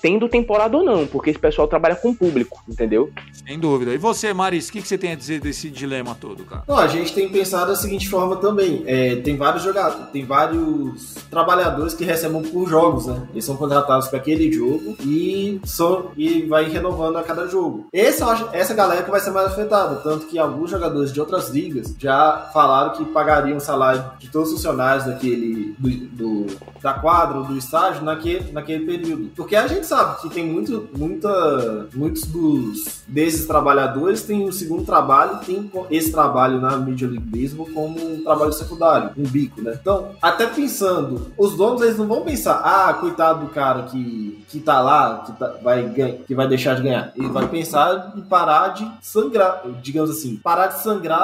Tendo 0.00 0.28
temporada 0.28 0.76
ou 0.76 0.84
não, 0.84 1.06
porque 1.06 1.30
esse 1.30 1.38
pessoal 1.38 1.66
trabalha 1.66 1.96
com 1.96 2.14
público, 2.14 2.62
entendeu? 2.68 3.10
Sem 3.46 3.58
dúvida. 3.58 3.92
E 3.92 3.98
você, 3.98 4.32
Maris, 4.32 4.68
o 4.68 4.72
que, 4.72 4.82
que 4.82 4.88
você 4.88 4.98
tem 4.98 5.12
a 5.12 5.14
dizer 5.14 5.40
desse 5.40 5.70
dilema 5.70 6.16
todo, 6.18 6.44
cara? 6.44 6.64
Não, 6.66 6.78
a 6.78 6.86
gente 6.86 7.12
tem 7.12 7.28
pensado 7.28 7.66
da 7.66 7.76
seguinte 7.76 8.08
forma 8.08 8.36
também. 8.36 8.82
É, 8.86 9.16
tem 9.16 9.36
vários 9.36 9.62
jogadores, 9.62 10.08
tem 10.10 10.24
vários 10.24 11.14
trabalhadores 11.30 11.94
que 11.94 12.04
recebem 12.04 12.42
por 12.42 12.68
jogos, 12.68 13.06
né? 13.06 13.26
Eles 13.32 13.44
são 13.44 13.56
contratados 13.56 14.08
para 14.08 14.18
aquele 14.18 14.50
jogo 14.52 14.96
e 15.00 15.60
são, 15.64 16.10
e 16.16 16.42
vai 16.46 16.64
renovando 16.64 17.16
a 17.16 17.22
cada 17.22 17.46
jogo. 17.46 17.86
Essa, 17.92 18.50
essa 18.52 18.74
galera 18.74 19.02
que 19.02 19.10
vai 19.10 19.20
ser 19.20 19.30
mais 19.30 19.46
afetada, 19.46 19.96
tanto 19.96 20.26
que 20.26 20.38
alguns 20.38 20.70
jogadores 20.70 21.12
de 21.12 21.20
outras 21.20 21.48
ligas 21.50 21.94
já 21.98 22.50
falaram 22.52 22.92
que 22.92 23.04
pagariam 23.06 23.58
o 23.58 23.60
salário 23.60 24.04
de 24.18 24.28
todos 24.28 24.48
os 24.48 24.54
funcionários 24.56 25.06
daquele 25.06 25.74
do, 25.78 25.88
do 25.88 26.46
da 26.82 26.92
quadra 26.92 27.40
do 27.42 27.56
estádio 27.56 28.04
naquele, 28.04 28.52
naquele 28.52 28.84
período. 28.84 29.30
Porque 29.34 29.56
a 29.56 29.66
gente 29.66 29.86
sabe 29.86 30.20
que 30.20 30.28
tem 30.28 30.46
muito, 30.46 30.88
muita, 30.96 31.88
muitos 31.94 32.24
dos 32.26 33.02
desses 33.08 33.46
trabalhadores 33.46 34.22
têm 34.22 34.46
um 34.46 34.52
segundo 34.52 34.84
trabalho 34.84 35.38
tem 35.44 35.70
esse 35.90 36.10
trabalho 36.10 36.60
na 36.60 36.76
Major 36.76 37.10
League 37.10 37.20
Baseball 37.20 37.68
como 37.72 37.98
um 37.98 38.22
trabalho 38.22 38.52
secundário, 38.52 39.10
um 39.16 39.22
bico, 39.22 39.60
né? 39.62 39.78
Então, 39.80 40.10
até 40.20 40.46
pensando, 40.46 41.32
os 41.38 41.56
donos 41.56 41.82
eles 41.82 41.98
não 41.98 42.06
vão 42.06 42.22
pensar, 42.22 42.60
ah, 42.64 42.92
coitado 42.94 43.46
do 43.46 43.52
cara 43.52 43.84
que, 43.84 44.44
que 44.48 44.60
tá 44.60 44.80
lá, 44.80 45.24
que 45.26 45.32
tá, 45.32 45.43
vai, 45.62 45.88
que 46.26 46.34
vai 46.34 46.48
deixar 46.48 46.74
de 46.74 46.82
ganhar. 46.82 47.12
Ele 47.16 47.28
vai 47.28 47.48
pensar 47.48 48.12
em 48.16 48.22
parar 48.22 48.68
de 48.68 48.90
sangrar, 49.00 49.62
digamos 49.82 50.10
assim, 50.10 50.36
parar 50.36 50.68
de 50.68 50.82
sangrar 50.82 51.20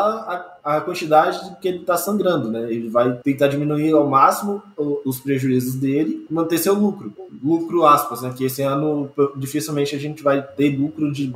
a, 0.64 0.76
a 0.76 0.80
quantidade 0.80 1.38
que 1.60 1.68
ele 1.68 1.78
está 1.78 1.96
sangrando, 1.96 2.50
né? 2.50 2.70
Ele 2.70 2.88
vai 2.88 3.12
tentar 3.24 3.48
diminuir 3.48 3.92
ao 3.92 4.08
máximo 4.08 4.62
os 5.04 5.20
prejuízos 5.20 5.74
dele 5.74 6.26
manter 6.30 6.58
seu 6.58 6.74
lucro. 6.74 7.12
Lucro, 7.42 7.84
aspas, 7.84 8.22
né? 8.22 8.32
Que 8.36 8.44
esse 8.44 8.62
ano 8.62 9.10
dificilmente 9.36 9.94
a 9.94 9.98
gente 9.98 10.22
vai 10.22 10.42
ter 10.42 10.76
lucro 10.76 11.12
de, 11.12 11.32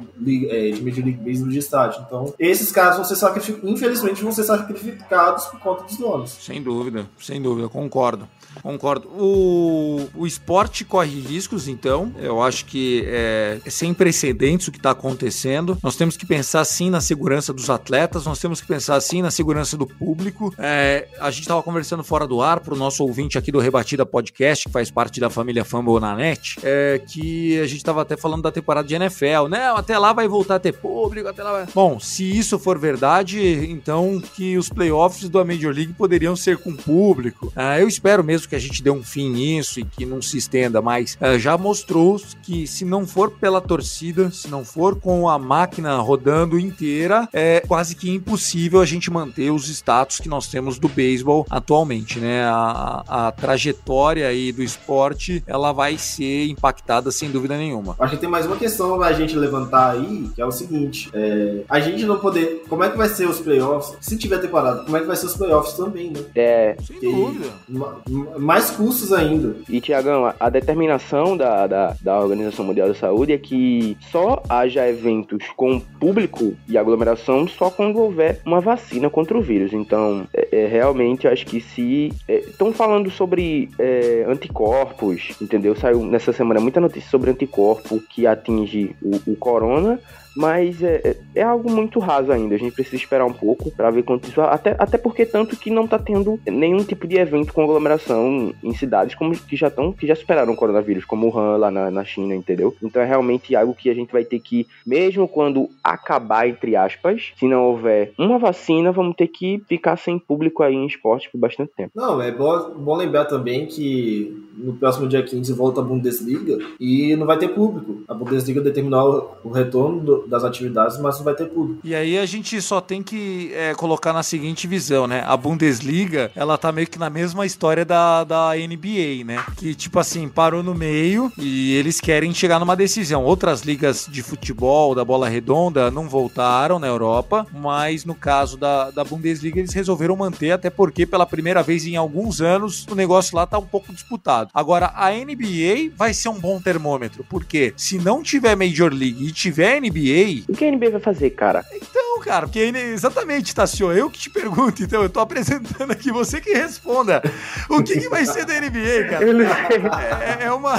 é, 0.49 0.71
de 0.71 0.83
Major 0.83 1.05
League 1.05 1.25
Baseball 1.25 1.51
de 1.51 1.59
estádio. 1.59 2.05
Então, 2.07 2.35
esses 2.39 2.73
caras 2.73 2.97
vão 2.97 3.05
ser 3.05 3.17
sacrificados, 3.17 3.71
infelizmente, 3.71 4.23
vão 4.23 4.33
ser 4.33 4.45
sacrificados 4.45 5.47
por 5.47 5.61
conta 5.61 5.85
dos 5.85 5.97
donos. 5.97 6.31
Sem 6.31 6.63
dúvida, 6.63 7.07
sem 7.19 7.41
dúvida, 7.41 7.69
concordo. 7.69 8.29
Concordo. 8.63 9.09
O, 9.09 10.09
o 10.15 10.27
esporte 10.27 10.85
corre 10.85 11.21
riscos, 11.21 11.69
então. 11.69 12.13
Eu 12.19 12.43
acho 12.43 12.67
que 12.67 13.05
é, 13.07 13.61
é 13.65 13.71
sem 13.71 13.93
precedentes 13.93 14.69
o 14.69 14.73
que 14.73 14.79
está 14.79 14.91
acontecendo. 14.91 15.77
Nós 15.83 15.97
temos 15.97 16.17
que 16.17 16.27
pensar 16.27 16.65
sim 16.65 16.91
na 16.91 17.01
segurança 17.01 17.53
dos 17.53 17.69
atletas, 17.71 18.27
nós 18.27 18.39
temos 18.39 18.61
que 18.61 18.67
pensar 18.67 19.01
sim 19.01 19.23
na 19.23 19.31
segurança 19.31 19.77
do 19.77 19.87
público. 19.87 20.55
É, 20.59 21.09
a 21.19 21.31
gente 21.31 21.43
estava 21.43 21.63
conversando 21.63 22.05
fora 22.05 22.27
do 22.27 22.41
ar 22.41 22.61
para 22.61 22.75
o 22.75 22.77
nosso 22.77 23.05
ouvinte 23.05 23.39
aqui 23.39 23.51
do 23.51 23.59
Rebatida 23.59 24.07
Podcast, 24.07 24.67
que 24.67 24.73
faz 24.73 24.91
parte 24.91 25.21
da 25.21 25.31
família 25.31 25.65
Fumble 25.85 26.01
na 26.01 26.17
net, 26.17 26.59
é, 26.63 27.01
que 27.07 27.61
a 27.61 27.67
gente 27.67 27.79
estava 27.79 28.03
até 28.03 28.17
falando 28.17 28.43
da 28.43 28.51
temporada 28.51 28.89
de 28.89 28.95
NFL, 28.95 29.49
né? 29.51 29.71
Até 29.77 29.99
lá 29.99 30.13
vai 30.13 30.27
voltar 30.27 30.57
a 30.57 30.59
ter 30.59 30.73
público, 30.73 31.29
até 31.29 31.43
lá 31.43 31.53
vai... 31.53 31.67
Bom, 31.75 32.01
se 32.01 32.25
isso 32.37 32.59
for 32.59 32.79
verdade, 32.79 33.67
então 33.71 34.21
que 34.35 34.57
os 34.57 34.69
playoffs 34.69 35.29
da 35.29 35.45
Major 35.45 35.73
League 35.75 35.93
poderiam 35.93 36.35
ser 36.35 36.57
com 36.59 36.75
público. 36.75 37.53
É, 37.55 37.83
eu 37.83 37.89
espero 37.89 38.25
mesmo 38.25 38.49
que 38.49 38.57
a 38.57 38.59
gente 38.59 38.83
dê 38.83 38.91
um 38.91 39.03
fim 39.03 39.31
nisso 39.31 39.81
e 39.81 39.85
que 39.85 40.07
não 40.07 40.23
se 40.23 40.39
estenda 40.39 40.81
mais. 40.81 41.19
É, 41.21 41.39
já 41.39 41.59
mostrou 41.59 42.21
que 42.43 42.67
se 42.67 42.85
não 42.85 43.07
for 43.07 43.31
pela 43.31 43.61
torcida, 43.61 44.31
se 44.31 44.49
não 44.49 44.65
for 44.65 44.97
com 44.97 45.29
a 45.29 45.39
máquina 45.39 45.97
rodando 45.99 46.59
inteira, 46.59 47.29
é 47.33 47.61
quase 47.67 47.95
que 47.95 48.11
impossível 48.11 48.81
a 48.81 48.87
gente 48.87 49.11
manter 49.11 49.51
os 49.51 49.69
status 49.69 50.19
que 50.19 50.29
nós 50.29 50.47
temos 50.49 50.79
do 50.79 50.89
beisebol 50.89 51.47
atualmente, 51.51 52.19
né? 52.19 52.45
A, 52.45 53.05
a, 53.07 53.29
a 53.29 53.33
trajetória 53.33 54.29
aí 54.29 54.53
do 54.53 54.63
esporte, 54.63 55.43
ela 55.47 55.74
vai 55.75 55.99
ser 55.99 56.47
impactada 56.49 57.11
sem 57.11 57.31
dúvida 57.31 57.57
nenhuma. 57.57 57.97
Acho 57.99 58.15
que 58.15 58.21
tem 58.21 58.29
mais 58.31 58.47
uma 58.47 58.57
questão 58.57 59.03
a 59.03 59.13
gente 59.13 59.37
levantar 59.37 59.93
aí, 59.93 60.29
que 60.35 60.41
é 60.41 60.47
o 60.47 60.53
seguinte: 60.53 61.11
é, 61.13 61.63
a 61.69 61.81
gente 61.81 62.05
não 62.07 62.19
poder. 62.19 62.63
Como 62.69 62.83
é 62.85 62.89
que 62.91 62.97
vai 62.97 63.09
ser 63.09 63.29
os 63.29 63.41
playoffs? 63.41 63.97
Se 64.01 64.17
tiver 64.17 64.39
temporada, 64.39 64.85
como 64.85 64.97
é 64.97 65.01
que 65.01 65.07
vai 65.07 65.17
ser 65.17 65.27
os 65.27 65.37
playoffs 65.37 65.75
também, 65.75 66.11
né? 66.11 66.21
É, 66.35 66.77
Sem 66.83 67.01
dúvida. 67.01 67.49
ma- 67.69 67.97
mais 68.39 68.71
custos 68.71 69.13
ainda. 69.13 69.57
E, 69.69 69.81
Tiagão, 69.81 70.33
a- 70.39 70.49
determinação 70.49 71.37
da, 71.37 71.67
da, 71.67 71.97
da 72.01 72.21
Organização 72.21 72.65
Mundial 72.65 72.87
da 72.89 72.95
Saúde 72.95 73.33
é 73.33 73.39
que 73.39 73.97
só 74.13 74.41
haja 74.49 74.89
eventos 74.89 75.45
com 75.57 75.81
público 75.81 76.55
e 76.69 76.79
aglomeração 76.79 77.49
só 77.49 77.69
quando 77.71 77.99
houver 77.99 78.41
uma 78.47 78.61
vacina 78.61 79.11
contra 79.11 79.37
o 79.37 79.43
vírus. 79.43 79.73
Então, 79.73 80.27
é, 80.33 80.49
é, 80.53 80.67
realmente, 80.67 81.27
eu 81.27 81.33
acho 81.33 81.45
que 81.47 81.61
se. 81.61 82.13
Estão 82.29 82.73
falando 82.73 83.11
sobre 83.11 83.69
é, 83.79 84.25
anticorpos, 84.29 85.33
entendeu? 85.41 85.64
Saiu 85.73 86.05
nessa 86.05 86.33
semana 86.33 86.61
muita 86.61 86.81
notícia 86.81 87.09
sobre 87.09 87.31
anticorpo 87.31 88.01
que 88.01 88.27
atinge 88.27 88.97
o, 89.01 89.33
o 89.33 89.37
corona. 89.37 90.01
Mas 90.37 90.83
é, 90.83 91.01
é- 91.05 91.17
é 91.37 91.43
algo 91.43 91.71
muito 91.71 91.99
raso 91.99 92.31
ainda. 92.33 92.55
A 92.55 92.59
gente 92.59 92.73
precisa 92.75 92.97
esperar 92.97 93.25
um 93.25 93.33
pouco 93.33 93.71
pra 93.71 93.91
ver 93.91 94.03
quanto 94.03 94.29
isso. 94.29 94.41
Até, 94.41 94.75
até 94.79 94.99
porque 94.99 95.25
tanto 95.27 95.57
que 95.57 95.71
não 95.71 95.87
tá 95.87 95.99
tendo 95.99 96.39
nenhum 96.47 96.83
tipo 96.85 97.07
de 97.07 97.17
evento 97.17 97.53
com 97.53 97.63
aglomeração 97.63 98.53
em 98.63 98.75
cidades 98.75 99.15
como 99.15 99.35
que 99.37 99.57
já 99.57 99.69
estão, 99.69 99.93
que 99.93 100.07
já 100.07 100.15
superaram 100.15 100.53
o 100.53 100.57
coronavírus, 100.57 101.05
como 101.05 101.29
Wuhan 101.29 101.57
lá 101.57 101.71
na, 101.71 101.91
na 101.91 102.05
China, 102.05 102.35
entendeu? 102.35 102.75
Então 102.83 103.01
é 103.03 103.05
realmente 103.05 103.55
algo 103.55 103.75
que 103.75 103.89
a 103.91 103.95
gente 103.95 104.13
vai 104.13 104.25
ter 104.25 104.39
que, 104.41 104.67
mesmo 104.87 105.29
quando 105.29 105.69
acabar, 105.83 106.49
entre 106.49 106.75
aspas, 106.77 107.33
se 107.39 107.47
não 107.47 107.65
houver 107.65 108.13
uma 108.19 108.39
vacina, 108.39 108.91
vamos 108.93 109.17
ter 109.17 109.29
que 109.29 109.63
ficar 109.69 109.97
sem 109.97 110.19
público 110.19 110.63
aí 110.63 110.75
em 110.75 110.87
esporte 110.87 111.31
por 111.31 111.39
bastante 111.39 111.73
tempo. 111.77 111.91
Não, 111.95 112.21
é 112.21 112.31
bom, 112.33 112.71
bom 112.77 112.97
lembrar 112.97 113.25
também 113.27 113.67
que 113.67 114.37
no 114.57 114.75
próximo 114.75 115.07
dia 115.09 115.23
15 115.23 115.53
volta 115.53 115.81
a 115.81 115.85
Bundesliga 115.85 116.59
e 116.81 117.15
não 117.17 117.27
vai 117.27 117.39
ter 117.39 117.49
público. 117.49 118.03
A 118.09 118.15
Bundesliga 118.15 118.61
determinou 118.61 119.37
o 119.45 119.49
retorno 119.51 120.01
do- 120.01 120.24
das 120.27 120.45
atividades, 120.45 120.99
mas 120.99 121.17
não 121.17 121.25
vai 121.25 121.35
ter 121.35 121.47
público. 121.47 121.81
E 121.85 121.95
aí 121.95 122.19
a 122.19 122.27
gente 122.27 122.61
só 122.61 122.81
tem 122.81 123.03
que 123.03 123.53
é, 123.55 123.75
colocar 123.75 124.13
na 124.13 124.23
seguinte 124.23 124.67
visão, 124.67 125.07
né? 125.07 125.23
A 125.27 125.37
Bundesliga, 125.37 126.31
ela 126.35 126.57
tá 126.57 126.73
meio 126.73 126.87
que 126.87 126.99
na 126.99 127.11
mesma 127.11 127.47
história 127.47 127.85
da, 127.85 128.25
da 128.25 128.51
NBA, 128.55 129.25
né? 129.25 129.45
Que, 129.57 129.75
tipo 129.75 129.99
assim, 129.99 130.29
parou 130.29 130.63
no 130.63 130.75
meio 130.75 131.33
e 131.39 131.75
eles 131.75 132.01
querem 132.01 132.33
chegar 132.35 132.59
numa 132.59 132.77
decisão. 132.77 133.25
Outras 133.25 133.63
ligas 133.63 134.07
de 134.11 134.23
futebol, 134.23 134.95
da 134.95 135.05
bola 135.05 135.29
redonda, 135.29 135.91
não 135.91 136.09
voltaram 136.09 136.79
na 136.79 136.87
Europa, 136.87 137.47
mas 137.53 138.05
no 138.05 138.15
caso 138.15 138.57
da, 138.57 138.91
da 138.91 139.05
Bundesliga, 139.05 139.59
eles 139.59 139.73
resolveram 139.73 140.17
manter, 140.17 140.53
até 140.53 140.71
porque 140.71 141.07
pela 141.07 141.27
primeira 141.27 141.63
vez 141.63 141.87
em 141.87 141.97
alguns 141.97 142.41
anos, 142.41 142.87
o 142.91 142.95
negócio 142.95 143.37
lá 143.37 143.47
tá 143.47 143.59
um 143.59 143.67
pouco 143.67 143.93
disputado. 143.93 144.51
Agora, 144.55 144.93
a 144.95 145.11
NBA 145.11 145.93
vai 145.97 146.15
ser 146.15 146.29
um 146.29 146.41
bom 146.41 146.61
termômetro, 146.61 147.25
porque 147.29 147.73
se 147.77 147.99
não 147.99 148.23
tiver 148.23 148.57
Major 148.57 148.93
League 148.93 149.27
e 149.27 149.33
tiver 149.33 149.81
NBA, 149.81 150.14
O 150.49 150.53
que 150.53 150.65
a 150.65 150.71
NBA 150.71 150.91
vai 150.91 151.01
fazer, 151.01 151.31
cara? 151.31 151.65
então, 151.75 152.21
cara, 152.21 152.47
porque 152.47 152.61
exatamente, 152.61 153.55
Tassio, 153.55 153.93
eu 153.93 154.11
que 154.11 154.19
te 154.19 154.31
pergunto, 154.31 154.83
então 154.83 155.03
eu 155.03 155.11
tô 155.11 155.21
apresentando 155.21 155.91
aqui, 155.91 156.11
você 156.11 156.41
que 156.41 156.53
responda. 156.53 157.23
O 157.69 157.83
que, 157.83 158.01
que 158.01 158.09
vai 158.09 158.25
ser 158.25 158.45
da 158.45 158.55
NBA, 158.55 159.09
cara? 159.11 159.25
Eu 159.25 159.35
não 159.35 159.47
sei. 159.47 160.43
É, 160.43 160.45
é 160.45 160.53
uma, 160.53 160.79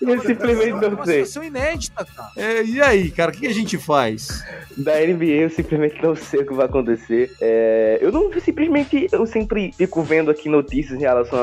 Eu 0.00 0.20
simplesmente 0.22 0.70
é 0.70 0.88
não 0.88 0.88
uma 0.88 1.04
sei. 1.04 1.24
situação 1.24 1.44
inédita, 1.44 2.04
cara. 2.04 2.30
É, 2.36 2.62
e 2.64 2.80
aí, 2.80 3.10
cara, 3.10 3.30
o 3.30 3.34
que 3.34 3.46
a 3.46 3.52
gente 3.52 3.78
faz? 3.78 4.44
da 4.76 4.94
NBA 4.94 5.24
eu 5.24 5.50
simplesmente 5.50 6.02
não 6.02 6.16
sei 6.16 6.40
o 6.40 6.46
que 6.46 6.54
vai 6.54 6.66
acontecer. 6.66 7.30
É, 7.40 7.98
eu 8.00 8.10
não 8.10 8.30
simplesmente 8.40 9.08
eu 9.12 9.26
sempre 9.26 9.72
fico 9.76 10.02
vendo 10.02 10.30
aqui 10.30 10.48
notícias 10.48 10.98
em 10.98 11.02
relação 11.02 11.38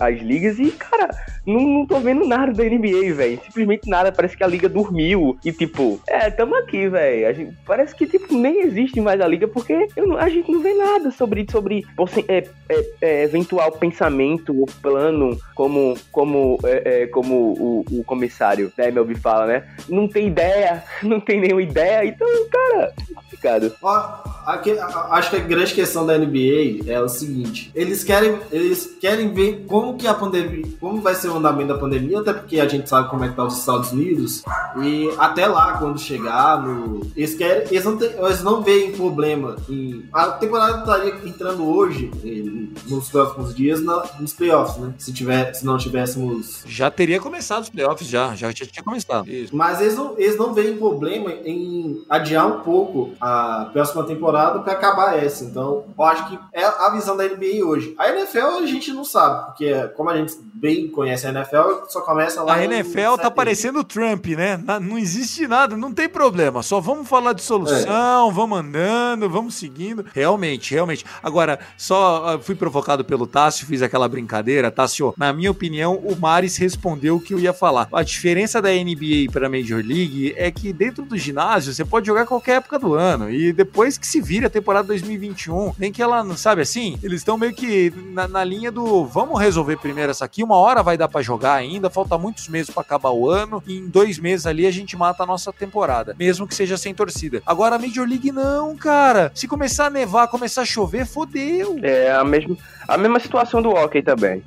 às 0.00 0.18
ligas 0.20 0.58
e, 0.58 0.70
cara, 0.70 1.08
não, 1.46 1.60
não 1.60 1.86
tô 1.86 1.98
vendo 2.00 2.26
nada 2.26 2.52
da 2.52 2.64
NBA, 2.64 3.14
velho. 3.14 3.40
Simplesmente 3.44 3.88
nada. 3.88 4.12
Parece 4.12 4.36
que 4.36 4.44
a 4.44 4.46
liga 4.46 4.68
dormiu. 4.68 5.36
E 5.44 5.52
tipo, 5.52 5.87
é, 6.06 6.30
tamo 6.30 6.54
aqui, 6.56 6.88
velho. 6.88 7.52
Parece 7.66 7.94
que 7.94 8.06
tipo, 8.06 8.34
nem 8.34 8.62
existe 8.62 9.00
mais 9.00 9.20
a 9.20 9.26
liga 9.28 9.46
porque 9.48 9.88
eu 9.96 10.18
a 10.18 10.28
gente 10.28 10.50
não 10.50 10.60
vê 10.60 10.74
nada 10.74 11.10
sobre, 11.10 11.46
sobre 11.50 11.84
porcen- 11.96 12.24
é, 12.28 12.44
é, 12.68 12.84
é, 13.00 13.22
eventual 13.24 13.70
pensamento 13.72 14.58
ou 14.58 14.66
plano, 14.82 15.38
como, 15.54 15.94
como, 16.10 16.58
é, 16.64 17.02
é, 17.02 17.06
como 17.06 17.34
o, 17.52 17.84
o 17.90 18.04
comissário 18.04 18.72
da 18.76 18.88
MLB 18.88 19.14
fala, 19.16 19.46
né? 19.46 19.64
Não 19.88 20.08
tem 20.08 20.26
ideia, 20.28 20.82
não 21.02 21.20
tem 21.20 21.40
nenhuma 21.40 21.62
ideia. 21.62 22.04
Então, 22.06 22.26
cara, 22.50 22.92
complicado. 23.14 23.72
Ó, 23.82 24.14
aqui- 24.46 24.78
a- 24.78 25.08
acho 25.12 25.30
que 25.30 25.36
a 25.36 25.40
grande 25.40 25.74
questão 25.74 26.04
da 26.06 26.16
NBA 26.18 26.80
é 26.86 27.00
o 27.00 27.08
seguinte: 27.08 27.70
eles 27.74 28.02
querem, 28.04 28.36
eles 28.50 28.96
querem 29.00 29.32
ver 29.32 29.64
como 29.66 29.96
que 29.96 30.06
a 30.06 30.14
pandemia, 30.14 30.64
como 30.80 31.00
vai 31.00 31.14
ser 31.14 31.28
o 31.28 31.36
andamento 31.36 31.72
da 31.72 31.78
pandemia, 31.78 32.20
até 32.20 32.32
porque 32.32 32.60
a 32.60 32.66
gente 32.68 32.88
sabe 32.88 33.08
como 33.10 33.24
é 33.24 33.28
que 33.28 33.34
tá 33.36 33.44
os 33.44 33.58
Estados 33.58 33.92
Unidos. 33.92 34.42
E 34.82 35.08
até 35.18 35.46
lá, 35.46 35.77
quando 35.78 35.98
chegar, 35.98 36.62
no, 36.62 37.00
eles 37.16 37.34
querem, 37.34 37.66
eles 37.70 37.84
não, 37.84 37.96
tem- 37.96 38.10
eles 38.18 38.42
não 38.42 38.62
veem 38.62 38.92
problema 38.92 39.56
em. 39.68 40.08
A 40.12 40.30
temporada 40.32 40.78
estaria 40.80 41.14
entrando 41.28 41.64
hoje, 41.66 42.10
eh, 42.24 42.88
nos 42.88 43.08
próximos 43.10 43.54
dias, 43.54 43.82
na- 43.82 44.04
nos 44.20 44.32
playoffs, 44.32 44.76
né? 44.78 44.94
Se, 44.98 45.12
tiver, 45.12 45.52
se 45.54 45.64
não 45.64 45.76
tivéssemos 45.78 46.62
Já 46.66 46.90
teria 46.90 47.20
começado 47.20 47.62
os 47.62 47.70
playoffs, 47.70 48.08
já, 48.08 48.34
já, 48.34 48.48
já 48.50 48.66
tinha 48.66 48.82
começado. 48.82 49.28
Isso. 49.28 49.54
mas 49.54 49.80
eles 49.80 49.96
não, 49.96 50.14
eles 50.18 50.36
não 50.36 50.52
veem 50.54 50.76
problema 50.76 51.30
em 51.32 52.02
adiar 52.08 52.46
um 52.46 52.60
pouco 52.60 53.10
a 53.20 53.68
próxima 53.72 54.04
temporada 54.04 54.58
para 54.60 54.72
acabar 54.72 55.16
essa. 55.22 55.44
Então, 55.44 55.84
eu 55.96 56.04
acho 56.04 56.28
que 56.28 56.38
é 56.52 56.64
a 56.64 56.90
visão 56.90 57.16
da 57.16 57.24
NBA 57.24 57.64
hoje. 57.64 57.94
A 57.98 58.08
NFL 58.10 58.58
a 58.62 58.66
gente 58.66 58.92
não 58.92 59.04
sabe, 59.04 59.46
porque 59.46 59.72
como 59.96 60.10
a 60.10 60.16
gente 60.16 60.34
bem 60.54 60.88
conhece 60.88 61.26
a 61.26 61.30
NFL, 61.30 61.84
só 61.88 62.00
começa 62.00 62.42
lá 62.42 62.54
A 62.54 62.64
NFL 62.64 63.16
tá 63.20 63.30
parecendo 63.30 63.80
o 63.80 63.84
Trump, 63.84 64.26
né? 64.28 64.56
Não 64.80 64.98
existe 64.98 65.46
nada, 65.46 65.67
não 65.76 65.92
tem 65.92 66.08
problema. 66.08 66.62
Só 66.62 66.80
vamos 66.80 67.08
falar 67.08 67.32
de 67.32 67.42
solução, 67.42 68.32
vamos 68.32 68.58
andando, 68.58 69.28
vamos 69.28 69.54
seguindo. 69.54 70.04
Realmente, 70.14 70.74
realmente. 70.74 71.04
Agora, 71.22 71.58
só 71.76 72.24
ah, 72.26 72.38
fui 72.38 72.54
provocado 72.54 73.04
pelo 73.04 73.26
Tássio, 73.26 73.66
fiz 73.66 73.82
aquela 73.82 74.08
brincadeira. 74.08 74.70
Tássio, 74.70 75.14
na 75.16 75.32
minha 75.32 75.50
opinião, 75.50 75.96
o 75.96 76.16
Maris 76.16 76.56
respondeu 76.56 77.16
o 77.16 77.20
que 77.20 77.34
eu 77.34 77.38
ia 77.38 77.52
falar. 77.52 77.88
A 77.92 78.02
diferença 78.02 78.60
da 78.60 78.70
NBA 78.70 79.30
para 79.32 79.46
a 79.46 79.50
Major 79.50 79.82
League 79.84 80.34
é 80.36 80.50
que 80.50 80.72
dentro 80.72 81.04
do 81.04 81.16
ginásio 81.16 81.72
você 81.72 81.84
pode 81.84 82.06
jogar 82.06 82.26
qualquer 82.26 82.56
época 82.56 82.78
do 82.78 82.94
ano. 82.94 83.30
E 83.30 83.52
depois 83.52 83.98
que 83.98 84.06
se 84.06 84.20
vira 84.20 84.46
a 84.46 84.50
temporada 84.50 84.88
2021, 84.88 85.74
nem 85.78 85.92
que 85.92 86.02
ela, 86.02 86.22
não 86.22 86.36
sabe 86.36 86.62
assim, 86.62 86.98
eles 87.02 87.20
estão 87.20 87.36
meio 87.36 87.52
que 87.52 87.92
na, 88.12 88.28
na 88.28 88.44
linha 88.44 88.70
do 88.70 89.04
vamos 89.04 89.40
resolver 89.40 89.76
primeiro 89.76 90.10
essa 90.10 90.24
aqui, 90.24 90.42
uma 90.42 90.56
hora 90.56 90.82
vai 90.82 90.96
dar 90.96 91.08
pra 91.08 91.22
jogar 91.22 91.54
ainda, 91.54 91.90
falta 91.90 92.18
muitos 92.18 92.48
meses 92.48 92.70
pra 92.70 92.82
acabar 92.82 93.10
o 93.10 93.28
ano, 93.28 93.62
e 93.66 93.78
em 93.78 93.88
dois 93.88 94.18
meses 94.18 94.46
ali 94.46 94.66
a 94.66 94.70
gente 94.70 94.96
mata 94.96 95.22
a 95.22 95.26
nossa 95.26 95.52
temporada, 95.58 96.14
mesmo 96.18 96.46
que 96.46 96.54
seja 96.54 96.76
sem 96.76 96.94
torcida. 96.94 97.42
Agora 97.44 97.76
a 97.76 97.78
Major 97.78 98.06
League 98.06 98.32
não, 98.32 98.76
cara. 98.76 99.30
Se 99.34 99.46
começar 99.48 99.86
a 99.86 99.90
nevar, 99.90 100.28
começar 100.28 100.62
a 100.62 100.66
chover, 100.66 101.06
fodeu. 101.06 101.78
É 101.82 102.10
a 102.12 102.24
mesma, 102.24 102.56
a 102.86 102.96
mesma 102.96 103.20
situação 103.20 103.60
do 103.60 103.70
hockey 103.70 104.02
também. 104.02 104.42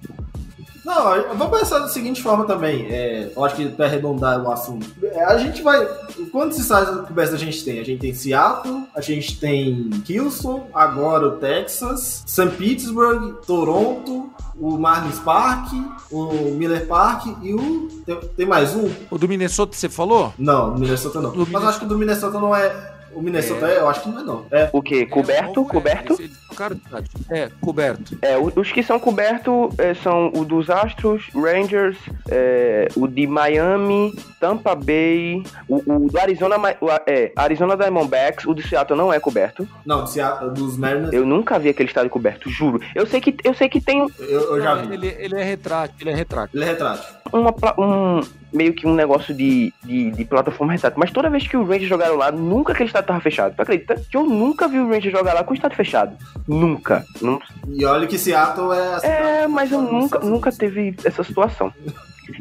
Não, 0.83 1.15
eu 1.15 1.35
vou 1.35 1.49
pensar 1.49 1.79
da 1.79 1.87
seguinte 1.87 2.21
forma 2.21 2.45
também. 2.45 2.87
É, 2.91 3.31
eu 3.35 3.45
acho 3.45 3.55
que 3.55 3.69
para 3.69 3.85
arredondar 3.85 4.41
o 4.43 4.51
assunto. 4.51 4.87
É, 5.03 5.23
a 5.23 5.37
gente 5.37 5.61
vai. 5.61 5.85
Quantos 6.31 6.57
estados 6.57 7.07
cobertos 7.07 7.33
a 7.35 7.37
gente 7.37 7.63
tem? 7.63 7.79
A 7.79 7.83
gente 7.83 7.99
tem 7.99 8.13
Seattle, 8.13 8.83
a 8.95 9.01
gente 9.01 9.39
tem 9.39 9.89
Houston, 10.09 10.67
agora 10.73 11.27
o 11.27 11.31
Texas, 11.37 12.23
St. 12.25 12.49
Petersburg, 12.57 13.35
Toronto, 13.45 14.31
o 14.59 14.77
Marlins 14.77 15.19
Park, 15.19 15.71
o 16.11 16.51
Miller 16.55 16.87
Park 16.87 17.27
e 17.41 17.53
o. 17.53 17.87
Tem, 18.05 18.19
tem 18.37 18.45
mais 18.47 18.75
um? 18.75 18.89
O 19.09 19.17
do 19.17 19.27
Minnesota 19.27 19.75
você 19.75 19.87
falou? 19.89 20.33
Não, 20.37 20.73
o 20.73 20.79
Minnesota 20.79 21.21
não. 21.21 21.31
Do 21.31 21.37
Mas 21.39 21.47
Minnesota. 21.47 21.69
acho 21.69 21.79
que 21.79 21.85
o 21.85 21.89
do 21.89 21.97
Minnesota 21.97 22.39
não 22.39 22.55
é. 22.55 22.90
O 23.13 23.21
Minnesota 23.21 23.67
é, 23.67 23.77
eu 23.77 23.89
acho 23.89 24.01
que 24.01 24.09
não 24.09 24.19
é 24.19 24.23
não. 24.23 24.45
É. 24.51 24.69
O 24.71 24.81
que? 24.81 25.05
Coberto? 25.05 25.61
É, 25.61 25.65
coberto? 25.65 26.17
trocaram 26.51 26.75
de 26.75 26.83
cidade. 26.83 27.09
É, 27.29 27.49
coberto. 27.59 28.17
É, 28.21 28.37
os 28.37 28.71
que 28.71 28.83
são 28.83 28.99
cobertos 28.99 29.73
é, 29.77 29.93
são 29.93 30.31
o 30.35 30.45
dos 30.45 30.69
Astros, 30.69 31.29
Rangers, 31.33 31.97
é, 32.29 32.87
o 32.95 33.07
de 33.07 33.25
Miami, 33.25 34.13
Tampa 34.39 34.75
Bay, 34.75 35.43
o, 35.67 36.05
o 36.05 36.09
do 36.09 36.19
Arizona, 36.19 36.57
o, 36.79 36.89
é, 37.07 37.31
Arizona 37.35 37.75
Diamondbacks, 37.75 38.45
o 38.45 38.53
do 38.53 38.61
Seattle 38.61 38.97
não 38.97 39.11
é 39.11 39.19
coberto. 39.19 39.67
Não, 39.85 40.03
do 40.03 40.09
Seattle, 40.09 40.51
dos 40.51 40.77
Mariners 40.77 41.13
Eu 41.13 41.25
nunca 41.25 41.57
vi 41.57 41.69
aquele 41.69 41.89
estádio 41.89 42.09
coberto, 42.09 42.49
juro. 42.49 42.79
Eu 42.93 43.05
sei 43.05 43.19
que 43.19 43.35
eu 43.43 43.53
sei 43.53 43.69
que 43.69 43.81
tem 43.81 44.07
eu, 44.19 44.55
eu 44.55 44.61
já 44.61 44.75
vi. 44.75 44.93
Ele, 44.93 45.07
ele 45.07 45.35
é 45.35 45.43
retrátil, 45.43 45.95
ele 46.01 46.11
é 46.11 46.15
retrátil. 46.15 46.59
Ele 46.59 46.65
é 46.65 46.71
retrátil. 46.71 47.20
Uma, 47.33 47.53
um 47.77 48.21
meio 48.53 48.73
que 48.73 48.85
um 48.85 48.93
negócio 48.93 49.33
de, 49.33 49.73
de, 49.83 50.11
de 50.11 50.25
plataforma 50.25 50.73
retrátil. 50.73 50.99
Mas 50.99 51.11
toda 51.11 51.29
vez 51.29 51.47
que 51.47 51.55
o 51.57 51.63
Rangers 51.63 51.87
jogaram 51.87 52.15
lá, 52.15 52.31
nunca 52.31 52.73
aquele 52.73 52.87
estádio 52.87 53.07
tava 53.07 53.21
fechado. 53.21 53.55
Tu 53.55 53.61
acredita? 53.61 53.95
Que 54.09 54.17
eu 54.17 54.23
nunca 54.25 54.67
vi 54.67 54.79
o 54.79 54.87
Rangers 54.89 55.11
jogar 55.11 55.33
lá 55.33 55.43
com 55.43 55.51
o 55.51 55.55
estádio 55.55 55.77
fechado. 55.77 56.15
Nunca. 56.47 57.05
Nun- 57.21 57.39
E 57.67 57.85
olha 57.85 58.07
que 58.07 58.17
Seattle 58.17 58.73
é 58.73 59.41
É, 59.43 59.47
mas 59.47 59.71
eu 59.71 59.81
nunca, 59.81 60.19
nunca 60.19 60.51
teve 60.51 60.95
essa 61.05 61.23
situação. 61.23 61.73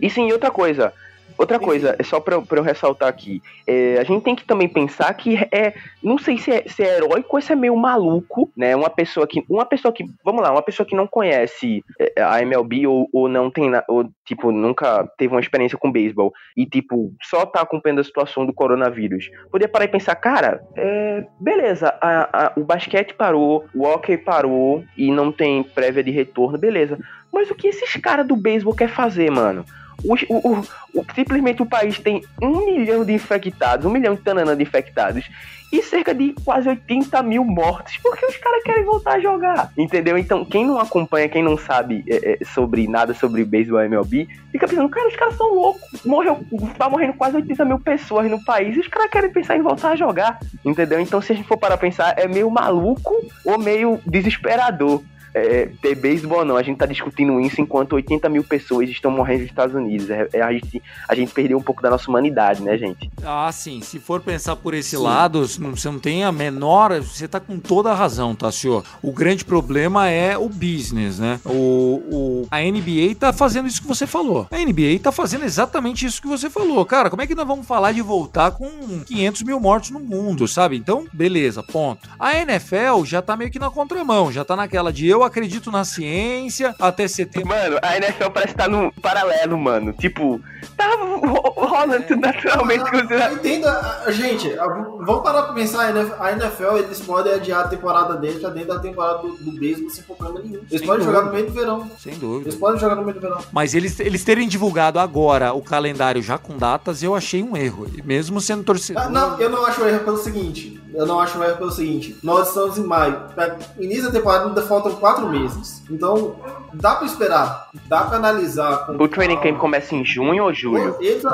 E 0.01 0.09
sim, 0.11 0.31
outra 0.33 0.51
coisa. 0.51 0.93
Outra 1.41 1.59
coisa, 1.59 1.97
é 1.99 2.03
só 2.03 2.21
pra, 2.21 2.35
eu- 2.37 2.43
pra 2.43 2.59
eu 2.59 2.63
ressaltar 2.63 3.09
aqui. 3.09 3.41
é, 3.67 3.97
a 3.99 4.05
gente 4.05 4.23
tem 4.23 4.35
que 4.37 4.45
também 4.45 4.69
pensar 4.69 5.13
que 5.15 5.37
é. 5.51 5.73
Não 6.03 6.19
sei 6.19 6.37
se 6.37 6.51
é, 6.51 6.65
se 6.69 6.83
é 6.83 6.97
heróico 6.99 7.35
ou 7.37 7.41
se 7.41 7.51
é 7.53 7.57
meio 7.57 7.75
maluco, 7.77 8.51
né? 8.57 8.77
Uma 8.77 8.91
pessoa 8.91 9.27
que. 9.27 9.43
Uma 9.49 9.65
pessoa 9.65 9.91
que. 9.93 10.05
Vamos 10.25 10.43
lá, 10.43 10.53
uma 10.53 10.61
pessoa 10.63 10.87
que 10.87 10.95
não 10.95 11.07
conhece 11.07 11.83
é, 11.99 12.23
a 12.23 12.43
MLB 12.43 12.87
ou, 12.87 13.09
ou 13.13 13.29
não 13.29 13.51
tem. 13.51 13.71
Ou, 13.89 14.09
tipo, 14.27 14.53
nunca 14.53 15.09
teve 15.17 15.33
uma 15.35 15.41
experiência 15.41 15.79
com 15.79 15.91
beisebol 15.91 16.31
e, 16.57 16.67
tipo, 16.67 17.13
só 17.23 17.47
tá 17.47 17.63
acompanhando 17.63 18.01
a 18.01 18.05
situação 18.05 18.45
do 18.45 18.53
coronavírus. 18.53 19.31
Poder 19.51 19.69
parar 19.69 19.87
e 19.87 19.89
pensar, 19.89 20.15
cara, 20.17 20.61
é, 20.77 21.25
beleza, 21.41 21.89
a- 22.03 22.29
a- 22.47 22.53
o 22.57 22.65
basquete 22.65 23.15
parou, 23.15 23.65
o 23.75 23.85
hockey 23.87 24.19
parou 24.19 24.85
e 24.97 25.11
não 25.11 25.33
tem 25.33 25.63
prévia 25.63 26.05
de 26.05 26.11
retorno, 26.11 26.59
beleza. 26.59 26.99
Mas 27.33 27.51
o 27.51 27.55
que 27.55 27.69
esses 27.69 27.95
caras 27.97 28.27
do 28.27 28.37
beisebol 28.37 28.75
quer 28.75 28.89
fazer, 28.89 29.31
mano? 29.31 29.65
O- 30.05 30.17
o- 30.37 30.61
o- 30.95 31.05
simplesmente 31.15 31.63
o 31.63 31.67
país 31.67 31.99
tem 31.99 32.23
um 32.43 32.65
milhão 32.67 33.05
de 33.05 33.13
infectados, 33.13 33.85
um 33.87 33.91
milhão 33.91 34.15
de 34.15 34.23
tanana 34.23 34.57
de 34.57 34.63
infectados 34.63 35.29
e 35.73 35.83
cerca 35.85 36.13
de 36.13 36.35
quase 36.45 36.69
80 36.69 37.23
mil 37.23 37.45
mortos, 37.45 37.97
porque 37.99 38.27
os 38.27 38.37
caras 38.39 38.61
querem 38.65 38.85
voltar 38.85 39.13
a 39.13 39.21
jogar, 39.21 39.71
entendeu? 39.79 40.19
Então, 40.19 40.45
quem 40.45 40.67
não 40.67 40.81
acompanha, 40.81 41.29
quem 41.29 41.45
não 41.45 41.57
sabe 41.57 42.05
é, 42.09 42.33
é, 42.43 42.45
sobre 42.45 42.89
nada 42.89 43.15
sobre 43.15 43.45
beisebol 43.45 43.81
MLB, 43.81 44.27
fica 44.51 44.67
pensando, 44.67 44.89
cara, 44.89 45.07
os 45.07 45.15
caras 45.15 45.37
são 45.37 45.55
loucos, 45.55 46.05
morreu, 46.05 46.41
tá 46.77 46.89
morrendo 46.89 47.13
quase 47.15 47.37
80 47.37 47.65
mil 47.65 47.79
pessoas 47.79 48.29
no 48.29 48.45
país 48.45 48.77
e 48.77 48.81
os 48.81 48.89
caras 48.89 49.11
querem 49.11 49.31
pensar 49.31 49.57
em 49.57 49.63
voltar 49.63 49.91
a 49.91 49.97
jogar, 49.97 50.41
entendeu? 50.65 50.99
Então, 50.99 51.21
se 51.23 51.33
a 51.33 51.37
gente 51.37 51.47
for 51.47 51.57
para 51.57 51.77
pensar, 51.77 52.15
é 52.19 52.27
meio 52.27 52.51
maluco 52.51 53.15
ou 53.45 53.57
meio 53.57 54.01
desesperador 54.05 55.01
é, 55.35 55.71
ter 55.81 55.95
beisebol 55.95 56.39
ou 56.41 56.45
não. 56.45 56.57
A 56.57 56.63
gente 56.63 56.79
tá 56.79 56.87
discutindo 56.87 57.41
isso 57.41 57.61
enquanto 57.61 57.93
80 57.95 58.29
mil 58.29 58.43
pessoas 58.45 58.89
estão 58.89 59.11
morrendo 59.11 59.41
nos 59.41 59.49
Estados 59.51 59.75
Unidos. 59.75 60.09
É, 60.11 60.29
é 60.33 60.43
a, 60.43 60.53
gente, 60.53 60.83
a 61.09 61.15
gente 61.15 61.33
perdeu 61.33 61.59
um 61.59 61.63
pouco 61.63 61.83
da 61.83 61.91
nossa 61.91 62.09
humanidade, 62.11 62.63
né, 62.63 62.77
gente? 62.77 63.11
Ah, 63.25 63.51
sim. 63.53 63.81
Se 63.81 63.99
for 63.99 64.21
pensar 64.21 64.57
por 64.57 64.75
esse 64.75 64.97
lado, 64.97 65.47
não- 65.59 65.77
você 65.77 65.89
não 65.91 65.99
tem 65.99 66.25
a 66.25 66.33
menor. 66.33 66.93
Você 67.01 67.29
tá 67.29 67.39
com 67.41 67.59
toda 67.59 67.91
a 67.91 67.95
razão, 67.95 68.35
tá, 68.35 68.51
senhor? 68.51 68.85
O 69.03 69.13
grande 69.13 69.45
problema 69.45 70.09
é 70.09 70.37
o 70.37 70.49
business, 70.49 71.19
né? 71.19 71.41
O, 71.45 72.03
o- 72.11 72.47
a 72.51 72.61
NBA 72.63 73.15
tá 73.19 73.33
fazendo 73.33 73.69
isso 73.69 73.81
que 73.83 73.89
você 73.89 74.07
falou. 74.07 74.47
A 74.51 74.59
NBA 74.59 74.99
tá 75.03 75.13
fazendo 75.13 75.45
exatamente 75.45 76.05
isso 76.07 76.21
que 76.21 76.29
você 76.29 76.49
falou. 76.51 76.85
Cara, 76.85 77.11
como 77.11 77.23
é 77.23 77.27
que 77.27 77.35
nós 77.35 77.47
vamos 77.47 77.67
falar 77.67 77.93
de 77.93 78.01
voltar 78.03 78.51
com 78.53 78.69
500 79.07 79.43
mil 79.43 79.61
mortos 79.61 79.91
no 79.91 80.01
mundo, 80.01 80.47
sabe? 80.49 80.77
Então, 80.77 81.07
beleza, 81.13 81.63
ponto. 81.63 82.09
A 82.19 82.35
NFL 82.37 83.05
já 83.05 83.23
tá 83.23 83.37
meio 83.37 83.51
que 83.51 83.59
na 83.59 83.71
contramão, 83.71 84.33
já 84.33 84.45
tá 84.45 84.57
naquela 84.57 84.93
de 84.93 85.07
eu 85.07 85.20
acredito 85.23 85.71
na 85.71 85.85
ciência 85.85 86.75
até 86.79 87.07
setembro. 87.09 87.49
Mano, 87.49 87.79
a 87.83 87.97
NFL 87.97 88.31
parece 88.33 88.53
estar 88.53 88.69
no 88.69 88.93
paralelo, 89.01 89.59
mano. 89.59 89.93
Tipo, 89.93 90.41
tá 90.77 90.89
ro- 90.97 91.53
rolando 91.57 92.03
tudo 92.07 92.21
naturalmente. 92.21 92.91
com 92.91 92.97
os- 92.97 93.11
Eu 93.11 93.33
entendo, 93.35 93.67
a- 93.67 94.03
a- 94.07 94.11
gente, 94.11 94.53
a- 94.59 94.67
vamos 94.67 95.23
parar 95.23 95.43
pra 95.45 95.53
pensar, 95.55 95.95
a 96.21 96.33
NFL, 96.33 96.79
eles 96.79 97.01
podem 97.01 97.33
adiar 97.35 97.65
a 97.65 97.69
temporada 97.69 98.15
deles 98.17 98.41
pra 98.41 98.51
dentro 98.51 98.69
da 98.75 98.79
temporada 98.81 99.19
do, 99.19 99.37
do 99.37 99.53
beisebol 99.53 99.91
sem 99.91 100.05
problema 100.05 100.41
nenhum. 100.41 100.55
Eles 100.71 100.79
Sem 100.79 100.87
podem 100.87 101.05
dúvida. 101.05 101.13
jogar 101.19 101.27
no 101.27 101.33
meio 101.35 101.47
do 101.47 101.53
verão. 101.53 101.91
Sem 101.99 102.15
dúvida. 102.15 102.49
Eles 102.51 102.59
podem 102.59 102.81
jogar 102.81 102.95
no 102.97 103.03
meio 103.03 103.15
do 103.15 103.21
verão. 103.21 103.39
Mas 103.53 103.75
eles, 103.75 103.99
eles 104.01 104.25
terem 104.25 104.49
divulgado 104.49 104.99
agora 104.99 105.53
o 105.53 105.63
calendário 105.63 106.23
já 106.23 106.39
com 106.39 106.57
datas, 106.57 107.03
eu 107.03 107.15
achei 107.15 107.43
um 107.43 107.57
erro. 107.57 107.87
Mesmo 108.05 108.41
sendo 108.41 108.63
torcedor. 108.65 109.03
Ah, 109.05 109.09
não, 109.09 109.39
eu 109.41 109.51
não 109.51 109.65
acho 109.67 109.85
erro 109.85 110.01
pelo 110.05 110.17
seguinte. 110.19 110.81
Eu 110.93 111.07
não 111.07 111.21
acho 111.21 111.41
erro 111.43 111.57
pelo 111.57 111.71
seguinte. 111.71 112.17
Nós 112.23 112.49
estamos 112.49 112.77
em 112.77 112.83
maio. 112.83 113.17
Pra 113.35 113.57
início 113.79 114.05
da 114.05 114.11
temporada 114.11 114.47
ainda 114.47 114.63
faltam 114.63 114.93
quatro 114.97 115.10
meses. 115.19 115.83
Então, 115.91 116.37
dá 116.75 116.95
pra 116.97 117.07
esperar. 117.07 117.69
Dá 117.89 118.03
pra 118.03 118.17
analisar. 118.17 118.87
com 118.87 118.93
O 119.03 119.09
training 119.09 119.37
calma. 119.37 119.51
camp 119.51 119.61
começa 119.61 119.95
em 119.95 120.05
junho 120.05 120.45
ou 120.45 120.53
julho? 120.55 120.97
Eles- 121.01 121.25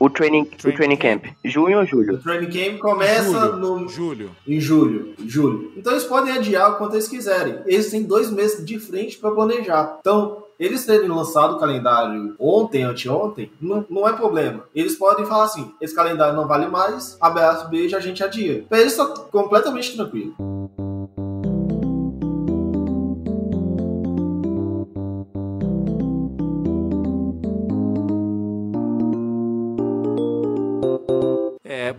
O 0.00 0.08
training, 0.08 0.42
o 0.42 0.56
Training 0.56 0.76
training 0.76 0.96
camp. 0.96 1.24
Junho 1.44 1.78
ou 1.80 1.84
julho? 1.84 2.14
o 2.14 2.18
training 2.18 2.50
camp 2.50 2.78
começa 2.78 3.24
Julho. 3.32 3.56
no, 3.56 3.88
Julho. 3.88 4.30
em 4.46 4.60
julho, 4.60 5.14
julho. 5.26 5.72
Então 5.76 5.92
eles 5.92 6.04
podem 6.04 6.32
adiar 6.34 6.70
o 6.72 6.76
quanto 6.76 6.94
eles 6.94 7.08
quiserem. 7.08 7.58
Eles 7.66 7.90
têm 7.90 8.04
dois 8.04 8.30
meses 8.30 8.64
de 8.64 8.78
frente 8.78 9.18
para 9.18 9.32
planejar. 9.32 9.96
Então, 10.00 10.44
eles 10.58 10.86
terem 10.86 11.08
lançado 11.08 11.54
o 11.56 11.58
calendário 11.58 12.34
ontem, 12.38 12.82
anteontem, 12.84 13.50
não, 13.60 13.84
não 13.90 14.08
é 14.08 14.12
problema. 14.12 14.62
Eles 14.72 14.96
podem 14.96 15.26
falar 15.26 15.44
assim: 15.44 15.72
esse 15.80 15.94
calendário 15.94 16.36
não 16.36 16.46
vale 16.46 16.68
mais, 16.68 17.16
abraço, 17.20 17.68
beijo, 17.68 17.96
a 17.96 18.00
gente 18.00 18.22
adia. 18.22 18.64
Pra 18.68 18.78
eles 18.80 18.96
tá 18.96 19.04
completamente 19.06 19.96
tranquilo. 19.96 20.32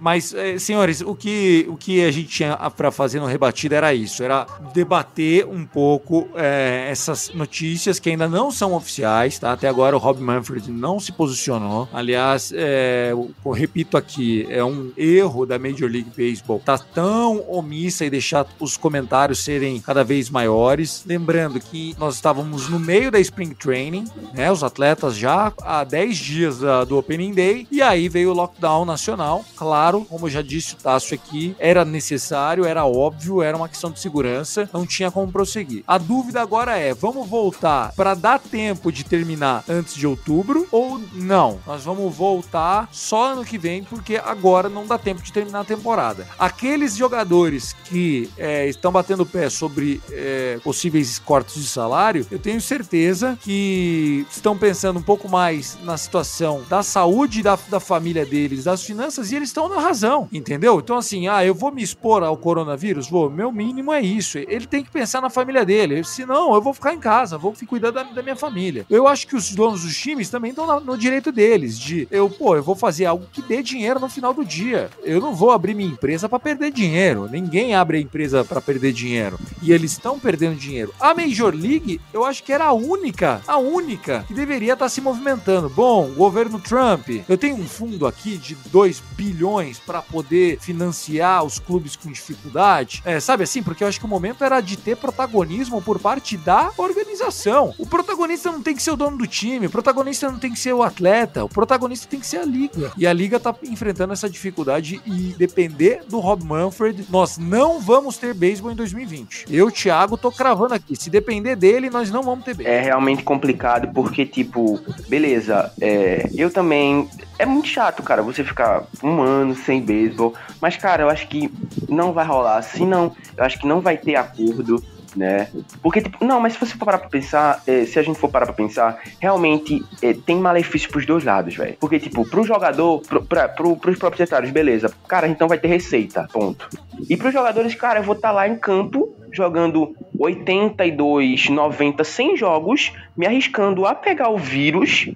Mas, 0.02 0.34
é, 0.34 0.58
senhores, 0.58 1.02
o 1.02 1.16
que, 1.16 1.66
o 1.70 1.76
que 1.76 2.04
a 2.04 2.12
gente 2.12 2.28
tinha 2.30 2.56
pra 2.76 2.92
fazer 2.92 3.20
no 3.20 3.26
rebatido 3.26 3.76
era 3.76 3.94
isso: 3.94 4.24
era 4.24 4.46
debater 4.74 5.46
um 5.46 5.66
pouco 5.66 6.28
é, 6.36 6.88
essas 6.90 7.32
notícias 7.34 8.00
que 8.00 8.10
ainda 8.10 8.28
não 8.28 8.52
são 8.52 8.74
oficiais, 8.74 9.38
tá? 9.40 9.52
Até 9.52 9.68
agora 9.68 9.96
o 9.96 10.00
Rob 10.00 10.22
Manfred 10.22 10.72
não 10.72 11.00
se 11.00 11.12
posicionou. 11.12 11.88
Aliás, 11.94 12.52
é, 12.56 13.10
eu 13.12 13.52
repito 13.52 13.98
aqui: 13.98 14.46
é 14.50 14.64
um 14.64 14.92
erro 14.98 15.46
da 15.46 15.58
Major 15.60 15.90
League 15.90 16.12
Baseball 16.16 16.60
tá 16.64 16.78
tão 16.78 17.44
omissa 17.50 18.06
e 18.06 18.10
deixar 18.10 18.46
os 18.60 18.78
comentários 18.78 19.44
serem 19.44 19.80
cada 19.80 20.04
vez 20.04 20.30
maiores. 20.30 21.04
Lembrando 21.06 21.60
que 21.60 21.96
nós 21.98 22.16
estávamos 22.16 22.70
no 22.70 22.80
meio 22.80 23.12
da 23.12 23.20
Spring 23.20 23.54
Training, 23.54 24.06
né? 24.34 24.52
Os 24.52 24.64
atletas 24.64 25.16
já 25.16 25.52
há 25.62 25.84
10 25.84 26.18
dias 26.18 26.60
da- 26.60 26.84
do 26.84 26.98
Opening 26.98 27.34
Day, 27.34 27.68
e 27.72 27.82
aí 27.82 28.08
veio 28.10 28.32
o 28.32 28.34
lockdown 28.34 28.86
nacional. 28.86 29.44
Claro, 29.56 29.89
como 29.98 30.28
eu 30.28 30.30
já 30.30 30.42
disse 30.42 30.74
o 30.74 30.78
Tasso 30.78 31.14
aqui, 31.14 31.56
era 31.60 31.84
necessário, 31.84 32.66
era 32.66 32.86
óbvio, 32.86 33.42
era 33.42 33.56
uma 33.56 33.70
questão 33.70 33.92
de 33.92 34.00
segurança, 34.00 34.70
não 34.74 34.86
tinha 34.86 35.12
como 35.12 35.32
prosseguir. 35.32 35.84
A 35.88 35.98
dúvida 35.98 36.42
agora 36.42 36.78
é: 36.78 36.94
vamos 36.94 37.28
voltar 37.28 37.94
para 37.96 38.14
dar 38.14 38.40
tempo 38.40 38.92
de 38.92 39.04
terminar 39.04 39.64
antes 39.68 39.96
de 39.96 40.06
outubro 40.06 40.68
ou 40.72 41.02
não? 41.14 41.60
Nós 41.66 41.84
vamos 41.84 42.14
voltar 42.16 42.90
só 42.92 43.34
ano 43.34 43.46
que 43.46 43.58
vem, 43.58 43.84
porque 43.84 44.18
agora 44.18 44.70
não 44.70 44.86
dá 44.86 44.98
tempo 44.98 45.22
de 45.22 45.32
terminar 45.32 45.62
a 45.62 45.66
temporada. 45.66 46.28
Aqueles 46.38 46.96
jogadores 46.96 47.74
que 47.86 48.30
é, 48.38 48.68
estão 48.68 48.92
batendo 48.92 49.26
pé 49.26 49.50
sobre 49.50 50.02
é, 50.12 50.60
possíveis 50.64 51.20
cortes 51.20 51.56
de 51.56 51.68
salário, 51.68 52.26
eu 52.30 52.40
tenho 52.40 52.62
certeza 52.62 53.38
que 53.42 54.26
estão 54.32 54.58
pensando 54.58 55.00
um 55.00 55.04
pouco 55.04 55.30
mais 55.30 55.78
na 55.84 55.98
situação 55.98 56.64
da 56.70 56.84
saúde 56.84 57.42
da, 57.42 57.58
da 57.70 57.80
família 57.80 58.26
deles, 58.26 58.64
das 58.64 58.84
finanças, 58.84 59.32
e 59.32 59.36
eles 59.36 59.50
estão 59.50 59.70
na 59.70 59.79
razão, 59.80 60.28
entendeu? 60.32 60.80
Então, 60.80 60.98
assim, 60.98 61.28
ah, 61.28 61.46
eu 61.46 61.54
vou 61.54 61.72
me 61.72 61.82
expor 61.82 62.24
ao 62.24 62.38
coronavírus? 62.38 63.10
Vou, 63.10 63.30
meu 63.30 63.52
mínimo 63.52 63.94
é 63.94 64.02
isso. 64.02 64.38
Ele 64.38 64.66
tem 64.66 64.84
que 64.84 64.92
pensar 64.92 65.22
na 65.22 65.30
família 65.30 65.66
dele. 65.66 66.04
Senão, 66.04 66.54
eu 66.54 66.62
vou 66.62 66.74
ficar 66.74 66.94
em 66.94 67.00
casa, 67.00 67.38
vou 67.38 67.54
cuidar 67.68 67.92
da, 67.92 68.04
da 68.04 68.24
minha 68.24 68.36
família. 68.36 68.86
Eu 68.90 69.08
acho 69.08 69.28
que 69.28 69.36
os 69.36 69.54
donos 69.54 69.84
dos 69.84 69.96
times 69.96 70.30
também 70.30 70.50
estão 70.50 70.80
no 70.80 70.98
direito 70.98 71.32
deles, 71.32 71.78
de 71.78 72.08
eu, 72.10 72.30
pô, 72.30 72.56
eu 72.56 72.64
vou 72.64 72.76
fazer 72.76 73.06
algo 73.06 73.28
que 73.32 73.42
dê 73.42 73.62
dinheiro 73.62 74.00
no 74.00 74.10
final 74.10 74.34
do 74.34 74.44
dia. 74.44 74.90
Eu 75.04 75.22
não 75.22 75.36
vou 75.36 75.52
abrir 75.52 75.74
minha 75.74 75.92
empresa 75.92 76.28
para 76.28 76.40
perder 76.40 76.72
dinheiro. 76.72 77.30
Ninguém 77.30 77.76
abre 77.76 77.98
a 77.98 78.02
empresa 78.02 78.44
para 78.44 78.62
perder 78.62 78.92
dinheiro. 78.92 79.40
E 79.62 79.72
eles 79.72 79.92
estão 79.92 80.20
perdendo 80.20 80.56
dinheiro. 80.56 80.94
A 81.00 81.14
Major 81.14 81.54
League, 81.54 82.02
eu 82.14 82.26
acho 82.26 82.44
que 82.44 82.52
era 82.52 82.66
a 82.66 82.74
única, 82.74 83.42
a 83.48 83.58
única 83.58 84.26
que 84.28 84.34
deveria 84.34 84.74
estar 84.74 84.90
se 84.90 85.02
movimentando. 85.02 85.70
Bom, 85.70 86.10
governo 86.16 86.60
Trump, 86.60 87.08
eu 87.28 87.38
tenho 87.38 87.56
um 87.56 87.68
fundo 87.68 88.08
aqui 88.08 88.38
de 88.38 88.56
2 88.72 89.02
bilhões 89.16 89.69
para 89.78 90.02
poder 90.02 90.60
financiar 90.60 91.44
os 91.44 91.60
clubes 91.60 91.96
com 91.96 92.12
dificuldade. 92.12 93.02
É, 93.06 93.20
sabe 93.20 93.44
assim? 93.44 93.62
Porque 93.62 93.84
eu 93.84 93.88
acho 93.88 94.00
que 94.00 94.06
o 94.06 94.10
momento 94.10 94.44
era 94.44 94.62
de 94.62 94.78
ter 94.78 94.96
protagonismo 94.96 95.82
por 95.82 96.00
parte 96.00 96.38
da 96.38 96.72
organização. 96.78 97.74
O 97.78 97.86
protagonista 97.86 98.52
não 98.52 98.62
tem 98.62 98.76
que 98.76 98.82
ser 98.82 98.92
o 98.92 98.96
dono 98.96 99.18
do 99.18 99.28
time, 99.28 99.68
o 99.68 99.70
protagonista 99.70 100.32
não 100.32 100.40
tem 100.40 100.52
que 100.52 100.60
ser 100.60 100.74
o 100.74 100.82
atleta, 100.82 101.44
o 101.44 101.50
protagonista 101.50 102.08
tem 102.08 102.20
que 102.20 102.28
ser 102.28 102.38
a 102.38 102.46
liga. 102.46 102.92
E 102.98 103.06
a 103.06 103.14
liga 103.14 103.40
tá 103.40 103.54
enfrentando 103.64 104.14
essa 104.14 104.30
dificuldade 104.30 105.02
e 105.06 105.36
depender 105.38 106.04
do 106.08 106.20
Rob 106.20 106.44
Manfred, 106.44 107.06
nós 107.10 107.38
não 107.38 107.80
vamos 107.80 108.18
ter 108.18 108.34
beisebol 108.34 108.72
em 108.72 108.76
2020. 108.76 109.46
Eu, 109.50 109.70
Thiago, 109.70 110.18
tô 110.18 110.32
cravando 110.32 110.74
aqui. 110.74 110.96
Se 110.96 111.10
depender 111.10 111.56
dele, 111.56 111.90
nós 111.90 112.10
não 112.10 112.24
vamos 112.24 112.46
ter 112.46 112.54
beisebol. 112.54 112.78
É 112.78 112.82
realmente 112.82 113.24
complicado 113.24 113.92
porque, 113.94 114.26
tipo, 114.26 114.80
beleza, 115.08 115.72
é, 115.82 116.30
eu 116.34 116.50
também. 116.50 117.10
É 117.38 117.46
muito 117.46 117.68
chato, 117.68 118.04
cara, 118.04 118.22
você 118.22 118.44
ficar 118.44 118.84
um 119.04 119.22
ano 119.22 119.56
sem 119.60 119.82
beisebol. 119.82 120.34
Mas, 120.62 120.78
cara, 120.78 121.04
eu 121.04 121.10
acho 121.10 121.28
que 121.28 121.52
não 121.88 122.14
vai 122.14 122.26
rolar. 122.26 122.62
Se 122.62 122.86
não, 122.86 123.16
eu 123.38 123.44
acho 123.44 123.60
que 123.60 123.68
não 123.68 123.82
vai 123.82 123.98
ter 123.98 124.16
acordo, 124.16 124.84
né? 125.16 125.50
Porque, 125.82 126.02
tipo, 126.02 126.24
não, 126.24 126.40
mas 126.40 126.54
se 126.54 126.60
você 126.60 126.74
for 126.74 126.86
parar 126.86 126.98
pra 126.98 127.10
pensar, 127.10 127.64
é, 127.68 127.86
se 127.86 127.98
a 128.00 128.02
gente 128.02 128.20
for 128.20 128.30
parar 128.30 128.46
pra 128.46 128.56
pensar, 128.56 129.02
realmente 129.20 129.84
é, 130.02 130.14
tem 130.14 130.38
malefício 130.38 130.90
pros 130.90 131.06
dois 131.06 131.24
lados, 131.24 131.56
velho. 131.56 131.78
Porque, 131.80 132.00
tipo, 132.00 132.28
pro 132.28 132.44
jogador, 132.44 133.02
pro, 133.02 133.24
pra, 133.24 133.48
pro, 133.48 133.76
pros 133.76 133.98
proprietários, 133.98 134.52
beleza, 134.52 134.92
cara, 135.08 135.28
então 135.28 135.48
vai 135.48 135.58
ter 135.58 135.68
receita, 135.68 136.28
ponto. 136.32 136.70
E 137.10 137.16
pros 137.16 137.34
jogadores, 137.34 137.76
cara, 137.76 138.00
eu 138.00 138.04
vou 138.04 138.16
estar 138.16 138.32
lá 138.32 138.48
em 138.48 138.58
campo 138.58 139.16
jogando 139.32 139.96
82, 140.18 141.50
90, 141.50 142.04
100 142.04 142.38
jogos, 142.38 142.92
me 143.16 143.26
arriscando 143.26 143.86
a 143.86 143.94
pegar 143.94 144.30
o 144.30 144.38
vírus 144.38 145.10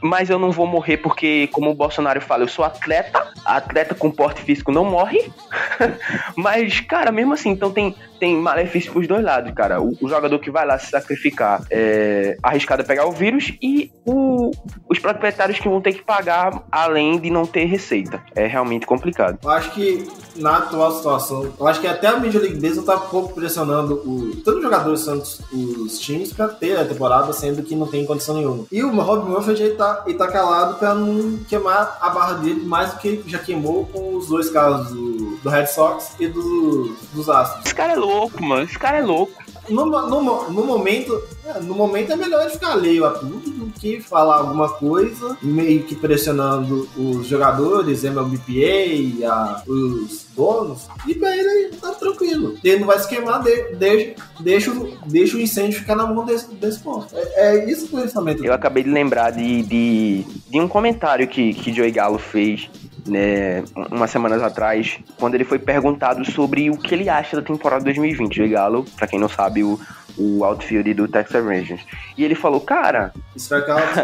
mas 0.00 0.30
eu 0.30 0.38
não 0.38 0.50
vou 0.50 0.66
morrer 0.66 0.98
porque, 0.98 1.48
como 1.48 1.70
o 1.70 1.74
Bolsonaro 1.74 2.20
fala, 2.20 2.44
eu 2.44 2.48
sou 2.48 2.64
atleta, 2.64 3.32
atleta 3.44 3.94
com 3.94 4.10
porte 4.10 4.42
físico 4.42 4.72
não 4.72 4.84
morre. 4.84 5.30
mas, 6.36 6.80
cara, 6.80 7.10
mesmo 7.10 7.34
assim, 7.34 7.50
então 7.50 7.70
tem, 7.70 7.94
tem 8.18 8.36
malefício 8.36 8.92
pros 8.92 9.06
dois 9.06 9.24
lados, 9.24 9.52
cara. 9.54 9.80
O, 9.80 9.96
o 10.00 10.08
jogador 10.08 10.38
que 10.38 10.50
vai 10.50 10.66
lá 10.66 10.78
se 10.78 10.90
sacrificar 10.90 11.62
é 11.70 12.36
arriscado 12.42 12.82
a 12.82 12.84
pegar 12.84 13.06
o 13.06 13.12
vírus 13.12 13.52
e 13.62 13.90
o, 14.04 14.50
os 14.88 14.98
proprietários 14.98 15.58
que 15.58 15.68
vão 15.68 15.80
ter 15.80 15.92
que 15.92 16.02
pagar 16.02 16.62
além 16.70 17.18
de 17.18 17.30
não 17.30 17.46
ter 17.46 17.64
receita. 17.64 18.22
É 18.34 18.46
realmente 18.46 18.86
complicado. 18.86 19.38
Eu 19.42 19.50
acho 19.50 19.72
que 19.72 20.06
na 20.36 20.58
atual 20.58 20.92
situação, 20.92 21.52
eu 21.58 21.66
acho 21.66 21.80
que 21.80 21.86
até 21.86 22.06
a 22.06 22.16
Major 22.16 22.40
League 22.40 22.60
Baseball 22.60 22.84
tá 22.84 22.96
um 22.96 23.08
pouco 23.08 23.34
pressionando 23.34 23.94
o, 23.94 24.36
todos 24.36 24.58
os 24.58 24.64
jogadores 24.64 25.00
santos 25.00 25.40
os 25.52 25.98
times 25.98 26.32
pra 26.32 26.48
ter 26.48 26.76
a 26.76 26.84
temporada, 26.84 27.32
sendo 27.32 27.62
que 27.62 27.74
não 27.74 27.86
tem 27.86 28.06
condição 28.06 28.36
nenhuma. 28.36 28.64
E 28.70 28.82
o 28.82 28.90
Rob 29.00 29.28
Manfred 29.28 29.62
ele 29.62 29.74
tá, 29.74 30.04
ele 30.06 30.16
tá 30.16 30.28
calado 30.28 30.74
pra 30.74 30.94
não 30.94 31.38
queimar 31.48 31.98
a 32.00 32.10
barra 32.10 32.34
dele 32.34 32.64
mais 32.64 32.92
do 32.92 32.98
que 32.98 33.22
já 33.26 33.38
queimou 33.38 33.86
com 33.86 34.16
os 34.16 34.28
dois 34.28 34.50
casos 34.50 34.92
do, 34.92 35.36
do 35.42 35.48
Red 35.48 35.66
Sox 35.66 36.12
e 36.18 36.28
do, 36.28 36.96
dos 37.12 37.28
Astros. 37.28 37.66
Esse 37.66 37.74
cara 37.74 37.92
é 37.92 37.96
louco, 37.96 38.07
mano. 38.42 38.62
Esse 38.62 38.78
cara 38.78 38.98
é 38.98 39.02
louco. 39.02 39.47
No, 39.68 39.86
no, 39.86 40.50
no 40.50 40.64
momento, 40.64 41.22
é, 41.44 41.60
no 41.60 41.74
momento 41.74 42.12
é 42.12 42.16
melhor 42.16 42.48
ficar 42.50 42.72
alheio 42.72 43.04
a 43.04 43.10
tudo 43.10 43.50
do 43.50 43.66
que 43.72 44.00
falar 44.00 44.36
alguma 44.36 44.68
coisa, 44.68 45.36
meio 45.42 45.82
que 45.84 45.94
pressionando 45.94 46.88
os 46.96 47.26
jogadores, 47.26 48.04
MLBPA, 48.04 49.26
a, 49.26 49.62
os 49.66 50.26
donos, 50.34 50.88
e 51.06 51.14
pra 51.14 51.36
ele 51.36 51.76
tá 51.76 51.92
tranquilo. 51.92 52.56
Ele 52.62 52.80
não 52.80 52.86
vai 52.86 52.98
se 52.98 53.08
queimar, 53.08 53.42
de, 53.42 53.74
deixa, 53.76 54.14
deixa, 54.40 54.72
deixa 55.06 55.36
o 55.36 55.40
incêndio 55.40 55.78
ficar 55.78 55.96
na 55.96 56.06
mão 56.06 56.24
desse, 56.24 56.52
desse 56.54 56.78
ponto. 56.80 57.08
É, 57.12 57.56
é 57.56 57.70
isso 57.70 57.86
o 57.86 58.00
pensamento. 58.00 58.44
Eu 58.44 58.52
acabei 58.52 58.82
de 58.82 58.90
lembrar 58.90 59.30
de, 59.30 59.62
de, 59.62 60.24
de 60.48 60.60
um 60.60 60.68
comentário 60.68 61.26
que, 61.26 61.52
que 61.54 61.72
Joey 61.72 61.90
Galo 61.90 62.18
fez 62.18 62.70
né, 63.08 63.64
umas 63.90 64.10
semanas 64.10 64.42
atrás, 64.42 64.98
quando 65.18 65.34
ele 65.34 65.44
foi 65.44 65.58
perguntado 65.58 66.24
sobre 66.30 66.70
o 66.70 66.76
que 66.76 66.94
ele 66.94 67.08
acha 67.08 67.36
da 67.36 67.42
temporada 67.42 67.84
2020. 67.84 68.34
Joey 68.34 68.50
Galo, 68.50 68.84
pra 68.96 69.06
quem 69.06 69.18
não 69.18 69.28
sabe, 69.28 69.57
o, 69.62 69.80
o 70.16 70.44
outfield 70.44 70.92
do 70.94 71.08
Texas 71.08 71.44
Rangers. 71.44 71.80
E 72.16 72.24
ele 72.24 72.34
falou, 72.34 72.60
cara. 72.60 73.12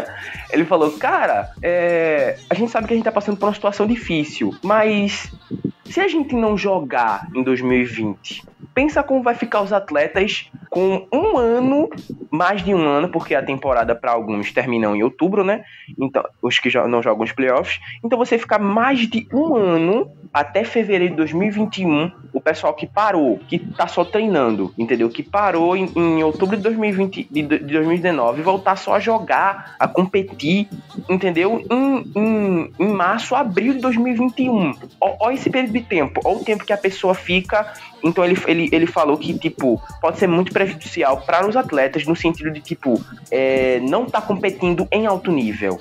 ele 0.51 0.65
falou, 0.65 0.91
cara, 0.93 1.51
é, 1.61 2.37
a 2.49 2.53
gente 2.53 2.71
sabe 2.71 2.87
que 2.87 2.93
a 2.93 2.95
gente 2.95 3.05
tá 3.05 3.11
passando 3.11 3.37
por 3.37 3.47
uma 3.47 3.53
situação 3.53 3.85
difícil, 3.85 4.55
mas 4.63 5.31
se 5.85 5.99
a 5.99 6.07
gente 6.07 6.35
não 6.35 6.57
jogar 6.57 7.27
em 7.33 7.43
2020, 7.43 8.43
pensa 8.73 9.03
como 9.03 9.23
vai 9.23 9.35
ficar 9.35 9.61
os 9.61 9.71
atletas 9.71 10.49
com 10.69 11.07
um 11.11 11.37
ano, 11.37 11.89
mais 12.29 12.61
de 12.61 12.73
um 12.73 12.85
ano, 12.85 13.07
porque 13.07 13.33
a 13.33 13.41
temporada 13.41 13.95
para 13.95 14.11
alguns 14.11 14.51
termina 14.51 14.87
em 14.87 15.03
outubro, 15.03 15.43
né? 15.43 15.63
Então, 15.97 16.23
os 16.41 16.59
que 16.59 16.69
não 16.87 17.01
jogam 17.01 17.23
os 17.23 17.31
playoffs. 17.31 17.79
Então 18.03 18.19
você 18.19 18.37
ficar 18.37 18.59
mais 18.59 19.07
de 19.07 19.25
um 19.33 19.55
ano 19.55 20.11
até 20.35 20.65
fevereiro 20.65 21.13
de 21.13 21.17
2021, 21.19 22.11
o 22.33 22.41
pessoal 22.41 22.73
que 22.73 22.85
parou, 22.85 23.39
que 23.47 23.57
tá 23.57 23.87
só 23.87 24.03
treinando, 24.03 24.73
entendeu? 24.77 25.09
Que 25.09 25.23
parou 25.23 25.77
em, 25.77 25.89
em 25.95 26.21
outubro 26.25 26.57
de 26.57 26.63
2020, 26.63 27.29
de, 27.31 27.41
de 27.41 27.57
2019, 27.57 28.41
voltar 28.41 28.75
só 28.75 28.95
a 28.95 28.99
jogar, 28.99 29.77
a 29.79 29.87
competir, 29.87 30.67
entendeu? 31.09 31.63
Em, 31.71 32.11
em, 32.13 32.71
em 32.77 32.87
março, 32.89 33.33
abril 33.33 33.75
de 33.75 33.79
2021. 33.79 34.73
Olha 34.99 35.35
esse 35.35 35.49
período 35.49 35.71
de 35.71 35.81
tempo, 35.83 36.19
olha 36.25 36.39
o 36.39 36.43
tempo 36.43 36.65
que 36.65 36.73
a 36.73 36.77
pessoa 36.77 37.13
fica. 37.13 37.73
Então 38.03 38.25
ele, 38.25 38.37
ele, 38.45 38.69
ele 38.73 38.87
falou 38.87 39.17
que, 39.17 39.33
tipo, 39.39 39.81
pode 40.01 40.19
ser 40.19 40.27
muito 40.27 40.51
prejudicial 40.51 41.21
para 41.21 41.47
os 41.47 41.55
atletas 41.55 42.05
no 42.05 42.15
sentido 42.15 42.51
de, 42.51 42.59
tipo, 42.59 43.01
é, 43.31 43.79
não 43.79 44.05
tá 44.05 44.21
competindo 44.21 44.85
em 44.91 45.07
alto 45.07 45.31
nível 45.31 45.79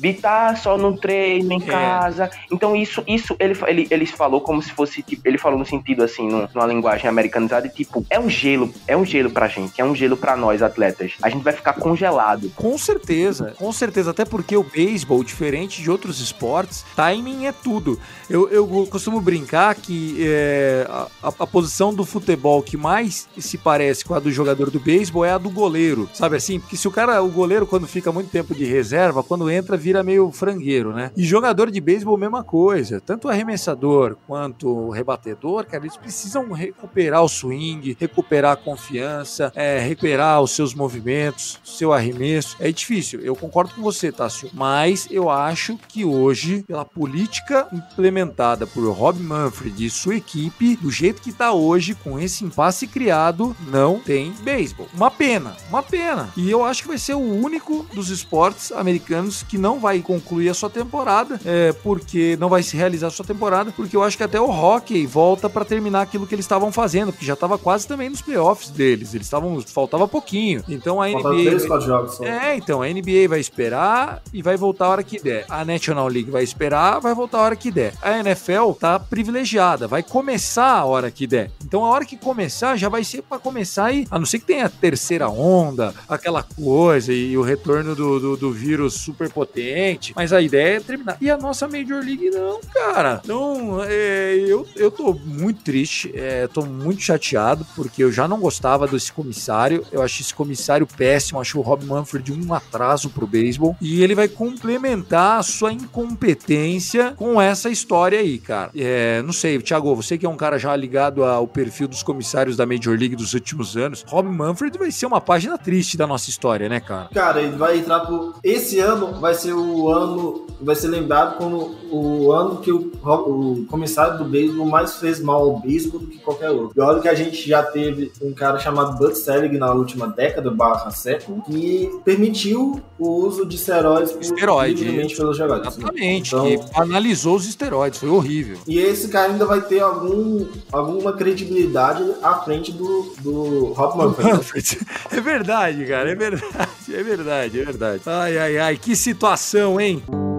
de 0.00 0.08
estar 0.08 0.56
só 0.56 0.78
no 0.78 0.96
treino, 0.96 1.52
em 1.52 1.62
é. 1.62 1.66
casa. 1.66 2.30
Então, 2.50 2.74
isso, 2.74 3.02
isso 3.06 3.36
ele, 3.38 3.56
ele, 3.66 3.86
ele 3.90 4.06
falou 4.06 4.40
como 4.40 4.62
se 4.62 4.72
fosse, 4.72 5.02
tipo, 5.02 5.28
ele 5.28 5.38
falou 5.38 5.58
no 5.58 5.66
sentido 5.66 6.02
assim, 6.02 6.28
numa 6.28 6.66
linguagem 6.66 7.08
americanizada, 7.08 7.68
tipo, 7.68 8.04
é 8.08 8.18
um 8.18 8.28
gelo, 8.28 8.72
é 8.86 8.96
um 8.96 9.04
gelo 9.04 9.30
pra 9.30 9.48
gente, 9.48 9.80
é 9.80 9.84
um 9.84 9.94
gelo 9.94 10.16
pra 10.16 10.36
nós, 10.36 10.62
atletas. 10.62 11.12
A 11.22 11.28
gente 11.28 11.42
vai 11.42 11.52
ficar 11.52 11.74
congelado. 11.74 12.50
Com 12.56 12.76
certeza, 12.78 13.54
com 13.58 13.70
certeza, 13.72 14.10
até 14.10 14.24
porque 14.24 14.56
o 14.56 14.64
beisebol, 14.64 15.22
diferente 15.22 15.82
de 15.82 15.90
outros 15.90 16.20
esportes, 16.20 16.84
timing 16.96 17.46
é 17.46 17.52
tudo. 17.52 17.98
Eu, 18.28 18.48
eu 18.48 18.86
costumo 18.90 19.20
brincar 19.20 19.74
que 19.74 20.16
é, 20.20 20.86
a, 20.88 21.08
a, 21.22 21.46
posição 21.46 21.92
do 21.92 22.04
futebol 22.04 22.62
que 22.62 22.76
mais 22.76 23.28
se 23.36 23.58
parece 23.58 24.04
com 24.04 24.14
a 24.14 24.20
do 24.20 24.30
jogador 24.30 24.70
do 24.70 24.78
beisebol 24.78 25.24
é 25.24 25.32
a 25.32 25.38
do 25.38 25.50
goleiro, 25.50 26.08
sabe 26.14 26.36
assim? 26.36 26.60
Porque 26.60 26.76
se 26.76 26.86
o 26.86 26.90
cara, 26.90 27.22
o 27.22 27.28
goleiro, 27.28 27.66
quando 27.66 27.86
fica 27.86 28.12
muito 28.12 28.30
tempo 28.30 28.54
de 28.54 28.64
reserva, 28.64 29.22
quando 29.22 29.50
entra, 29.50 29.76
vira 29.76 29.89
vira 29.90 30.04
meio 30.04 30.30
frangueiro, 30.30 30.92
né? 30.92 31.10
E 31.16 31.24
jogador 31.24 31.68
de 31.68 31.80
beisebol, 31.80 32.16
mesma 32.16 32.44
coisa. 32.44 33.00
Tanto 33.00 33.26
o 33.26 33.30
arremessador 33.30 34.16
quanto 34.24 34.68
o 34.68 34.90
rebatedor, 34.90 35.66
cara, 35.66 35.82
eles 35.84 35.96
precisam 35.96 36.52
recuperar 36.52 37.24
o 37.24 37.28
swing, 37.28 37.96
recuperar 37.98 38.52
a 38.52 38.56
confiança, 38.56 39.52
é, 39.56 39.80
recuperar 39.80 40.40
os 40.40 40.52
seus 40.52 40.74
movimentos, 40.74 41.58
seu 41.64 41.92
arremesso. 41.92 42.56
É 42.60 42.70
difícil, 42.70 43.20
eu 43.20 43.34
concordo 43.34 43.74
com 43.74 43.82
você, 43.82 44.12
Tássio. 44.12 44.50
Mas 44.52 45.08
eu 45.10 45.28
acho 45.28 45.76
que 45.88 46.04
hoje, 46.04 46.62
pela 46.62 46.84
política 46.84 47.66
implementada 47.72 48.68
por 48.68 48.88
Rob 48.92 49.18
Manfred 49.18 49.84
e 49.84 49.90
sua 49.90 50.14
equipe, 50.14 50.76
do 50.76 50.90
jeito 50.90 51.20
que 51.20 51.32
tá 51.32 51.52
hoje, 51.52 51.96
com 51.96 52.16
esse 52.16 52.44
impasse 52.44 52.86
criado, 52.86 53.56
não 53.66 53.98
tem 53.98 54.30
beisebol. 54.42 54.86
Uma 54.94 55.10
pena, 55.10 55.56
uma 55.68 55.82
pena. 55.82 56.32
E 56.36 56.48
eu 56.48 56.64
acho 56.64 56.82
que 56.82 56.88
vai 56.88 56.98
ser 56.98 57.14
o 57.14 57.18
único 57.18 57.84
dos 57.92 58.10
esportes 58.10 58.70
americanos 58.70 59.42
que 59.42 59.58
não 59.58 59.79
vai 59.80 60.00
concluir 60.00 60.48
a 60.48 60.54
sua 60.54 60.70
temporada, 60.70 61.40
é, 61.44 61.72
porque 61.82 62.36
não 62.38 62.48
vai 62.48 62.62
se 62.62 62.76
realizar 62.76 63.08
a 63.08 63.10
sua 63.10 63.24
temporada, 63.24 63.72
porque 63.72 63.96
eu 63.96 64.02
acho 64.02 64.16
que 64.16 64.22
até 64.22 64.40
o 64.40 64.48
hockey 64.50 65.06
volta 65.06 65.48
para 65.48 65.64
terminar 65.64 66.02
aquilo 66.02 66.26
que 66.26 66.34
eles 66.34 66.44
estavam 66.44 66.70
fazendo, 66.70 67.12
porque 67.12 67.26
já 67.26 67.34
estava 67.34 67.58
quase 67.58 67.86
também 67.86 68.08
nos 68.08 68.20
playoffs 68.20 68.70
deles. 68.70 69.14
Eles 69.14 69.26
estavam 69.26 69.60
faltava 69.62 70.06
pouquinho. 70.06 70.62
Então 70.68 71.00
a 71.00 71.08
NBA 71.08 71.30
três, 71.44 71.84
jogos, 71.84 72.14
só. 72.16 72.24
É, 72.24 72.56
então 72.56 72.82
a 72.82 72.86
NBA 72.86 73.28
vai 73.28 73.40
esperar 73.40 74.22
e 74.32 74.42
vai 74.42 74.56
voltar 74.56 74.86
a 74.86 74.88
hora 74.90 75.02
que 75.02 75.18
der. 75.20 75.44
A 75.48 75.64
National 75.64 76.08
League 76.08 76.30
vai 76.30 76.42
esperar, 76.42 77.00
vai 77.00 77.14
voltar 77.14 77.38
a 77.38 77.42
hora 77.42 77.56
que 77.56 77.70
der. 77.70 77.94
A 78.02 78.18
NFL 78.18 78.72
tá 78.78 78.98
privilegiada, 78.98 79.88
vai 79.88 80.02
começar 80.02 80.78
a 80.78 80.84
hora 80.84 81.10
que 81.10 81.26
der. 81.26 81.50
Então 81.64 81.84
a 81.84 81.88
hora 81.88 82.04
que 82.04 82.16
começar 82.16 82.76
já 82.76 82.88
vai 82.88 83.04
ser 83.04 83.22
para 83.22 83.38
começar 83.38 83.92
e 83.92 84.06
a 84.10 84.18
não 84.18 84.26
ser 84.26 84.38
que 84.40 84.46
tenha 84.46 84.66
a 84.66 84.70
terceira 84.70 85.28
onda, 85.28 85.94
aquela 86.08 86.42
coisa 86.42 87.12
e 87.12 87.36
o 87.36 87.42
retorno 87.42 87.94
do, 87.94 88.20
do, 88.20 88.36
do 88.36 88.52
vírus 88.52 88.94
super 88.94 89.30
potente 89.30 89.69
mas 90.14 90.32
a 90.32 90.40
ideia 90.40 90.76
é 90.76 90.80
terminar. 90.80 91.16
E 91.20 91.30
a 91.30 91.36
nossa 91.36 91.66
Major 91.68 92.02
League 92.04 92.30
não, 92.30 92.60
cara. 92.72 93.20
Então, 93.22 93.80
é, 93.84 94.36
eu, 94.46 94.66
eu 94.76 94.90
tô 94.90 95.12
muito 95.12 95.62
triste, 95.62 96.12
é, 96.14 96.46
tô 96.46 96.62
muito 96.62 97.02
chateado, 97.02 97.66
porque 97.74 98.02
eu 98.02 98.12
já 98.12 98.26
não 98.26 98.38
gostava 98.38 98.86
desse 98.86 99.12
comissário. 99.12 99.84
Eu 99.92 100.02
acho 100.02 100.22
esse 100.22 100.34
comissário 100.34 100.86
péssimo, 100.86 101.40
acho 101.40 101.58
o 101.58 101.62
Rob 101.62 101.84
Manfred 101.84 102.32
um 102.32 102.54
atraso 102.54 103.10
pro 103.10 103.26
beisebol. 103.26 103.76
E 103.80 104.02
ele 104.02 104.14
vai 104.14 104.28
complementar 104.28 105.38
a 105.38 105.42
sua 105.42 105.72
incompetência 105.72 107.12
com 107.16 107.40
essa 107.40 107.68
história 107.68 108.18
aí, 108.18 108.38
cara. 108.38 108.70
É, 108.76 109.22
não 109.22 109.32
sei, 109.32 109.58
Thiago, 109.60 109.94
você 109.94 110.16
que 110.16 110.26
é 110.26 110.28
um 110.28 110.36
cara 110.36 110.58
já 110.58 110.74
ligado 110.74 111.24
ao 111.24 111.46
perfil 111.46 111.88
dos 111.88 112.02
comissários 112.02 112.56
da 112.56 112.66
Major 112.66 112.96
League 112.98 113.16
dos 113.16 113.34
últimos 113.34 113.76
anos, 113.76 114.04
Rob 114.06 114.28
Manfred 114.28 114.78
vai 114.78 114.90
ser 114.90 115.06
uma 115.06 115.20
página 115.20 115.58
triste 115.58 115.96
da 115.96 116.06
nossa 116.06 116.30
história, 116.30 116.68
né, 116.68 116.80
cara? 116.80 117.08
Cara, 117.12 117.40
ele 117.40 117.56
vai 117.56 117.78
entrar 117.78 118.00
pro. 118.00 118.34
Esse 118.42 118.78
ano 118.78 119.20
vai 119.20 119.34
ser 119.34 119.52
o 119.52 119.59
ano, 119.88 120.46
vai 120.60 120.74
ser 120.76 120.88
lembrado 120.88 121.36
como 121.36 121.76
o 121.90 122.32
ano 122.32 122.60
que 122.60 122.70
o, 122.70 122.90
o 123.02 123.66
comissário 123.66 124.18
do 124.18 124.24
beisebol 124.24 124.66
mais 124.66 124.96
fez 124.96 125.20
mal 125.20 125.42
ao 125.42 125.60
beisebol 125.60 126.00
do 126.00 126.06
que 126.06 126.18
qualquer 126.18 126.50
outro. 126.50 126.72
E 126.76 126.80
olha 126.80 127.00
que 127.00 127.08
a 127.08 127.14
gente 127.14 127.48
já 127.48 127.62
teve 127.62 128.12
um 128.22 128.32
cara 128.32 128.58
chamado 128.58 128.98
Bud 128.98 129.16
Selig 129.16 129.56
na 129.58 129.72
última 129.72 130.06
década, 130.08 130.50
barra 130.50 130.90
século, 130.90 131.42
que 131.42 131.90
permitiu 132.04 132.80
o 132.98 133.08
uso 133.08 133.46
de 133.46 133.56
esteroides 133.56 134.14
esteroide, 134.20 135.14
pelos 135.16 135.36
jogadores. 135.36 135.76
Exatamente, 135.76 136.34
então, 136.34 136.44
que 136.44 136.60
analisou 136.74 137.36
os 137.36 137.46
esteroides, 137.46 137.98
foi 137.98 138.08
horrível. 138.08 138.58
E 138.66 138.78
esse 138.78 139.08
cara 139.08 139.32
ainda 139.32 139.46
vai 139.46 139.60
ter 139.62 139.80
algum, 139.80 140.46
alguma 140.70 141.12
credibilidade 141.12 142.04
à 142.22 142.34
frente 142.40 142.72
do, 142.72 143.14
do 143.20 143.72
Rob 143.72 143.96
Manfred. 143.98 144.80
É 145.10 145.20
verdade, 145.20 145.84
cara, 145.86 146.10
é 146.10 146.14
verdade, 146.14 146.94
é 146.94 147.02
verdade, 147.02 147.60
é 147.60 147.64
verdade. 147.64 148.02
Ai, 148.06 148.38
ai, 148.38 148.58
ai, 148.58 148.76
que 148.76 148.94
situação, 148.94 149.49
hein? 149.52 150.29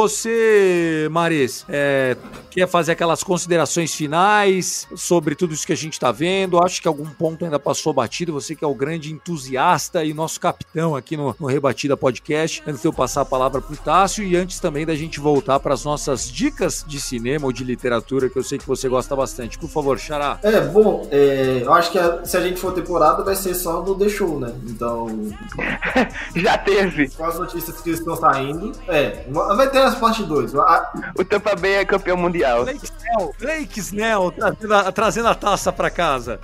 Você, 0.00 1.08
Maris, 1.10 1.64
é, 1.70 2.18
quer 2.50 2.68
fazer 2.68 2.92
aquelas 2.92 3.24
considerações 3.24 3.94
finais 3.94 4.86
sobre 4.94 5.34
tudo 5.34 5.54
isso 5.54 5.66
que 5.66 5.72
a 5.72 5.76
gente 5.76 5.94
está 5.94 6.12
vendo? 6.12 6.62
Acho 6.62 6.82
que 6.82 6.86
algum 6.86 7.06
ponto 7.06 7.44
ainda 7.46 7.58
passou 7.58 7.94
batido. 7.94 8.30
Você 8.34 8.54
que 8.54 8.62
é 8.62 8.68
o 8.68 8.74
grande 8.74 9.10
entusiasta 9.10 10.04
e 10.04 10.12
nosso 10.12 10.38
capitão 10.38 10.94
aqui 10.94 11.16
no, 11.16 11.34
no 11.40 11.46
Rebatida 11.46 11.96
Podcast. 11.96 12.62
Antes 12.66 12.82
de 12.82 12.88
eu 12.88 12.92
passar 12.92 13.22
a 13.22 13.24
palavra 13.24 13.62
para 13.62 13.72
o 13.72 13.76
Tássio 13.76 14.22
e 14.22 14.36
antes 14.36 14.60
também 14.60 14.84
da 14.84 14.94
gente 14.94 15.18
voltar 15.18 15.60
para 15.60 15.72
as 15.72 15.82
nossas 15.82 16.30
dicas 16.30 16.84
de 16.86 17.00
cinema 17.00 17.46
ou 17.46 17.52
de 17.52 17.64
literatura, 17.64 18.28
que 18.28 18.38
eu 18.38 18.44
sei 18.44 18.58
que 18.58 18.66
você 18.66 18.90
gosta 18.90 19.16
bastante. 19.16 19.58
Por 19.58 19.70
favor, 19.70 19.98
Xará. 19.98 20.38
É, 20.42 20.60
bom, 20.60 21.08
é, 21.10 21.62
eu 21.64 21.72
acho 21.72 21.90
que 21.90 21.98
a- 21.98 22.22
se 22.22 22.36
a 22.36 22.40
gente 22.42 22.60
for 22.60 22.72
temporada 22.74 23.24
vai 23.24 23.34
ser 23.34 23.54
só 23.54 23.80
do 23.80 23.94
The 23.94 24.10
Show, 24.10 24.38
né? 24.40 24.52
Então, 24.68 25.06
Já 26.36 26.58
teve. 26.58 27.08
com 27.08 27.24
as 27.24 27.38
notícias 27.38 27.80
que 27.80 27.90
estão 27.90 28.14
saindo, 28.14 28.72
é, 28.88 29.24
vai 29.56 29.70
ter 29.70 29.85
as 29.86 29.94
parte 29.94 30.22
2. 30.24 30.52
O 30.54 31.24
Tampa 31.24 31.54
Bay 31.56 31.74
é 31.76 31.84
campeão 31.84 32.16
mundial. 32.16 32.64
Blake 32.64 32.84
Snell, 32.84 33.34
Blake 33.38 33.80
Snell 33.80 34.32
trazendo 34.32 34.74
a, 34.74 34.92
trazendo 34.92 35.28
a 35.28 35.34
taça 35.34 35.72
para 35.72 35.90
casa. 35.90 36.40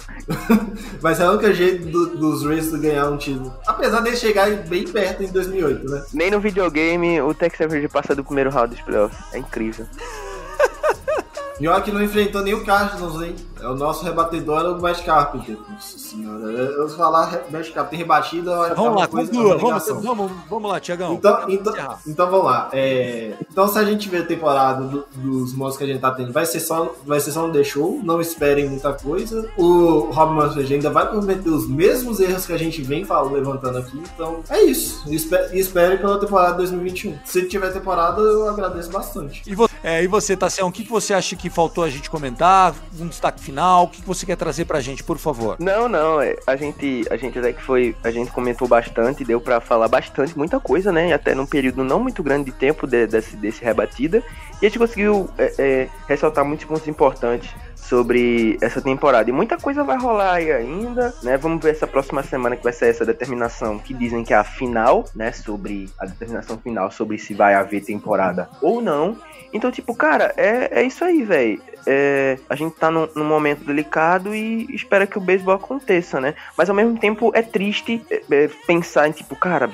Vai 1.01 1.15
ser 1.15 1.25
o 1.25 1.33
único 1.33 1.53
jeito 1.53 1.87
do- 1.87 2.17
dos 2.17 2.45
Rays 2.47 2.71
ganhar 2.73 3.09
um 3.11 3.17
título. 3.17 3.53
Apesar 3.67 4.01
de 4.01 4.17
chegar 4.17 4.51
bem 4.51 4.85
perto 4.85 5.23
em 5.23 5.27
2008, 5.29 5.91
né? 5.91 6.05
Nem 6.13 6.31
no 6.31 6.41
videogame 6.41 7.21
o 7.21 7.35
Texas 7.35 7.71
Rangers 7.73 7.93
passa 7.93 8.15
do 8.15 8.25
primeiro 8.25 8.51
round 8.51 8.75
dos 8.75 8.81
playoffs. 8.85 9.19
É 9.33 9.39
incrível. 9.39 9.87
Pior 11.59 11.81
que 11.83 11.93
não 11.93 12.03
enfrentou 12.03 12.43
nem 12.43 12.55
o 12.55 12.65
Cardinals, 12.65 13.23
hein? 13.23 13.37
É 13.63 13.69
o 13.69 13.75
nosso 13.75 14.05
rebatedor 14.05 14.59
era 14.61 14.73
o 14.73 14.81
Matt 14.81 15.05
Carpenter. 15.05 15.57
Nossa 15.71 15.99
senhora. 15.99 16.45
Eu 16.51 16.89
vou 16.89 16.97
falar 16.97 17.43
Matt 17.51 17.71
Carpenter 17.71 17.99
rebatido, 17.99 18.51
olha, 18.51 18.75
Vamos 18.75 19.01
lá, 19.01 19.07
coisa, 19.07 19.31
conclua. 19.33 19.57
Vamos, 19.59 19.87
vamos, 20.05 20.33
vamos 20.51 20.71
lá, 20.71 20.81
Tiagão. 20.81 21.15
Então, 21.15 21.45
então, 21.49 21.75
então 22.07 22.31
vamos 22.31 22.47
lá. 22.47 22.69
É, 22.73 23.35
então, 23.51 23.69
se 23.69 23.79
a 23.79 23.85
gente 23.85 24.09
ver 24.09 24.23
a 24.23 24.27
temporada 24.27 24.83
do- 24.85 25.07
dos 25.15 25.55
modos 25.55 25.77
que 25.77 25.85
a 25.85 25.87
gente 25.87 26.01
tá 26.01 26.11
tendo, 26.11 26.33
vai 26.33 26.45
ser 26.47 26.61
só, 26.61 26.95
vai 27.07 27.21
ser 27.21 27.33
só 27.33 27.47
um 27.47 27.53
The 27.53 27.63
Show. 27.65 28.01
Não 28.03 28.21
esperem 28.21 28.69
muita 28.69 28.93
coisa. 28.93 29.49
O 29.57 30.11
Rob 30.11 30.33
Manfred 30.35 30.75
ainda 30.75 30.91
vai 30.91 31.09
cometer 31.11 31.49
os 31.51 31.69
mesmos 31.69 32.21
erros 32.21 32.45
que 32.47 32.53
a 32.53 32.59
gente 32.59 32.83
vem 32.83 33.05
falando, 33.05 33.33
levantando 33.35 33.79
aqui. 33.79 34.03
Então, 34.15 34.41
é 34.51 34.63
isso. 34.63 35.03
E 35.09 35.15
espe- 35.15 35.51
e 35.53 35.61
espere 35.61 35.99
pela 35.99 36.19
temporada 36.19 36.55
2021. 36.57 37.17
Se 37.25 37.47
tiver 37.49 37.73
temporada, 37.73 38.21
eu 38.21 38.49
agradeço 38.49 38.91
bastante. 38.91 39.43
E, 39.47 39.55
vo 39.55 39.69
é, 39.85 40.03
e 40.03 40.07
você, 40.07 40.37
Tassião, 40.37 40.69
o 40.69 40.73
que, 40.73 40.85
que 40.85 40.91
você 40.91 41.13
acha 41.15 41.35
que 41.37 41.49
faltou 41.51 41.85
a 41.85 41.91
gente 41.91 42.09
comentar? 42.11 42.75
Um 43.01 43.07
destaque 43.09 43.41
final? 43.41 43.52
O 43.83 43.89
que, 43.89 44.03
você 44.03 44.25
quer 44.27 44.37
trazer 44.37 44.65
pra 44.65 44.81
gente, 44.81 45.05
por 45.05 45.19
favor? 45.19 45.57
Não, 45.61 45.89
não, 45.89 46.21
é, 46.21 46.37
a 46.47 46.57
gente, 46.57 47.05
a 47.11 47.17
gente 47.17 47.39
até 47.39 47.53
que 47.53 47.63
foi, 47.63 47.95
a 48.03 48.11
gente 48.11 48.31
comentou 48.31 48.67
bastante, 48.67 49.25
deu 49.25 49.41
pra 49.41 49.61
falar 49.61 49.89
bastante, 49.89 50.37
muita 50.37 50.59
coisa, 50.59 50.91
né? 50.91 51.13
Até 51.13 51.35
num 51.35 51.47
período 51.47 51.85
não 51.85 52.01
muito 52.01 52.23
grande 52.23 52.47
de 52.51 52.53
tempo 52.53 52.87
de- 52.87 53.07
desse, 53.07 53.37
desse 53.37 53.63
rebatida. 53.65 54.23
E 54.61 54.67
a 54.67 54.69
gente 54.69 54.79
conseguiu 54.79 55.29
é, 55.37 55.55
é, 55.59 55.89
ressaltar 56.09 56.45
muitos 56.45 56.65
pontos 56.67 56.87
importantes 56.89 57.51
sobre 57.93 58.57
essa 58.63 58.81
temporada. 58.81 59.29
E 59.29 59.33
muita 59.35 59.59
coisa 59.59 59.85
vai 59.85 59.99
rolar 59.99 60.37
aí 60.37 60.51
ainda, 60.51 61.15
né? 61.23 61.37
Vamos 61.37 61.63
ver 61.63 61.73
essa 61.73 61.87
próxima 61.87 62.23
semana 62.23 62.57
que 62.57 62.65
vai 62.65 62.73
ser 62.73 62.87
essa 62.87 63.05
determinação 63.05 63.79
que 63.79 63.93
dizem 63.93 64.25
que 64.25 64.33
é 64.33 64.37
a 64.39 64.43
final, 64.43 65.05
né? 65.15 65.31
Sobre 65.31 65.91
a 65.99 66.07
determinação 66.07 66.57
final 66.57 66.91
sobre 66.91 67.19
se 67.19 67.35
vai 67.35 67.55
haver 67.55 67.85
temporada 67.85 68.49
ou 68.63 68.81
não. 68.81 69.19
Então, 69.53 69.71
tipo, 69.71 69.95
cara, 69.95 70.33
é, 70.39 70.81
é 70.81 70.83
isso 70.85 71.05
aí, 71.05 71.23
velho. 71.23 71.61
É, 71.87 72.39
a 72.49 72.57
gente 72.57 72.77
tá 72.77 72.91
num, 72.91 73.07
num 73.15 73.27
momento 73.27 73.63
delicado 73.63 74.35
e 74.35 74.75
espera 74.75 75.07
que 75.07 75.19
o 75.19 75.21
beisebol 75.21 75.55
aconteça, 75.55 76.19
né? 76.19 76.35
Mas 76.57 76.71
ao 76.71 76.75
mesmo 76.75 76.99
tempo 76.99 77.31
é 77.35 77.43
triste 77.43 78.03
é, 78.11 78.23
é, 78.31 78.49
pensar 78.67 79.07
em, 79.07 79.13
tipo, 79.13 79.37
cara, 79.37 79.71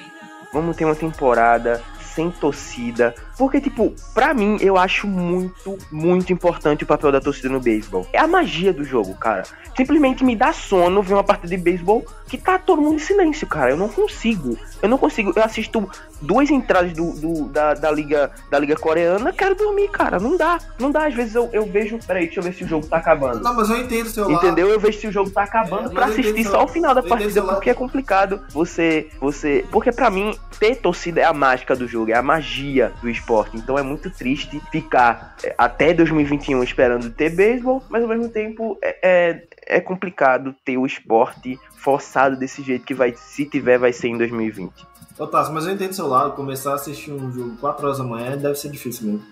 vamos 0.52 0.76
ter 0.76 0.84
uma 0.84 0.96
temporada 0.96 1.80
sem 2.00 2.32
torcida. 2.32 3.14
Porque, 3.38 3.60
tipo, 3.60 3.94
pra 4.12 4.34
mim, 4.34 4.56
eu 4.60 4.76
acho 4.76 5.06
muito, 5.06 5.78
muito 5.92 6.32
importante 6.32 6.82
o 6.82 6.86
papel 6.86 7.12
da 7.12 7.20
torcida 7.20 7.48
no 7.48 7.60
beisebol. 7.60 8.04
É 8.12 8.18
a 8.18 8.26
magia 8.26 8.72
do 8.72 8.84
jogo, 8.84 9.14
cara. 9.14 9.44
Simplesmente 9.76 10.24
me 10.24 10.34
dá 10.34 10.52
sono 10.52 11.00
ver 11.02 11.14
uma 11.14 11.22
partida 11.22 11.48
de 11.48 11.56
beisebol 11.56 12.04
que 12.26 12.36
tá 12.36 12.58
todo 12.58 12.82
mundo 12.82 12.96
em 12.96 12.98
silêncio, 12.98 13.46
cara. 13.46 13.70
Eu 13.70 13.76
não 13.76 13.88
consigo. 13.88 14.58
Eu 14.82 14.88
não 14.88 14.98
consigo. 14.98 15.32
Eu 15.36 15.44
assisto 15.44 15.88
duas 16.20 16.50
entradas 16.50 16.92
do, 16.92 17.12
do- 17.12 17.44
da, 17.48 17.74
da, 17.74 17.90
liga, 17.92 18.32
da 18.50 18.58
liga 18.58 18.74
coreana, 18.74 19.32
quero 19.32 19.54
dormir, 19.54 19.88
cara. 19.88 20.18
Não 20.18 20.36
dá. 20.36 20.58
Não 20.78 20.90
dá. 20.90 21.06
Às 21.06 21.14
vezes 21.14 21.36
eu, 21.36 21.48
eu 21.52 21.64
vejo. 21.64 21.96
Peraí, 22.06 22.24
deixa 22.26 22.40
eu 22.40 22.44
ver 22.44 22.54
se 22.54 22.64
o 22.64 22.68
jogo 22.68 22.86
tá 22.88 22.96
acabando. 22.96 23.40
Não, 23.40 23.54
mas 23.54 23.70
eu 23.70 23.76
entendo 23.78 24.08
seu 24.10 24.28
lado. 24.28 24.44
Entendeu? 24.44 24.68
Eu 24.68 24.80
vejo 24.80 24.98
se 24.98 25.06
o 25.06 25.12
jogo 25.12 25.30
tá 25.30 25.44
acabando 25.44 25.90
É, 25.90 25.94
pra 25.94 26.06
assistir 26.06 26.44
só 26.44 26.64
o 26.64 26.68
final 26.68 26.92
da 26.92 27.02
partida, 27.04 27.40
porque 27.42 27.70
é 27.70 27.74
complicado 27.74 28.40
você. 28.50 29.08
você 29.20 29.64
Porque 29.70 29.92
pra 29.92 30.10
mim, 30.10 30.34
ter 30.58 30.74
torcida 30.74 31.20
é 31.20 31.24
a 31.24 31.32
mágica 31.32 31.76
do 31.76 31.86
jogo, 31.86 32.10
é 32.10 32.14
a 32.14 32.22
magia 32.22 32.92
do 33.00 33.08
esporte. 33.08 33.27
Então 33.54 33.78
é 33.78 33.82
muito 33.82 34.10
triste 34.10 34.60
ficar 34.72 35.36
é, 35.44 35.54
até 35.58 35.92
2021 35.92 36.62
esperando 36.62 37.10
ter 37.10 37.30
beisebol, 37.30 37.82
mas 37.88 38.02
ao 38.02 38.08
mesmo 38.08 38.28
tempo 38.28 38.78
é, 38.82 38.98
é, 39.02 39.48
é 39.66 39.80
complicado 39.80 40.54
ter 40.64 40.78
o 40.78 40.86
esporte 40.86 41.58
forçado 41.76 42.36
desse 42.36 42.62
jeito 42.62 42.84
que 42.84 42.94
vai, 42.94 43.14
se 43.14 43.44
tiver, 43.44 43.78
vai 43.78 43.92
ser 43.92 44.08
em 44.08 44.18
2020. 44.18 44.72
Ô, 45.18 45.26
Tassi, 45.26 45.52
mas 45.52 45.66
eu 45.66 45.72
entendo 45.72 45.92
seu 45.92 46.06
lado. 46.06 46.34
Começar 46.34 46.72
a 46.72 46.74
assistir 46.74 47.10
um 47.10 47.32
jogo 47.32 47.56
4 47.56 47.86
horas 47.86 47.98
da 47.98 48.04
manhã 48.04 48.36
deve 48.36 48.54
ser 48.54 48.70
difícil 48.70 49.06
mesmo. 49.06 49.26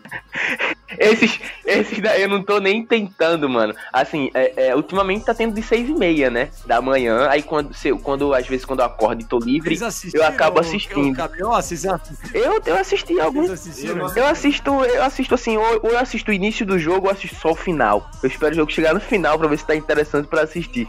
Esses, 0.99 1.41
esses 1.65 1.99
daí 2.01 2.23
eu 2.23 2.29
não 2.29 2.43
tô 2.43 2.59
nem 2.61 2.85
tentando, 2.87 3.49
mano. 3.49 3.75
Assim, 3.93 4.31
é, 4.35 4.69
é, 4.69 4.77
ultimamente 4.77 5.25
tá 5.25 5.35
tendo 5.35 5.55
de 5.55 5.63
seis 5.63 5.89
e 5.89 5.93
meia, 5.95 6.31
né? 6.31 6.51
Da 6.65 6.81
manhã. 6.81 7.29
Aí 7.29 7.43
quando, 7.43 7.75
se, 7.75 7.89
eu- 7.89 7.99
quando 7.99 8.33
às 8.33 8.47
vezes 8.47 8.65
quando 8.65 8.81
eu 8.81 8.87
acordo 8.87 9.21
e 9.23 9.25
tô 9.25 9.39
livre, 9.39 9.75
eu 10.15 10.25
acabo 10.25 10.61
assistindo. 10.61 11.15
assistiram? 11.55 12.01
eu, 12.33 12.63
eu 12.65 12.77
assisti 12.77 13.19
alguns. 13.21 13.49
Eu 13.49 13.55
Eu 14.17 14.27
assisto, 14.27 14.71
eu 14.85 15.03
assisto 15.03 15.35
assim, 15.35 15.57
ou, 15.57 15.81
ou 15.83 15.91
eu 15.91 15.99
assisto 15.99 16.31
o 16.31 16.35
início 16.35 16.65
do 16.65 16.79
jogo 16.79 17.07
ou 17.07 17.13
assisto 17.13 17.37
só 17.37 17.51
o 17.51 17.57
final. 17.57 18.09
Eu 18.23 18.29
espero 18.29 18.53
o 18.53 18.57
jogo 18.57 18.71
chegar 18.71 18.95
no 18.95 19.01
final 19.01 19.39
pra 19.39 19.49
ver 19.49 19.59
se 19.59 19.67
tá 19.67 19.75
interessante 19.75 20.29
pra 20.29 20.43
assistir. 20.43 20.89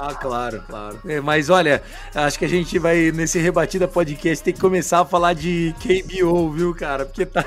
Ah, 0.00 0.14
claro, 0.14 0.62
claro. 0.68 0.96
É, 1.08 1.20
mas 1.20 1.50
olha, 1.50 1.82
acho 2.14 2.38
que 2.38 2.44
a 2.44 2.48
gente 2.48 2.78
vai, 2.78 3.10
nesse 3.10 3.40
Rebatida 3.40 3.88
Podcast, 3.88 4.44
ter 4.44 4.52
que 4.52 4.60
começar 4.60 5.00
a 5.00 5.04
falar 5.04 5.32
de 5.32 5.74
KBO, 5.80 6.52
viu, 6.52 6.72
cara? 6.72 7.04
Porque 7.04 7.26
tá, 7.26 7.44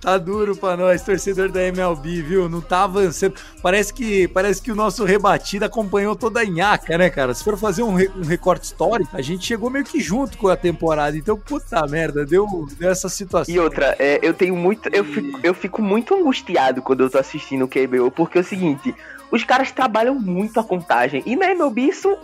tá 0.00 0.16
duro 0.16 0.54
pra 0.54 0.76
nós, 0.76 1.02
torcedor 1.02 1.50
da 1.50 1.60
MLB, 1.64 2.22
viu? 2.22 2.48
Não 2.48 2.60
tá 2.60 2.84
avançando. 2.84 3.34
Parece 3.60 3.92
que, 3.92 4.28
parece 4.28 4.62
que 4.62 4.70
o 4.70 4.76
nosso 4.76 5.04
Rebatida 5.04 5.66
acompanhou 5.66 6.14
toda 6.14 6.40
a 6.42 6.44
nhaca, 6.44 6.96
né, 6.96 7.10
cara? 7.10 7.34
Se 7.34 7.42
for 7.42 7.58
fazer 7.58 7.82
um, 7.82 7.94
re- 7.94 8.10
um 8.16 8.22
recorte 8.22 8.66
histórico, 8.66 9.10
a 9.12 9.20
gente 9.20 9.44
chegou 9.44 9.68
meio 9.68 9.84
que 9.84 9.98
junto 10.00 10.38
com 10.38 10.46
a 10.46 10.56
temporada. 10.56 11.16
Então, 11.16 11.36
puta 11.36 11.84
merda, 11.88 12.24
deu, 12.24 12.46
deu 12.78 12.88
essa 12.88 13.08
situação. 13.08 13.52
E 13.52 13.58
outra, 13.58 13.96
é, 13.98 14.20
eu 14.22 14.32
tenho 14.32 14.54
muito. 14.54 14.88
Eu 14.94 15.04
fico, 15.04 15.40
eu 15.42 15.54
fico 15.54 15.82
muito 15.82 16.14
angustiado 16.14 16.82
quando 16.82 17.00
eu 17.02 17.10
tô 17.10 17.18
assistindo 17.18 17.64
o 17.64 17.68
KBO, 17.68 18.12
porque 18.12 18.38
é 18.38 18.42
o 18.42 18.44
seguinte. 18.44 18.94
Os 19.30 19.44
caras 19.44 19.70
trabalham 19.70 20.14
muito 20.14 20.58
a 20.58 20.64
contagem. 20.64 21.22
E 21.26 21.36
na 21.36 21.50
MLB 21.50 21.82
isso, 21.82 22.16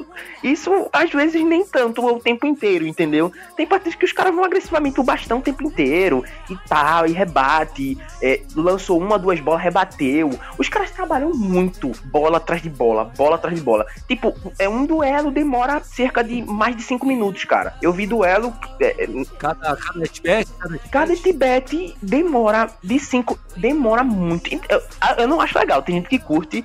isso 0.42 0.88
às 0.92 1.10
vezes 1.10 1.42
nem 1.44 1.64
tanto 1.64 2.04
o 2.04 2.18
tempo 2.18 2.46
inteiro, 2.46 2.86
entendeu? 2.86 3.32
Tem 3.56 3.66
partidas 3.66 3.94
que 3.94 4.04
os 4.04 4.12
caras 4.12 4.34
vão 4.34 4.44
agressivamente 4.44 5.00
o 5.00 5.04
bastão 5.04 5.38
o 5.38 5.42
tempo 5.42 5.62
inteiro 5.62 6.24
e 6.50 6.56
tal, 6.68 7.06
e 7.06 7.12
rebate. 7.12 7.98
é, 8.22 8.42
lançou 8.54 8.98
uma, 8.98 9.18
duas 9.18 9.40
bolas, 9.40 9.62
rebateu. 9.62 10.30
Os 10.58 10.68
caras 10.68 10.90
trabalham 10.90 11.32
muito 11.32 11.92
bola 12.06 12.38
atrás 12.38 12.62
de 12.62 12.70
bola, 12.70 13.12
bola 13.16 13.36
atrás 13.36 13.56
de 13.56 13.62
bola. 13.62 13.86
Tipo, 14.08 14.34
é 14.58 14.68
um 14.68 14.84
duelo 14.84 15.30
demora 15.30 15.82
cerca 15.82 16.22
de 16.22 16.42
mais 16.42 16.76
de 16.76 16.82
cinco 16.82 17.06
minutos, 17.06 17.44
cara. 17.44 17.74
Eu 17.82 17.92
vi 17.92 18.06
duelo. 18.06 18.52
é, 18.80 19.04
é, 19.04 19.06
Cada, 19.38 19.76
cada 19.76 20.04
at-bat, 20.04 20.46
cada 20.58 20.78
Cada 20.90 21.16
Tibete 21.16 21.96
demora 22.02 22.68
de 22.82 22.98
5. 22.98 23.38
Demora 23.56 24.02
muito. 24.02 24.52
Eu, 24.68 24.82
eu 25.18 25.28
não 25.28 25.40
acho 25.40 25.58
legal. 25.58 25.82
Tem 25.82 25.96
gente 25.96 26.08
que 26.08 26.18
curte. 26.18 26.64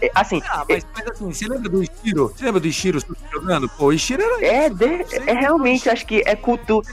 É, 0.00 0.06
é, 0.06 0.10
Assim, 0.14 0.42
Ah, 0.48 0.64
mas, 0.68 0.86
mas 0.94 1.06
assim, 1.08 1.32
você 1.32 1.46
lembra 1.48 1.68
do 1.68 1.82
Ishiro? 1.82 2.32
Você 2.36 2.44
lembra 2.44 2.60
do 2.60 2.66
Ishiro 2.68 2.98
jogando? 3.32 3.68
Pô, 3.68 3.86
o 3.86 3.92
Ishiro 3.92 4.22
era 4.22 4.44
é, 4.46 4.68
de- 4.70 5.04
é 5.26 5.34
realmente, 5.34 5.88
acho 5.88 6.06
que 6.06 6.22
é 6.26 6.34
cultura. 6.34 6.86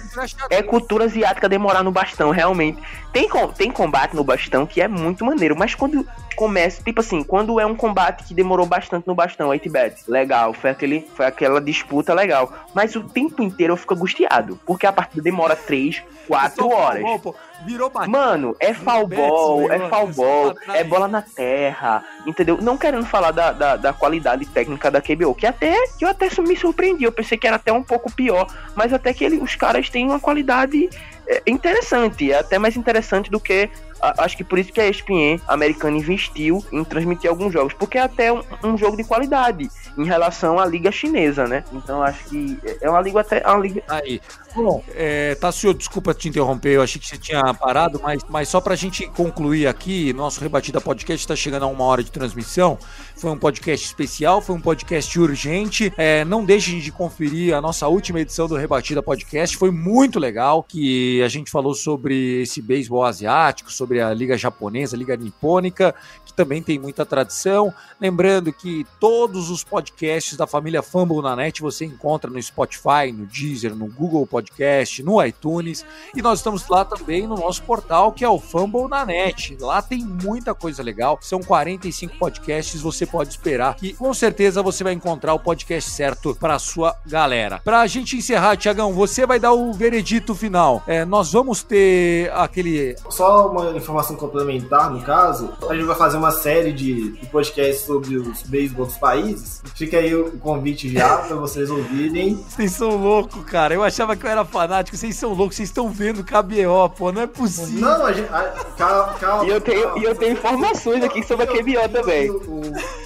É 0.49 0.61
cultura 0.61 1.05
asiática 1.05 1.47
demorar 1.49 1.84
no 1.84 1.91
bastão, 1.91 2.31
realmente. 2.31 2.81
Tem, 3.11 3.29
com- 3.29 3.47
tem 3.47 3.71
combate 3.71 4.15
no 4.15 4.23
bastão 4.23 4.65
que 4.65 4.81
é 4.81 4.88
muito 4.88 5.23
maneiro, 5.25 5.55
mas 5.57 5.75
quando 5.75 6.05
começa, 6.34 6.84
tipo 6.84 6.99
assim, 6.99 7.23
quando 7.23 7.59
é 7.59 7.65
um 7.65 7.75
combate 7.75 8.23
que 8.23 8.34
demorou 8.34 8.65
bastante 8.65 9.07
no 9.07 9.15
bastão, 9.15 9.51
aí 9.51 9.59
Tibete, 9.59 10.03
legal, 10.07 10.53
foi, 10.53 10.69
aquele, 10.69 11.07
foi 11.15 11.25
aquela 11.25 11.61
disputa 11.61 12.13
legal. 12.13 12.51
Mas 12.73 12.95
o 12.95 13.03
tempo 13.03 13.41
inteiro 13.41 13.73
eu 13.73 13.77
fico 13.77 13.93
angustiado, 13.93 14.59
porque 14.65 14.86
a 14.86 14.91
partida 14.91 15.21
demora 15.21 15.55
3, 15.55 16.03
4 16.27 16.69
horas. 16.69 17.21
Pô, 17.21 17.36
virou. 17.65 17.91
Mano, 18.07 18.55
é 18.59 18.73
foul 18.73 19.07
ball, 19.07 19.71
é 19.71 19.75
atrás. 19.75 20.79
é 20.79 20.84
bola 20.84 21.07
na 21.07 21.21
terra, 21.21 22.03
entendeu? 22.25 22.57
Não 22.61 22.77
querendo 22.77 23.05
falar 23.05 23.31
da, 23.31 23.51
da, 23.51 23.75
da 23.75 23.93
qualidade 23.93 24.45
técnica 24.45 24.89
da 24.91 25.01
KBO, 25.01 25.36
que 25.36 25.45
até 25.45 25.75
que 25.97 26.05
eu 26.05 26.09
até 26.09 26.29
me 26.41 26.55
surpreendi, 26.55 27.03
eu 27.03 27.11
pensei 27.11 27.38
que 27.38 27.47
era 27.47 27.57
até 27.57 27.71
um 27.71 27.84
pouco 27.84 28.11
pior, 28.11 28.47
mas 28.75 28.93
até 28.93 29.13
que 29.13 29.23
ele, 29.23 29.38
os 29.38 29.55
caras 29.55 29.89
têm 29.89 30.05
uma 30.05 30.19
qualidade 30.19 30.89
é 31.28 31.41
interessante, 31.47 32.32
é 32.32 32.38
até 32.39 32.57
mais 32.57 32.76
interessante 32.76 33.30
do 33.30 33.39
que 33.39 33.69
a- 34.01 34.24
acho 34.26 34.36
que 34.36 34.43
por 34.43 34.59
isso 34.59 34.71
que 34.74 34.82
a 34.82 34.88
ESPN 34.89 35.39
americana 35.47 35.97
investiu 35.97 36.63
em 36.71 36.84
transmitir 36.84 37.30
alguns 37.30 37.53
jogos, 37.53 37.74
porque 37.74 37.97
é 37.97 38.01
até 38.01 38.32
um, 38.34 38.41
um 38.63 38.78
jogo 38.78 38.97
de 38.97 39.03
qualidade 39.03 39.69
em 39.97 40.05
relação 40.05 40.59
à 40.59 40.65
liga 40.65 40.91
chinesa, 40.91 41.47
né? 41.47 41.63
Então 41.71 42.01
acho 42.03 42.24
que 42.26 42.59
é 42.82 42.89
uma 42.89 42.99
liga 43.01 43.21
até 43.21 43.41
é 43.43 43.47
uma 43.47 43.59
liga 43.59 43.84
Aí. 43.88 44.19
Bom, 44.55 44.84
é, 44.93 45.34
Tassio, 45.36 45.74
desculpa 45.74 46.13
te 46.13 46.30
interromper, 46.30 46.76
eu 46.76 46.84
achei 46.84 47.01
que 47.01 47.07
você 47.07 47.17
tinha 47.17 47.53
parado, 47.55 47.99
mas, 48.03 48.21
mas 48.30 48.49
só 48.49 48.61
pra 48.61 48.76
gente 48.76 49.07
concluir 49.07 49.65
aqui, 49.65 50.13
nosso 50.13 50.39
Rebatida 50.41 50.80
Podcast 50.80 51.24
está 51.24 51.36
chegando 51.36 51.63
a 51.63 51.67
uma 51.67 51.84
hora 51.86 52.03
de 52.03 52.11
transmissão. 52.11 52.78
Foi 53.15 53.32
um 53.32 53.38
podcast 53.38 53.84
especial, 53.86 54.41
foi 54.41 54.55
um 54.55 54.61
podcast 54.61 55.17
urgente. 55.19 55.91
É, 55.97 56.24
não 56.26 56.45
deixem 56.45 56.80
de 56.80 56.91
conferir 56.91 57.55
a 57.55 57.61
nossa 57.61 57.88
última 57.88 58.19
edição 58.19 58.47
do 58.47 58.55
Rebatida 58.55 59.01
Podcast, 59.01 59.57
foi 59.57 59.71
muito 59.71 60.19
legal, 60.19 60.61
que 60.61 61.12
a 61.22 61.28
gente 61.28 61.51
falou 61.51 61.74
sobre 61.74 62.41
esse 62.41 62.61
beisebol 62.61 63.03
asiático, 63.03 63.72
sobre 63.72 64.01
a 64.01 64.14
Liga 64.14 64.38
Japonesa, 64.38 64.95
a 64.95 64.99
Liga 64.99 65.16
Nipônica, 65.16 65.93
que 66.26 66.34
também 66.34 66.61
tem 66.61 66.80
muita 66.80 67.05
tradição. 67.05 67.74
Lembrando 67.99 68.51
que 68.51 68.86
todos 68.99 69.49
os 69.49 69.64
podcasts 69.64 70.36
da 70.36 70.47
família 70.47 70.82
Fumble 70.82 71.22
na 71.22 71.36
net 71.36 71.61
você 71.61 71.86
encontra 71.86 72.30
no 72.30 72.41
Spotify, 72.41 73.11
no 73.14 73.26
Deezer, 73.26 73.76
no 73.76 73.88
Google 73.88 74.26
Podcast, 74.26 75.03
no 75.03 75.24
iTunes. 75.24 75.86
E 76.16 76.22
nós 76.22 76.39
estamos 76.39 76.68
lá 76.68 76.84
também 76.84 77.28
no 77.28 77.36
nosso 77.36 77.61
portal, 77.64 78.11
que 78.11 78.24
é 78.24 78.30
o 78.30 78.39
Fumble 78.39 78.88
na 78.88 79.05
net. 79.05 79.57
Lá 79.59 79.82
tem 79.82 80.03
muita 80.03 80.53
coisa 80.53 80.82
legal. 80.82 81.20
São 81.22 81.41
45 81.41 82.18
podcasts, 82.18 82.82
você 82.82 83.05
pode 83.05 83.30
esperar 83.30 83.76
que 83.76 83.93
com 83.93 84.14
certeza 84.14 84.61
você 84.64 84.84
vai 84.84 84.93
encontrar 84.93 85.34
o 85.34 85.39
podcast 85.39 85.89
certo 85.89 86.36
para 86.36 86.57
sua 86.59 86.95
galera. 87.05 87.59
Pra 87.64 87.86
gente 87.88 88.18
encerrar, 88.18 88.57
Tiagão, 88.57 88.93
você 88.93 89.26
vai 89.26 89.39
dar 89.39 89.53
o 89.53 89.72
veredito 89.74 90.34
final. 90.34 90.84
É, 90.88 91.03
nós 91.06 91.32
vamos 91.32 91.64
ter 91.64 92.32
aquele 92.34 92.95
Só 93.10 93.47
uma 93.49 93.72
informação 93.78 94.16
complementar, 94.16 94.89
no 94.91 95.01
caso, 95.01 95.49
a 95.70 95.74
gente 95.74 95.86
vai 95.86 95.95
fazer 95.95 96.18
uma 96.18 96.32
série 96.32 96.72
de, 96.72 97.12
de 97.18 97.26
podcasts 97.28 97.86
sobre 97.86 98.18
os 98.18 98.43
beisebol 98.43 98.86
dos 98.86 98.97
países. 98.97 99.62
Fica 99.76 99.97
aí 99.97 100.14
o 100.16 100.32
convite 100.39 100.91
já 100.91 101.18
para 101.28 101.36
vocês 101.36 101.70
ouvirem. 101.70 102.36
Vocês 102.47 102.72
são 102.72 102.95
loucos, 102.95 103.43
cara. 103.45 103.74
Eu 103.74 103.84
achava 103.84 104.16
que 104.16 104.26
eu 104.26 104.30
era 104.30 104.43
fanático. 104.45 104.95
Vocês 104.97 105.16
são 105.16 105.34
loucos. 105.34 105.56
Vocês 105.56 105.70
estão 105.70 105.89
vendo 105.89 106.24
KBO, 106.24 106.89
pô. 106.97 107.12
Não 107.12 107.22
é 107.22 107.28
possível. 107.28 107.82
Não, 107.82 108.06
a 108.06 108.12
gente. 108.14 108.30
a- 108.34 108.54
calma, 108.78 109.14
calma, 109.14 109.45
E 109.45 109.49
eu 109.49 109.62
tenho, 109.62 109.84
calma. 109.84 109.99
e 109.99 110.04
eu 110.04 110.16
tenho 110.16 110.34
informações 110.34 111.04
aqui 111.04 111.24
sobre 111.24 111.45
a 111.45 111.47
KBO 111.47 111.89
também. 111.91 112.30
O, 112.32 112.62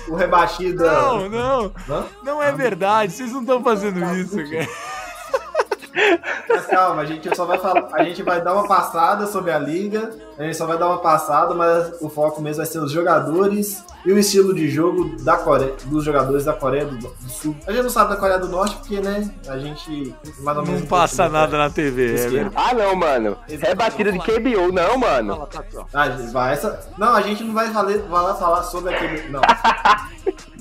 o 0.10 0.16
rebatida. 0.16 0.91
Não, 0.91 1.30
não. 1.30 1.72
Hã? 1.89 2.06
Não 2.24 2.41
é 2.43 2.52
verdade. 2.52 3.14
Vocês 3.14 3.32
não 3.32 3.41
estão 3.41 3.64
fazendo 3.64 4.00
isso, 4.16 4.36
cara. 4.38 4.68
Mas 6.50 6.66
calma, 6.66 7.02
a 7.02 7.06
gente 7.06 7.36
só 7.36 7.46
vai 7.46 7.58
falar. 7.58 7.90
A 7.94 8.04
gente 8.04 8.24
vai 8.24 8.42
dar 8.42 8.54
uma 8.54 8.68
passada 8.68 9.26
sobre 9.28 9.52
a 9.52 9.60
liga. 9.60 10.12
A 10.38 10.44
gente 10.44 10.56
só 10.56 10.66
vai 10.66 10.78
dar 10.78 10.88
uma 10.88 11.00
passada, 11.00 11.56
mas 11.56 12.00
o 12.02 12.10
foco 12.10 12.42
mesmo 12.42 12.58
vai 12.58 12.66
ser 12.66 12.80
os 12.80 12.92
jogadores 12.92 13.84
e 14.06 14.14
o 14.14 14.20
estilo 14.20 14.54
de 14.54 14.70
jogo 14.70 15.16
da 15.24 15.36
Coreia, 15.38 15.74
dos 15.86 16.04
jogadores 16.04 16.46
da 16.46 16.54
Coreia 16.54 16.86
do, 16.86 16.98
do 16.98 17.30
Sul. 17.30 17.56
A 17.66 17.72
gente 17.72 17.84
não 17.84 17.90
sabe 17.90 18.12
da 18.12 18.18
Coreia 18.18 18.40
do 18.40 18.48
Norte 18.48 18.76
porque, 18.78 19.02
né, 19.02 19.30
a 19.48 19.58
gente 19.58 20.14
mais 20.40 20.58
ou 20.58 20.64
menos 20.64 20.82
Não 20.82 20.88
passa 20.88 21.28
nada 21.28 21.58
na 21.58 21.70
TV. 21.70 22.16
É. 22.16 22.52
Ah 22.56 22.74
não, 22.74 22.96
mano. 22.96 23.38
Rebatida 23.48 24.12
de 24.12 24.20
KBO, 24.20 24.72
não, 24.72 24.98
mano. 24.98 25.48
Ah, 25.94 26.10
vai, 26.32 26.54
essa... 26.54 26.88
Não, 26.98 27.16
a 27.16 27.22
gente 27.22 27.44
não 27.44 27.54
vai 27.54 27.72
falar, 27.72 27.98
vai 27.98 28.38
falar 28.38 28.64
sobre 28.64 28.94
aquele. 28.94 29.30
Não. 29.30 29.42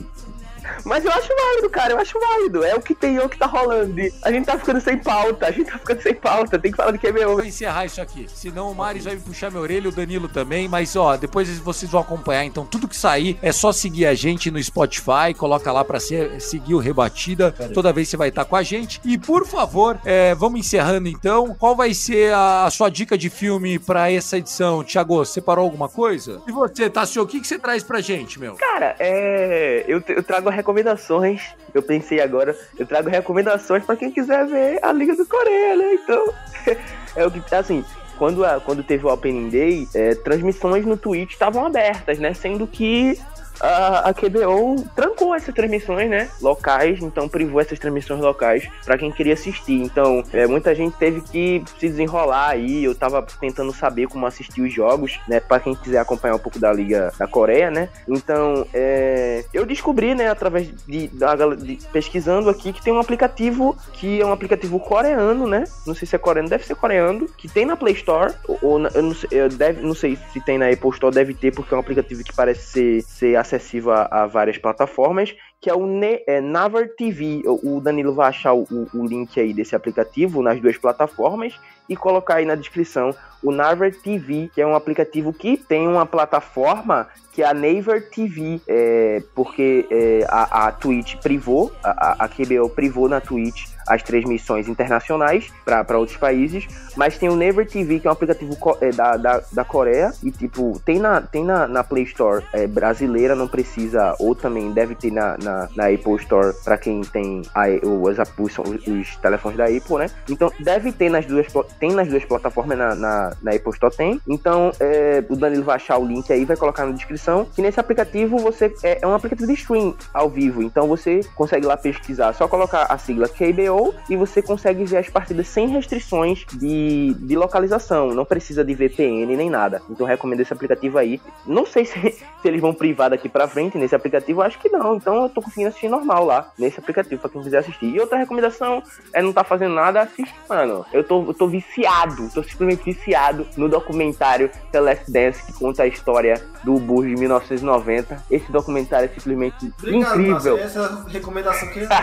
Mas 0.84 1.04
eu 1.04 1.10
acho 1.12 1.28
válido, 1.28 1.70
cara, 1.70 1.92
eu 1.92 1.98
acho 1.98 2.18
válido. 2.18 2.64
É 2.64 2.74
o 2.74 2.80
que 2.80 2.94
tem, 2.94 3.16
é 3.16 3.24
o 3.24 3.28
que 3.28 3.38
tá 3.38 3.46
rolando. 3.46 3.96
A 4.22 4.30
gente 4.32 4.46
tá 4.46 4.58
ficando 4.58 4.80
sem 4.80 4.98
pauta, 4.98 5.46
a 5.46 5.50
gente 5.50 5.70
tá 5.70 5.78
ficando 5.78 6.02
sem 6.02 6.14
pauta, 6.14 6.58
tem 6.58 6.70
que 6.70 6.76
falar 6.76 6.92
de 6.92 6.98
Eu 7.06 7.12
KBO. 7.12 7.36
vou 7.36 7.44
encerrar 7.44 7.84
isso 7.86 8.00
aqui. 8.00 8.26
Senão 8.28 8.70
o 8.70 8.74
Marius 8.74 9.04
vai 9.04 9.14
me 9.14 9.20
puxar 9.20 9.50
minha 9.50 9.62
orelha, 9.62 9.88
o 9.88 9.92
Danilo 9.92 10.28
também. 10.28 10.68
Mas, 10.68 10.96
ó, 10.96 11.16
depois 11.16 11.58
vocês 11.58 11.90
vão 11.90 12.00
acompanhar. 12.00 12.44
Então, 12.44 12.64
tudo 12.64 12.88
que 12.88 12.96
sair 12.96 13.38
é 13.42 13.52
só 13.52 13.72
seguir 13.72 14.06
a 14.06 14.14
gente 14.14 14.50
no 14.50 14.62
Spotify. 14.62 15.34
Coloca 15.36 15.70
lá 15.72 15.84
pra 15.84 15.98
ser, 16.00 16.40
seguir 16.40 16.74
o 16.74 16.78
Rebatida. 16.78 17.52
Toda 17.72 17.92
vez 17.92 18.08
você 18.08 18.16
vai 18.16 18.28
estar 18.28 18.44
com 18.44 18.56
a 18.56 18.62
gente. 18.62 19.00
E, 19.04 19.16
por 19.18 19.46
favor, 19.46 19.98
é, 20.04 20.34
vamos 20.34 20.60
encerrando 20.60 21.08
então. 21.08 21.54
Qual 21.58 21.74
vai 21.76 21.94
ser 21.94 22.32
a, 22.32 22.64
a 22.64 22.70
sua 22.70 22.88
dica 22.90 23.16
de 23.16 23.30
filme 23.30 23.78
pra 23.78 24.10
essa 24.10 24.38
edição? 24.38 24.82
Thiago, 24.84 25.24
separou 25.24 25.64
alguma 25.64 25.88
coisa? 25.88 26.40
E 26.46 26.52
você, 26.52 26.88
Tassio, 26.90 27.22
o 27.22 27.26
que, 27.26 27.40
que 27.40 27.46
você 27.46 27.58
traz 27.58 27.82
pra 27.82 28.00
gente, 28.00 28.38
meu? 28.38 28.54
Cara, 28.54 28.94
é. 28.98 29.84
Eu, 29.86 30.02
eu 30.08 30.22
trago 30.22 30.48
recomendações. 30.66 31.42
Eu 31.72 31.82
pensei 31.82 32.20
agora, 32.20 32.56
eu 32.78 32.84
trago 32.86 33.08
recomendações 33.08 33.84
pra 33.84 33.94
quem 33.96 34.10
quiser 34.10 34.46
ver 34.46 34.78
a 34.82 34.92
Liga 34.92 35.14
do 35.14 35.24
Coreia, 35.26 35.76
né? 35.76 35.94
Então, 35.94 36.34
é 37.14 37.24
o 37.26 37.30
que 37.30 37.54
assim. 37.54 37.84
Quando, 38.18 38.44
a- 38.44 38.58
quando 38.60 38.82
teve 38.82 39.04
o 39.06 39.12
Opening 39.12 39.50
Day, 39.50 39.86
é, 39.94 40.14
transmissões 40.14 40.84
no 40.86 40.96
Twitch 40.96 41.32
estavam 41.32 41.66
abertas, 41.66 42.18
né? 42.18 42.32
Sendo 42.34 42.66
que 42.66 43.18
a, 43.60 44.08
a 44.10 44.14
QBO 44.14 44.84
trancou 44.94 45.34
essas 45.34 45.54
transmissões, 45.54 46.08
né? 46.08 46.28
Locais, 46.40 47.00
então 47.02 47.28
privou 47.28 47.60
essas 47.60 47.78
transmissões 47.78 48.20
locais 48.20 48.68
pra 48.84 48.98
quem 48.98 49.10
queria 49.10 49.34
assistir. 49.34 49.80
Então, 49.82 50.22
é, 50.32 50.46
muita 50.46 50.74
gente 50.74 50.96
teve 50.96 51.20
que 51.20 51.62
se 51.78 51.88
desenrolar 51.88 52.48
aí. 52.50 52.84
Eu 52.84 52.94
tava 52.94 53.24
tentando 53.40 53.72
saber 53.72 54.06
como 54.08 54.26
assistir 54.26 54.60
os 54.62 54.72
jogos, 54.72 55.18
né? 55.28 55.40
Pra 55.40 55.60
quem 55.60 55.74
quiser 55.74 55.98
acompanhar 55.98 56.34
um 56.34 56.38
pouco 56.38 56.58
da 56.58 56.72
Liga 56.72 57.12
da 57.18 57.26
Coreia, 57.26 57.70
né? 57.70 57.88
Então, 58.08 58.66
é, 58.72 59.44
eu 59.52 59.64
descobri, 59.66 60.14
né, 60.14 60.28
através 60.28 60.68
de, 60.86 61.08
da, 61.08 61.34
de- 61.54 61.78
pesquisando 61.92 62.48
aqui, 62.50 62.72
que 62.72 62.82
tem 62.82 62.92
um 62.92 62.98
aplicativo 63.00 63.76
que 63.92 64.20
é 64.20 64.26
um 64.26 64.32
aplicativo 64.32 64.78
coreano, 64.78 65.46
né? 65.46 65.64
Não 65.86 65.94
sei 65.94 66.06
se 66.06 66.14
é 66.14 66.18
coreano, 66.18 66.48
deve 66.48 66.64
ser 66.66 66.74
coreano, 66.74 67.26
que 67.36 67.48
tem 67.48 67.64
na 67.64 67.76
Play 67.76 67.94
Store, 67.94 68.32
ou, 68.46 68.58
ou 68.62 68.80
eu, 68.88 69.02
não 69.02 69.14
sei, 69.14 69.28
eu 69.32 69.48
deve, 69.48 69.82
não 69.82 69.94
sei 69.94 70.18
se 70.32 70.40
tem 70.40 70.58
na 70.58 70.68
Apple 70.68 70.90
Store, 70.90 71.14
deve 71.14 71.34
ter, 71.34 71.52
porque 71.54 71.72
é 71.72 71.76
um 71.76 71.80
aplicativo 71.80 72.22
que 72.22 72.32
parece 72.34 72.62
ser, 72.62 73.02
ser 73.02 73.36
acessível 73.46 73.92
a, 73.92 74.08
a 74.10 74.26
várias 74.26 74.58
plataformas, 74.58 75.34
que 75.60 75.70
é 75.70 75.74
o 75.74 75.86
Ne, 75.86 76.20
é, 76.26 76.40
Naver 76.40 76.94
TV. 76.96 77.42
O, 77.46 77.80
Danilo 77.80 78.12
vai 78.14 78.28
achar 78.28 78.52
o, 78.52 78.62
o- 78.70 78.88
o 78.94 79.06
link 79.06 79.38
aí 79.40 79.54
desse 79.54 79.74
aplicativo 79.74 80.42
nas 80.42 80.60
duas 80.60 80.76
plataformas 80.76 81.54
e 81.88 81.96
colocar 81.96 82.36
aí 82.36 82.44
na 82.44 82.54
descrição 82.56 83.14
o 83.42 83.52
Naver 83.52 83.94
TV, 84.00 84.50
que 84.52 84.60
é 84.60 84.66
um 84.66 84.74
aplicativo 84.74 85.32
que 85.32 85.56
tem 85.56 85.86
uma 85.86 86.04
plataforma 86.04 87.06
que 87.32 87.42
é 87.42 87.46
a 87.46 87.54
Naver 87.54 88.10
TV, 88.10 88.60
é, 88.66 89.22
porque 89.34 89.86
é, 89.90 90.26
a, 90.28 90.66
a 90.66 90.72
Twitch 90.72 91.16
privou, 91.16 91.70
a, 91.84 91.90
a- 91.90 92.24
a 92.24 92.28
QBO 92.28 92.68
privou 92.70 93.08
na 93.08 93.20
Twitch 93.20 93.66
as 93.86 94.02
transmissões 94.02 94.68
internacionais 94.68 95.52
para 95.64 95.98
outros 95.98 96.16
países, 96.16 96.66
mas 96.96 97.18
tem 97.18 97.28
o 97.28 97.36
Naver 97.36 97.68
TV, 97.68 98.00
que 98.00 98.06
é 98.06 98.10
um 98.10 98.12
aplicativo 98.12 98.56
é, 98.80 98.90
da, 98.90 99.16
da, 99.16 99.42
da 99.52 99.64
Coreia, 99.64 100.12
e 100.22 100.30
tipo, 100.30 100.80
tem 100.84 100.98
na, 100.98 101.20
tem 101.20 101.44
na, 101.44 101.66
na 101.66 101.84
Play 101.84 102.04
Store 102.04 102.44
é, 102.52 102.66
brasileira, 102.66 103.34
não 103.34 103.48
precisa, 103.48 104.14
ou 104.18 104.34
também 104.34 104.72
deve 104.72 104.94
ter 104.94 105.10
na, 105.10 105.36
na, 105.38 105.68
na 105.74 105.88
Apple 105.88 106.16
Store 106.16 106.54
para 106.64 106.78
quem 106.78 107.02
tem 107.02 107.42
a, 107.54 107.66
os, 107.86 108.18
os, 108.38 108.86
os 108.86 109.16
telefones 109.16 109.58
da 109.58 109.64
Apple, 109.64 109.98
né? 109.98 110.10
Então 110.28 110.50
deve 110.60 110.92
ter 110.92 111.10
nas 111.10 111.26
duas, 111.26 111.46
tem 111.78 111.92
nas 111.92 112.08
duas 112.08 112.24
plataformas, 112.24 112.78
na, 112.78 112.94
na, 112.94 113.36
na 113.42 113.50
Apple 113.52 113.72
Store 113.72 113.94
tem. 113.94 114.20
Então 114.26 114.72
é, 114.80 115.24
o 115.28 115.36
Danilo 115.36 115.64
vai 115.64 115.76
achar 115.76 115.98
o 115.98 116.06
link 116.06 116.32
aí, 116.32 116.44
vai 116.44 116.56
colocar 116.56 116.84
na 116.84 116.92
descrição. 116.92 117.46
Que 117.54 117.62
nesse 117.62 117.78
aplicativo 117.78 118.38
você 118.38 118.72
é, 118.82 118.98
é 119.02 119.06
um 119.06 119.14
aplicativo 119.14 119.46
de 119.46 119.54
stream 119.54 119.94
ao 120.12 120.28
vivo. 120.28 120.62
Então 120.62 120.88
você 120.88 121.20
consegue 121.34 121.66
lá 121.66 121.76
pesquisar, 121.76 122.32
só 122.32 122.48
colocar 122.48 122.86
a 122.88 122.98
sigla 122.98 123.28
KBO 123.28 123.75
e 124.08 124.16
você 124.16 124.42
consegue 124.42 124.84
ver 124.84 124.98
as 124.98 125.08
partidas 125.08 125.48
sem 125.48 125.68
restrições 125.68 126.44
de, 126.52 127.14
de 127.14 127.36
localização. 127.36 128.12
Não 128.14 128.24
precisa 128.24 128.64
de 128.64 128.74
VPN 128.74 129.36
nem 129.36 129.50
nada. 129.50 129.82
Então 129.90 130.06
eu 130.06 130.10
recomendo 130.10 130.40
esse 130.40 130.52
aplicativo 130.52 130.98
aí. 130.98 131.20
Não 131.46 131.66
sei 131.66 131.84
se, 131.84 131.98
se 132.10 132.24
eles 132.44 132.60
vão 132.60 132.74
privar 132.74 133.10
daqui 133.10 133.28
pra 133.28 133.48
frente 133.48 133.78
nesse 133.78 133.94
aplicativo, 133.94 134.42
acho 134.42 134.58
que 134.58 134.68
não. 134.68 134.96
Então 134.96 135.22
eu 135.22 135.28
tô 135.28 135.42
conseguindo 135.42 135.68
assistir 135.68 135.88
normal 135.88 136.24
lá 136.24 136.52
nesse 136.58 136.78
aplicativo 136.78 137.20
pra 137.20 137.30
quem 137.30 137.42
quiser 137.42 137.58
assistir. 137.58 137.86
E 137.86 138.00
outra 138.00 138.18
recomendação 138.18 138.82
é 139.12 139.22
não 139.22 139.32
tá 139.32 139.44
fazendo 139.44 139.74
nada, 139.74 140.02
assiste, 140.02 140.34
mano. 140.48 140.84
Eu 140.92 141.04
tô, 141.04 141.24
eu 141.24 141.34
tô 141.34 141.46
viciado, 141.46 142.28
tô 142.32 142.42
simplesmente 142.42 142.84
viciado 142.84 143.46
no 143.56 143.68
documentário 143.68 144.50
The 144.72 144.80
Last 144.80 145.10
Dance 145.10 145.42
que 145.44 145.52
conta 145.52 145.82
a 145.82 145.86
história 145.86 146.42
do 146.64 146.74
Bulls 146.78 147.06
de 147.06 147.16
1990. 147.16 148.24
Esse 148.30 148.50
documentário 148.50 149.06
é 149.06 149.08
simplesmente 149.08 149.72
Obrigado, 149.78 150.20
incrível. 150.20 150.56
Márcio. 150.56 150.58
Essa 150.58 151.06
é 151.08 151.12
recomendação 151.12 151.68
que 151.68 151.80
eu. 151.80 151.88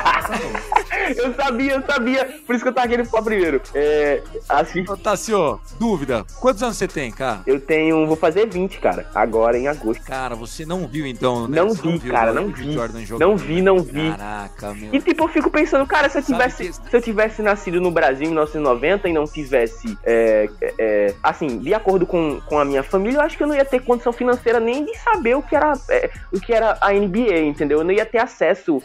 Eu 1.15 1.33
sabia, 1.33 1.62
eu 1.69 1.81
sabia. 1.85 2.25
Por 2.45 2.55
isso 2.55 2.63
que 2.63 2.69
eu 2.69 2.73
tava 2.73 2.87
querendo 2.87 3.07
falar 3.07 3.23
primeiro. 3.23 3.61
É, 3.73 4.21
assiste. 4.49 4.91
Ô, 4.91 4.97
Tassio, 4.97 5.59
dúvida. 5.79 6.25
Quantos 6.39 6.61
anos 6.63 6.77
você 6.77 6.87
tem, 6.87 7.11
cara? 7.11 7.41
Eu 7.45 7.59
tenho. 7.59 8.05
Vou 8.07 8.15
fazer 8.17 8.47
20, 8.47 8.79
cara. 8.79 9.07
Agora 9.13 9.57
em 9.57 9.67
agosto. 9.67 10.03
Cara, 10.03 10.35
você 10.35 10.65
não 10.65 10.87
viu 10.87 11.05
então, 11.05 11.47
né? 11.47 11.57
Não 11.61 11.69
Você 11.69 11.81
vi, 11.81 11.97
viu 11.99 12.11
cara, 12.11 12.33
não 12.33 12.47
vi. 12.47 12.75
Não 13.19 13.37
vi, 13.37 13.61
não 13.61 13.79
vi. 13.79 14.09
Caraca, 14.11 14.73
meu. 14.73 14.89
E 14.93 14.99
tipo, 14.99 15.23
eu 15.23 15.27
fico 15.27 15.49
pensando, 15.49 15.85
cara, 15.85 16.09
se 16.09 16.17
eu 16.17 16.23
tivesse, 16.23 16.63
que- 16.67 16.73
se 16.73 16.95
eu 16.95 17.01
tivesse 17.01 17.41
nascido 17.41 17.79
no 17.79 17.91
Brasil 17.91 18.25
em 18.25 18.29
1990 18.29 19.07
e 19.09 19.13
não 19.13 19.25
tivesse 19.25 19.43
tivesse, 19.43 19.97
é, 20.05 20.49
é, 20.61 20.73
é, 20.79 21.15
assim, 21.21 21.59
de 21.59 21.73
acordo 21.73 22.05
com, 22.07 22.39
com 22.47 22.57
a 22.57 22.63
minha 22.63 22.81
família, 22.81 23.17
eu 23.17 23.21
acho 23.21 23.35
que 23.35 23.43
eu 23.43 23.47
não 23.47 23.53
ia 23.55 23.65
ter 23.65 23.81
condição 23.81 24.13
financeira 24.13 24.59
nem 24.59 24.85
de 24.85 24.97
saber 24.99 25.35
o 25.35 25.41
que 25.41 25.53
era, 25.55 25.73
é, 25.89 26.09
o 26.31 26.39
que 26.39 26.53
era 26.53 26.77
a 26.79 26.93
NBA, 26.93 27.39
entendeu? 27.41 27.79
Eu 27.79 27.83
não 27.83 27.91
ia 27.91 28.05
ter 28.05 28.19
acesso. 28.19 28.81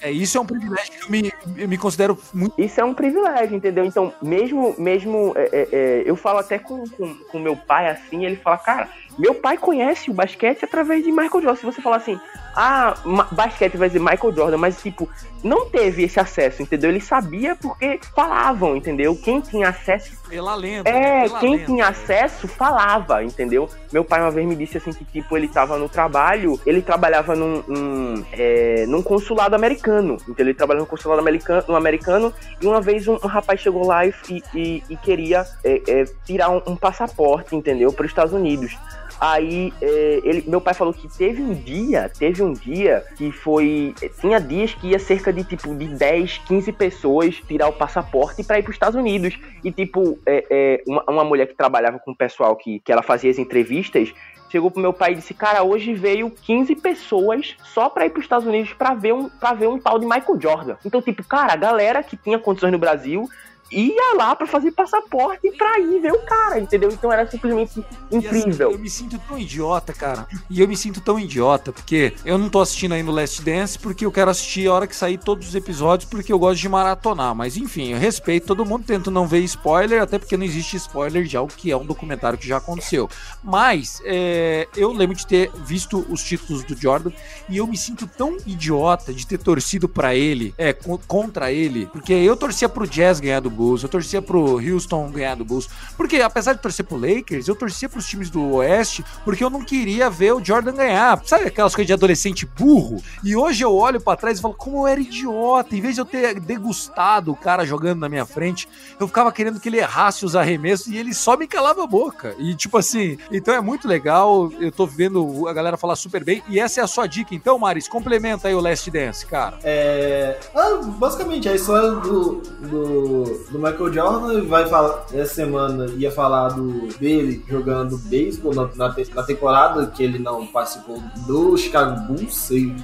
É, 0.00 0.10
isso 0.10 0.36
é 0.36 0.40
um 0.40 0.44
privilégio 0.44 0.92
que 0.92 1.04
eu 1.04 1.10
me, 1.10 1.32
eu 1.56 1.68
me 1.68 1.78
considero 1.78 2.11
muito. 2.32 2.54
Isso 2.60 2.80
é 2.80 2.84
um 2.84 2.94
privilégio, 2.94 3.56
entendeu? 3.56 3.84
Então, 3.84 4.12
mesmo, 4.22 4.74
mesmo 4.78 5.32
é, 5.36 5.48
é, 5.52 5.68
é, 5.72 6.02
eu 6.04 6.16
falo 6.16 6.38
até 6.38 6.58
com, 6.58 6.84
com, 6.88 7.14
com 7.14 7.38
meu 7.38 7.56
pai 7.56 7.88
assim, 7.88 8.24
ele 8.24 8.36
fala, 8.36 8.58
cara, 8.58 8.88
meu 9.18 9.34
pai 9.34 9.56
conhece 9.56 10.10
o 10.10 10.14
basquete 10.14 10.64
através 10.64 11.04
de 11.04 11.10
Michael 11.10 11.30
Jordan. 11.42 11.56
Se 11.56 11.66
você 11.66 11.80
falar 11.82 11.96
assim, 11.96 12.18
ah, 12.56 12.94
basquete 13.30 13.76
vai 13.76 13.88
ser 13.90 13.98
Michael 13.98 14.32
Jordan, 14.34 14.56
mas 14.58 14.80
tipo, 14.82 15.08
não 15.42 15.68
teve 15.68 16.02
esse 16.04 16.20
acesso, 16.20 16.62
entendeu? 16.62 16.90
Ele 16.90 17.00
sabia 17.00 17.56
porque 17.56 17.98
falavam, 18.14 18.76
entendeu? 18.76 19.16
Quem 19.16 19.40
tinha 19.40 19.68
acesso 19.70 20.12
Pela 20.28 20.54
lenda. 20.54 20.88
é, 20.88 20.92
né? 21.00 21.22
Pela 21.28 21.40
quem 21.40 21.52
lenda. 21.56 21.66
tinha 21.66 21.86
acesso 21.88 22.46
falava, 22.48 23.22
entendeu? 23.24 23.68
Meu 23.92 24.04
pai 24.04 24.20
uma 24.20 24.30
vez 24.30 24.46
me 24.46 24.54
disse 24.54 24.76
assim 24.78 24.92
que, 24.92 25.04
tipo, 25.04 25.36
ele 25.36 25.48
tava 25.48 25.78
no 25.78 25.88
trabalho, 25.88 26.60
ele 26.66 26.82
trabalhava 26.82 27.34
num, 27.34 27.62
num, 27.66 28.24
é, 28.32 28.84
num 28.86 29.02
consulado 29.02 29.54
americano. 29.54 30.16
Então 30.28 30.44
ele 30.44 30.54
trabalhava 30.54 30.84
no 30.84 30.90
consulado 30.90 31.20
americano, 31.20 31.64
no 31.68 31.76
americano 31.76 32.32
e 32.60 32.66
uma 32.66 32.80
vez 32.80 33.08
um, 33.08 33.14
um 33.14 33.26
rapaz 33.28 33.60
chegou 33.60 33.86
lá 33.86 34.04
e, 34.06 34.12
e- 34.54 34.82
e 34.90 34.96
queria 34.96 35.46
é, 35.64 35.82
é, 35.88 36.04
tirar 36.24 36.50
um, 36.50 36.62
um 36.66 36.76
passaporte, 36.76 37.56
entendeu? 37.56 37.92
Para 37.92 38.04
os 38.04 38.10
Estados 38.10 38.32
Unidos. 38.32 38.76
Aí 39.22 39.72
é, 39.80 40.20
ele, 40.24 40.42
meu 40.48 40.60
pai 40.60 40.74
falou 40.74 40.92
que 40.92 41.06
teve 41.06 41.40
um 41.40 41.54
dia, 41.54 42.10
teve 42.18 42.42
um 42.42 42.52
dia 42.52 43.04
que 43.16 43.30
foi. 43.30 43.94
Tinha 44.20 44.40
dias 44.40 44.74
que 44.74 44.88
ia 44.88 44.98
cerca 44.98 45.32
de 45.32 45.44
tipo 45.44 45.72
de 45.76 45.86
10, 45.86 46.38
15 46.38 46.72
pessoas 46.72 47.36
tirar 47.46 47.68
o 47.68 47.72
passaporte 47.72 48.42
para 48.42 48.58
ir 48.58 48.64
para 48.64 48.70
os 48.70 48.74
Estados 48.74 48.98
Unidos. 48.98 49.38
E 49.62 49.70
tipo, 49.70 50.18
é, 50.26 50.44
é, 50.50 50.82
uma, 50.88 51.04
uma 51.08 51.24
mulher 51.24 51.46
que 51.46 51.54
trabalhava 51.54 52.00
com 52.00 52.10
o 52.10 52.16
pessoal 52.16 52.56
que, 52.56 52.80
que 52.80 52.90
ela 52.90 53.00
fazia 53.00 53.30
as 53.30 53.38
entrevistas. 53.38 54.12
Chegou 54.50 54.72
pro 54.72 54.82
meu 54.82 54.92
pai 54.92 55.12
e 55.12 55.14
disse: 55.14 55.34
Cara, 55.34 55.62
hoje 55.62 55.94
veio 55.94 56.28
15 56.28 56.74
pessoas 56.74 57.56
só 57.62 57.88
pra 57.88 58.06
ir 58.06 58.10
pros 58.10 58.24
Estados 58.24 58.48
Unidos 58.48 58.72
pra 58.72 58.92
ver 58.92 59.14
um, 59.14 59.28
pra 59.28 59.52
ver 59.52 59.68
um 59.68 59.78
tal 59.78 60.00
de 60.00 60.04
Michael 60.04 60.40
Jordan. 60.40 60.74
Então, 60.84 61.00
tipo, 61.00 61.22
cara, 61.22 61.52
a 61.52 61.56
galera 61.56 62.02
que 62.02 62.16
tinha 62.16 62.40
condições 62.40 62.72
no 62.72 62.78
Brasil 62.78 63.28
ia 63.72 64.14
lá 64.16 64.34
pra 64.36 64.46
fazer 64.46 64.70
passaporte 64.72 65.50
pra 65.56 65.78
ir 65.80 66.00
ver 66.00 66.12
o 66.12 66.18
cara, 66.20 66.58
entendeu? 66.60 66.90
Então 66.90 67.12
era 67.12 67.26
simplesmente 67.30 67.80
assim, 67.80 68.16
incrível. 68.18 68.72
eu 68.72 68.78
me 68.78 68.90
sinto 68.90 69.18
tão 69.26 69.38
idiota, 69.38 69.92
cara. 69.92 70.26
E 70.50 70.60
eu 70.60 70.68
me 70.68 70.76
sinto 70.76 71.00
tão 71.00 71.18
idiota, 71.18 71.72
porque 71.72 72.12
eu 72.24 72.36
não 72.38 72.48
tô 72.48 72.60
assistindo 72.60 72.92
ainda 72.92 73.10
o 73.10 73.14
Last 73.14 73.42
Dance, 73.42 73.78
porque 73.78 74.04
eu 74.04 74.12
quero 74.12 74.30
assistir 74.30 74.68
a 74.68 74.74
hora 74.74 74.86
que 74.86 74.94
sair 74.96 75.18
todos 75.18 75.48
os 75.48 75.54
episódios, 75.54 76.08
porque 76.08 76.32
eu 76.32 76.38
gosto 76.38 76.60
de 76.60 76.68
maratonar. 76.68 77.34
Mas 77.34 77.56
enfim, 77.56 77.92
eu 77.92 77.98
respeito 77.98 78.46
todo 78.46 78.64
mundo, 78.64 78.84
tento 78.86 79.10
não 79.10 79.26
ver 79.26 79.40
spoiler, 79.40 80.02
até 80.02 80.18
porque 80.18 80.36
não 80.36 80.44
existe 80.44 80.76
spoiler 80.76 81.24
de 81.24 81.36
algo 81.36 81.52
que 81.56 81.70
é 81.70 81.76
um 81.76 81.84
documentário 81.86 82.38
que 82.38 82.46
já 82.46 82.58
aconteceu. 82.58 83.08
Mas 83.42 84.00
é, 84.04 84.68
eu 84.76 84.92
lembro 84.92 85.16
de 85.16 85.26
ter 85.26 85.50
visto 85.64 86.04
os 86.08 86.22
títulos 86.22 86.62
do 86.64 86.76
Jordan 86.76 87.10
e 87.48 87.56
eu 87.58 87.66
me 87.66 87.76
sinto 87.76 88.06
tão 88.06 88.36
idiota 88.46 89.12
de 89.12 89.26
ter 89.26 89.38
torcido 89.38 89.88
pra 89.88 90.14
ele, 90.14 90.54
é, 90.58 90.72
co- 90.72 91.00
contra 91.06 91.50
ele, 91.52 91.86
porque 91.86 92.12
eu 92.12 92.36
torcia 92.36 92.68
pro 92.68 92.86
Jazz 92.86 93.20
ganhar 93.20 93.40
do 93.40 93.50
Bulls, 93.62 93.84
eu 93.84 93.88
torcia 93.88 94.20
pro 94.20 94.58
Houston 94.58 95.08
ganhar 95.12 95.36
do 95.36 95.44
Bulls, 95.44 95.68
porque 95.96 96.20
apesar 96.20 96.54
de 96.54 96.60
torcer 96.60 96.84
pro 96.84 96.96
Lakers, 96.96 97.46
eu 97.46 97.54
torcia 97.54 97.88
pros 97.88 98.08
times 98.08 98.28
do 98.28 98.54
Oeste, 98.54 99.04
porque 99.24 99.44
eu 99.44 99.50
não 99.50 99.62
queria 99.62 100.10
ver 100.10 100.32
o 100.32 100.44
Jordan 100.44 100.74
ganhar. 100.74 101.22
Sabe 101.24 101.44
aquelas 101.44 101.72
coisas 101.72 101.86
de 101.86 101.92
adolescente 101.92 102.44
burro? 102.44 103.00
E 103.22 103.36
hoje 103.36 103.64
eu 103.64 103.72
olho 103.72 104.00
pra 104.00 104.16
trás 104.16 104.38
e 104.38 104.42
falo, 104.42 104.54
como 104.54 104.78
eu 104.78 104.86
era 104.88 105.00
idiota, 105.00 105.76
em 105.76 105.80
vez 105.80 105.94
de 105.94 106.00
eu 106.00 106.04
ter 106.04 106.40
degustado 106.40 107.30
o 107.30 107.36
cara 107.36 107.64
jogando 107.64 108.00
na 108.00 108.08
minha 108.08 108.26
frente, 108.26 108.68
eu 108.98 109.06
ficava 109.06 109.30
querendo 109.30 109.60
que 109.60 109.68
ele 109.68 109.78
errasse 109.78 110.24
os 110.24 110.34
arremessos 110.34 110.88
e 110.88 110.96
ele 110.96 111.14
só 111.14 111.36
me 111.36 111.46
calava 111.46 111.84
a 111.84 111.86
boca. 111.86 112.34
E 112.38 112.56
tipo 112.56 112.76
assim, 112.78 113.16
então 113.30 113.54
é 113.54 113.60
muito 113.60 113.86
legal, 113.86 114.50
eu 114.58 114.72
tô 114.72 114.86
vendo 114.86 115.46
a 115.46 115.52
galera 115.52 115.76
falar 115.76 115.94
super 115.94 116.24
bem, 116.24 116.42
e 116.48 116.58
essa 116.58 116.80
é 116.80 116.84
a 116.84 116.88
sua 116.88 117.06
dica. 117.06 117.34
Então, 117.34 117.58
Maris, 117.58 117.86
complementa 117.86 118.48
aí 118.48 118.54
o 118.54 118.60
Last 118.60 118.90
Dance, 118.90 119.24
cara. 119.26 119.58
É. 119.62 120.38
Ah, 120.54 120.80
basicamente, 120.82 121.48
a 121.48 121.54
história 121.54 121.92
do, 121.92 122.42
do, 122.60 123.51
do 123.52 123.58
Michael 123.58 123.92
Jordan 123.92 124.44
vai 124.46 124.66
falar. 124.66 125.04
Essa 125.12 125.34
semana 125.34 125.86
ia 125.96 126.10
falar 126.10 126.48
do, 126.48 126.88
dele 126.98 127.44
jogando 127.48 127.98
beisebol 127.98 128.54
na, 128.54 128.68
na, 128.74 128.94
na 129.14 129.22
temporada 129.22 129.86
que 129.86 130.02
ele 130.02 130.18
não 130.18 130.46
participou 130.46 131.02
do 131.26 131.56
Chicago 131.56 132.00
Bulls. 132.06 132.50
Ele, 132.50 132.74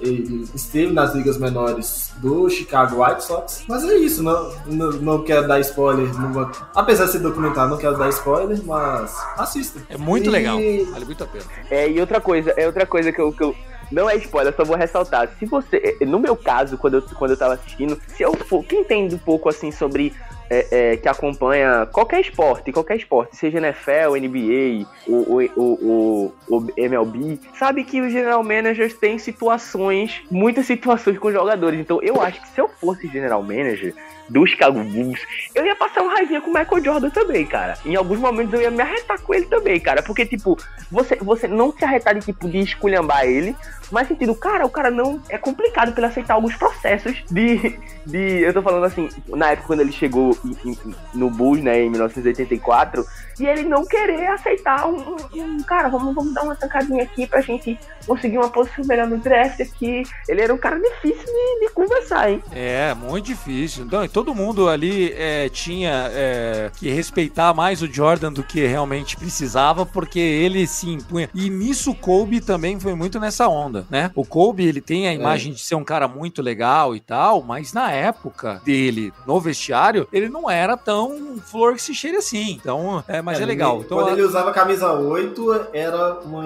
ele 0.00 0.44
esteve 0.54 0.92
nas 0.92 1.14
ligas 1.14 1.38
menores 1.38 2.10
do 2.18 2.48
Chicago 2.50 3.02
White 3.04 3.24
Sox. 3.24 3.62
Mas 3.68 3.84
é 3.84 3.94
isso, 3.96 4.22
não, 4.22 4.52
não, 4.66 4.90
não 4.92 5.22
quero 5.22 5.46
dar 5.46 5.60
spoiler. 5.60 6.06
vou- 6.32 6.50
apesar 6.74 7.04
de 7.06 7.12
ser 7.12 7.18
documentário, 7.20 7.70
não 7.70 7.78
quero 7.78 7.96
dar 7.96 8.08
spoiler, 8.08 8.60
mas 8.64 9.14
assista. 9.36 9.80
É 9.88 9.96
muito 9.96 10.26
E- 10.26 10.30
legal, 10.30 10.56
vale 10.92 11.04
muito 11.04 11.22
a 11.24 11.26
pena. 11.26 11.44
É, 11.70 11.88
e 11.88 12.00
outra 12.00 12.20
coisa, 12.20 12.50
é 12.56 12.66
outra 12.66 12.84
coisa 12.86 13.12
que 13.12 13.20
eu, 13.20 13.32
que 13.32 13.42
eu- 13.42 13.54
Não 13.90 14.08
é 14.08 14.16
spoiler, 14.16 14.54
só 14.54 14.64
vou 14.64 14.76
ressaltar. 14.76 15.28
Se 15.38 15.46
você. 15.46 15.96
No 16.00 16.18
meu 16.18 16.36
caso, 16.36 16.76
quando 16.76 16.94
eu, 16.94 17.02
quando 17.02 17.32
eu 17.32 17.36
tava 17.36 17.54
assistindo, 17.54 18.00
se 18.08 18.22
eu 18.22 18.34
for. 18.34 18.64
Quem 18.64 18.80
entende 18.80 19.14
um 19.14 19.18
pouco 19.18 19.48
assim 19.48 19.70
sobre. 19.70 20.12
é, 20.50 20.66
é, 20.70 20.96
que 20.96 21.08
acompanha 21.08 21.86
qualquer 21.86 22.20
esporte, 22.20 22.72
qualquer 22.72 22.96
esporte, 22.96 23.36
seja 23.36 23.58
NFL, 23.58 24.16
NBA, 24.18 24.86
o, 25.06 25.42
o, 25.56 25.62
o, 25.62 26.34
o, 26.48 26.66
MLB, 26.76 27.38
sabe 27.58 27.84
que 27.84 28.00
os 28.00 28.12
general 28.12 28.42
managers 28.42 28.94
têm 28.94 29.18
situações, 29.18 30.22
muitas 30.30 30.66
situações 30.66 31.18
com 31.18 31.30
jogadores. 31.30 31.78
Então 31.78 32.00
eu 32.02 32.20
acho 32.22 32.40
que 32.40 32.48
se 32.48 32.60
eu 32.60 32.68
fosse 32.68 33.06
general 33.08 33.42
manager 33.42 33.94
do 34.28 34.46
Chicago 34.46 34.82
Bulls, 34.82 35.20
eu 35.54 35.64
ia 35.64 35.74
passar 35.74 36.02
uma 36.02 36.12
raivinha 36.12 36.40
com 36.40 36.50
o 36.50 36.54
Michael 36.54 36.84
Jordan 36.84 37.10
também, 37.10 37.46
cara. 37.46 37.78
Em 37.84 37.96
alguns 37.96 38.18
momentos 38.18 38.52
eu 38.52 38.60
ia 38.60 38.70
me 38.70 38.82
arretar 38.82 39.20
com 39.20 39.34
ele 39.34 39.46
também, 39.46 39.80
cara. 39.80 40.02
Porque, 40.02 40.26
tipo, 40.26 40.58
você, 40.90 41.16
você 41.16 41.48
não 41.48 41.72
se 41.72 41.84
arretar 41.84 42.14
de 42.14 42.24
tipo 42.24 42.48
de 42.48 42.58
esculhambar 42.58 43.24
ele, 43.24 43.56
mas 43.90 44.08
sentido, 44.08 44.34
cara, 44.34 44.64
o 44.66 44.70
cara 44.70 44.90
não. 44.90 45.20
É 45.28 45.38
complicado 45.38 45.92
pra 45.92 46.00
ele 46.02 46.10
aceitar 46.10 46.34
alguns 46.34 46.54
processos 46.56 47.16
de. 47.30 47.78
de 48.06 48.18
eu 48.42 48.52
tô 48.52 48.62
falando 48.62 48.84
assim, 48.84 49.08
na 49.28 49.50
época 49.50 49.66
quando 49.68 49.80
ele 49.80 49.92
chegou 49.92 50.36
em- 50.44 50.70
em- 50.70 50.78
no 51.14 51.30
Bulls, 51.30 51.62
né, 51.62 51.82
em 51.82 51.90
1984, 51.90 53.04
e 53.38 53.46
ele 53.46 53.64
não 53.64 53.84
querer 53.86 54.26
aceitar 54.28 54.86
um. 54.86 55.16
um- 55.34 55.62
cara, 55.62 55.88
vamos, 55.88 56.14
vamos 56.14 56.34
dar 56.34 56.42
uma 56.42 56.56
tancadinha 56.56 57.02
aqui 57.02 57.26
pra 57.26 57.40
gente 57.40 57.78
conseguir 58.06 58.38
uma 58.38 58.48
posição 58.48 58.84
melhor 58.84 59.06
no 59.06 59.18
draft 59.18 59.60
aqui. 59.60 60.02
Ele 60.28 60.40
era 60.40 60.52
um 60.54 60.58
cara 60.58 60.78
difícil 60.80 61.24
de, 61.24 61.66
de 61.66 61.72
conversar, 61.72 62.30
hein? 62.30 62.42
É, 62.52 62.94
muito 62.94 63.26
difícil. 63.26 63.84
Então, 63.84 64.04
e 64.04 64.08
todo 64.08 64.34
mundo 64.34 64.68
ali 64.68 65.12
é, 65.16 65.48
tinha 65.48 66.10
é, 66.12 66.70
que 66.76 66.90
respeitar 66.90 67.52
mais 67.54 67.82
o 67.82 67.86
Jordan 67.92 68.32
do 68.32 68.42
que 68.42 68.66
realmente 68.66 69.16
precisava, 69.16 69.84
porque 69.84 70.18
ele 70.18 70.66
se 70.66 70.88
impunha. 70.90 71.28
E 71.34 71.50
nisso 71.50 71.94
Kobe 71.94 72.40
também 72.40 72.80
foi 72.80 72.94
muito 72.94 73.20
nessa 73.20 73.46
onda, 73.48 73.77
né? 73.90 74.10
O 74.14 74.24
Kobe, 74.24 74.66
ele 74.66 74.80
tem 74.80 75.08
a 75.08 75.12
imagem 75.14 75.52
de 75.52 75.60
ser 75.60 75.74
um 75.74 75.84
cara 75.84 76.06
muito 76.08 76.42
legal 76.42 76.94
e 76.94 77.00
tal, 77.00 77.42
mas 77.42 77.72
na 77.72 77.90
época 77.92 78.60
dele, 78.64 79.12
no 79.26 79.40
vestiário, 79.40 80.06
ele 80.12 80.28
não 80.28 80.50
era 80.50 80.76
tão 80.76 81.36
flor 81.44 81.74
que 81.74 81.82
se 81.82 81.94
cheire 81.94 82.16
assim. 82.16 82.52
Então, 82.52 83.02
é, 83.08 83.20
mas 83.22 83.40
é, 83.40 83.44
legal. 83.46 83.80
Então, 83.80 83.98
Quando 83.98 84.08
a- 84.10 84.12
ele 84.12 84.22
usava 84.22 84.50
a 84.50 84.52
camisa 84.52 84.92
8, 84.92 85.66
era 85.72 86.20
uma. 86.20 86.44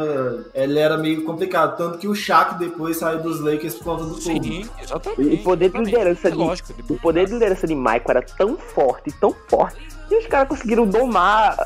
Ele 0.55 0.79
era 0.79 0.97
meio 0.99 1.25
complicado. 1.25 1.77
Tanto 1.77 1.99
que 1.99 2.09
o 2.09 2.15
Shaq 2.15 2.59
depois 2.59 2.97
saiu 2.97 3.21
dos 3.23 3.41
Lakers 3.41 3.75
por 3.75 3.85
conta 3.85 4.05
do 4.05 4.15
Kobe. 4.15 4.23
Sim, 4.23 4.69
exatamente. 4.83 5.35
O 5.35 5.43
poder 5.43 5.71
de 5.71 5.79
liderança 5.79 6.29
É 6.29 6.31
de- 6.31 6.37
lógico. 6.37 6.73
O 6.89 6.99
poder 6.99 7.27
de 7.27 7.33
liderança 7.33 7.67
de 7.67 7.75
Michael 7.75 8.03
era 8.09 8.23
tão 8.23 8.57
forte, 8.57 9.13
tão 9.21 9.35
forte, 9.49 9.81
que 10.09 10.17
os 10.17 10.27
caras 10.27 10.49
conseguiram 10.49 10.87
domar, 10.87 11.57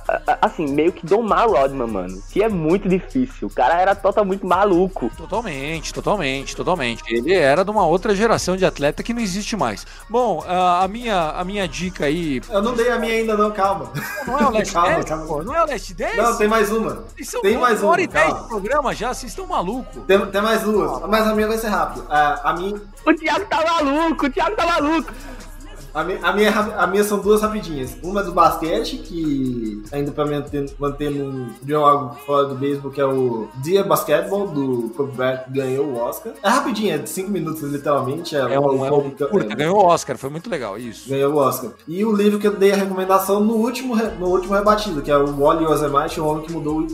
assim, 0.41 0.66
meio 0.68 0.93
que 0.93 1.05
domar 1.05 1.49
Rodman, 1.49 1.87
mano. 1.87 2.22
Que 2.30 2.43
é 2.43 2.49
muito 2.49 2.89
difícil. 2.89 3.49
O 3.49 3.51
cara 3.51 3.80
era 3.80 3.95
totalmente 3.95 4.45
maluco. 4.45 5.11
Totalmente, 5.16 5.93
totalmente, 5.93 6.55
totalmente. 6.55 7.03
Ele 7.09 7.34
era 7.34 7.64
de 7.64 7.70
uma 7.70 7.87
outra 7.87 8.14
geração 8.14 8.57
de 8.57 8.64
atleta 8.64 9.03
que 9.03 9.12
não 9.12 9.20
existe 9.20 9.57
mais. 9.57 9.87
Bom, 10.09 10.43
a 10.47 10.87
minha, 10.89 11.30
a 11.30 11.45
minha 11.45 11.66
dica 11.66 12.07
aí. 12.07 12.41
Eu 12.49 12.62
não 12.62 12.74
dei 12.74 12.91
a 12.91 12.99
minha 12.99 13.14
ainda, 13.14 13.37
não, 13.37 13.51
calma. 13.51 13.91
Não 14.26 14.39
é 14.39 14.47
o 14.47 14.51
Last 14.51 14.72
Calma, 14.76 14.95
10? 14.95 15.05
calma. 15.07 15.26
pô? 15.26 15.43
Não 15.43 15.55
é 15.55 15.62
o 15.62 15.66
Last 15.66 15.95
10? 15.95 16.16
Não, 16.16 16.37
tem 16.39 16.49
mais 16.49 16.70
uma. 16.72 17.05
Vocês 17.16 17.28
são 17.28 17.43
tem 17.43 17.57
mais 17.59 17.82
uma 17.82 17.91
hora 17.93 18.03
e 18.03 18.07
dez 18.07 18.34
de 18.43 18.49
programa 18.49 18.95
já, 18.95 19.12
vocês 19.12 19.32
estão 19.32 19.47
malucos. 19.47 20.03
Tem, 20.07 20.24
tem 20.26 20.41
mais 20.43 20.62
duas, 20.62 21.01
mas 21.09 21.26
a 21.26 21.34
minha 21.34 21.49
vai 21.49 21.59
ser 21.59 21.68
rápida. 21.68 22.05
A, 22.09 22.51
a 22.51 22.53
minha, 22.55 22.80
O 23.05 23.12
Thiago 23.14 23.45
tá 23.47 23.64
maluco, 23.64 24.26
o 24.26 24.30
Thiago 24.30 24.57
tá 24.57 24.66
maluco. 24.66 25.12
A, 25.97 26.05
minha, 26.05 26.20
a, 26.22 26.32
minha, 26.34 26.51
a 26.51 26.86
minha 26.86 27.03
são 27.03 27.18
duas 27.18 27.40
rapidinhas. 27.40 27.97
Uma 28.03 28.20
é 28.20 28.24
do 28.24 28.32
basquete, 28.32 28.99
que 28.99 29.82
ainda 29.90 30.12
pra 30.12 30.26
manter, 30.26 30.70
manter 30.78 31.11
de 31.62 31.74
algo 31.74 32.14
fora 32.26 32.49
do 32.49 32.55
beisebol, 32.55 32.90
que 32.90 33.01
é 33.01 33.05
o 33.07 33.49
Dia 33.62 33.82
Basketball, 33.82 34.47
do 34.47 34.90
Kobe 34.94 35.12
Bryant, 35.12 35.44
que 35.44 35.53
ganhou 35.53 35.86
o 35.86 35.97
Oscar. 35.97 36.34
É 36.42 36.49
rapidinho, 36.51 36.94
é 36.94 36.99
de 36.99 37.09
5 37.09 37.30
minutos 37.30 37.62
literalmente. 37.62 38.36
É 38.36 38.61
um, 38.61 38.84
é 38.84 38.92
um 38.92 39.11
curta, 39.11 39.55
ganhou 39.55 39.78
o 39.78 39.86
Oscar, 39.86 40.18
foi 40.18 40.28
muito 40.28 40.51
legal, 40.51 40.78
isso. 40.78 41.09
Ganhou 41.09 41.32
o 41.32 41.36
Oscar. 41.38 41.70
E 41.88 42.05
o 42.05 42.14
livro 42.14 42.38
que 42.38 42.47
eu 42.47 42.55
dei 42.55 42.72
a 42.72 42.76
recomendação 42.76 43.40
no 43.40 43.55
último, 43.55 43.97
no 43.97 44.26
último 44.26 44.53
rebatido, 44.53 45.01
que 45.01 45.11
é 45.11 45.16
o 45.16 45.34
Wally 45.34 45.64
Yosemite, 45.64 46.20
o 46.20 46.26
homem 46.26 46.44
que 46.44 46.53
mudou 46.53 46.86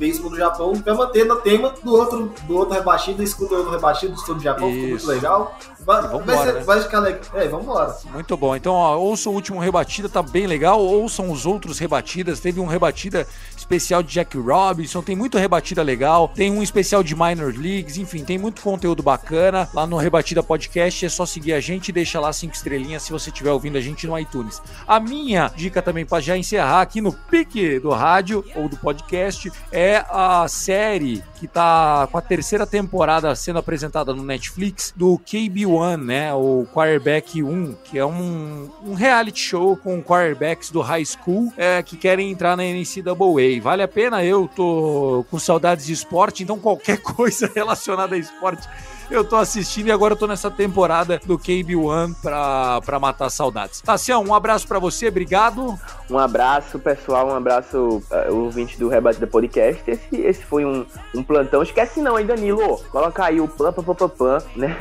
beisebol 0.00 0.30
do 0.30 0.36
Japão, 0.38 0.72
pra 0.80 0.94
manter 0.94 1.26
no 1.26 1.36
tema 1.36 1.74
do 1.84 1.92
outro, 1.94 2.32
do 2.44 2.56
outro 2.56 2.74
rebatido, 2.74 3.22
escuta 3.22 3.54
o 3.54 3.58
outro 3.58 3.72
rebatido 3.72 4.18
sobre 4.18 4.40
o 4.40 4.42
Japão, 4.42 4.70
ficou 4.72 4.88
muito 4.88 5.06
legal. 5.06 5.58
Vai, 5.84 6.02
vambora, 6.02 6.24
vai, 6.24 6.38
ser- 6.38 6.54
né? 6.54 6.60
vai 6.60 6.80
ficar 6.80 7.00
legal. 7.00 7.20
É, 7.34 7.48
vambora. 7.48 7.96
Muito 8.12 8.36
bom. 8.36 8.56
Então, 8.56 8.72
ó, 8.72 8.96
ouça 8.96 9.28
o 9.28 9.32
último 9.32 9.60
Rebatida, 9.60 10.08
tá 10.08 10.22
bem 10.22 10.46
legal. 10.46 10.80
Ouçam 10.80 11.30
os 11.30 11.44
outros 11.46 11.78
Rebatidas. 11.78 12.40
Teve 12.40 12.60
um 12.60 12.66
Rebatida 12.66 13.26
especial 13.70 14.02
de 14.02 14.12
Jack 14.12 14.36
Robinson. 14.36 15.00
Tem 15.00 15.14
muito 15.14 15.38
Rebatida 15.38 15.80
legal. 15.80 16.32
Tem 16.34 16.50
um 16.50 16.60
especial 16.60 17.04
de 17.04 17.14
Minor 17.14 17.54
Leagues. 17.56 17.98
Enfim, 17.98 18.24
tem 18.24 18.36
muito 18.36 18.62
conteúdo 18.62 19.00
bacana 19.00 19.68
lá 19.72 19.86
no 19.86 19.96
Rebatida 19.96 20.42
Podcast. 20.42 21.06
É 21.06 21.08
só 21.08 21.24
seguir 21.24 21.52
a 21.52 21.60
gente 21.60 21.90
e 21.90 21.92
deixa 21.92 22.18
lá 22.18 22.32
cinco 22.32 22.54
estrelinhas 22.54 23.04
se 23.04 23.12
você 23.12 23.30
estiver 23.30 23.52
ouvindo 23.52 23.78
a 23.78 23.80
gente 23.80 24.08
no 24.08 24.18
iTunes. 24.18 24.60
A 24.88 24.98
minha 24.98 25.52
dica 25.54 25.80
também 25.80 26.04
para 26.04 26.20
já 26.20 26.36
encerrar 26.36 26.82
aqui 26.82 27.00
no 27.00 27.12
pique 27.12 27.78
do 27.78 27.90
rádio 27.90 28.44
ou 28.56 28.68
do 28.68 28.76
podcast 28.76 29.52
é 29.70 30.04
a 30.10 30.48
série 30.48 31.22
que 31.38 31.46
tá 31.46 32.08
com 32.10 32.18
a 32.18 32.20
terceira 32.20 32.66
temporada 32.66 33.34
sendo 33.36 33.60
apresentada 33.60 34.12
no 34.12 34.24
Netflix 34.24 34.92
do 34.96 35.18
KB1, 35.18 35.96
né? 35.96 36.34
O 36.34 36.66
Quarterback 36.74 37.42
1, 37.42 37.76
que 37.84 37.98
é 37.98 38.04
um, 38.04 38.68
um 38.84 38.94
reality 38.94 39.40
show 39.40 39.76
com 39.76 40.02
quarterbacks 40.02 40.70
do 40.70 40.80
high 40.80 41.04
school 41.04 41.52
é, 41.56 41.82
que 41.82 41.96
querem 41.96 42.30
entrar 42.30 42.56
na 42.56 42.64
NCAA. 42.64 43.59
Vale 43.60 43.82
a 43.82 43.88
pena, 43.88 44.24
eu 44.24 44.48
tô 44.48 45.24
com 45.30 45.38
saudades 45.38 45.86
de 45.86 45.92
esporte, 45.92 46.42
então 46.42 46.58
qualquer 46.58 46.98
coisa 47.02 47.50
relacionada 47.54 48.14
a 48.14 48.18
esporte 48.18 48.66
eu 49.10 49.24
tô 49.24 49.36
assistindo 49.36 49.88
e 49.88 49.92
agora 49.92 50.14
eu 50.14 50.18
tô 50.18 50.26
nessa 50.26 50.50
temporada 50.50 51.20
do 51.24 51.38
KB1 51.38 52.14
pra, 52.22 52.80
pra 52.82 52.98
matar 52.98 53.30
saudades. 53.30 53.80
Tassião, 53.80 54.24
um 54.24 54.34
abraço 54.34 54.66
pra 54.66 54.78
você, 54.78 55.08
obrigado. 55.08 55.78
Um 56.08 56.18
abraço, 56.18 56.78
pessoal. 56.78 57.28
Um 57.28 57.34
abraço, 57.34 58.02
uh, 58.10 58.34
ouvinte 58.34 58.78
do 58.78 58.88
Rebatida 58.88 59.26
Podcast. 59.26 59.82
Esse, 59.86 60.16
esse 60.16 60.44
foi 60.44 60.64
um, 60.64 60.84
um 61.14 61.22
plantão. 61.22 61.62
Esquece 61.62 62.00
não, 62.00 62.18
hein, 62.18 62.26
Danilo? 62.26 62.78
Coloca 62.90 63.24
aí 63.24 63.40
o 63.40 63.48
pam, 63.48 63.72
pam, 63.72 63.82
pam, 63.82 63.94
pam, 63.94 64.08
pam, 64.08 64.38
né? 64.56 64.76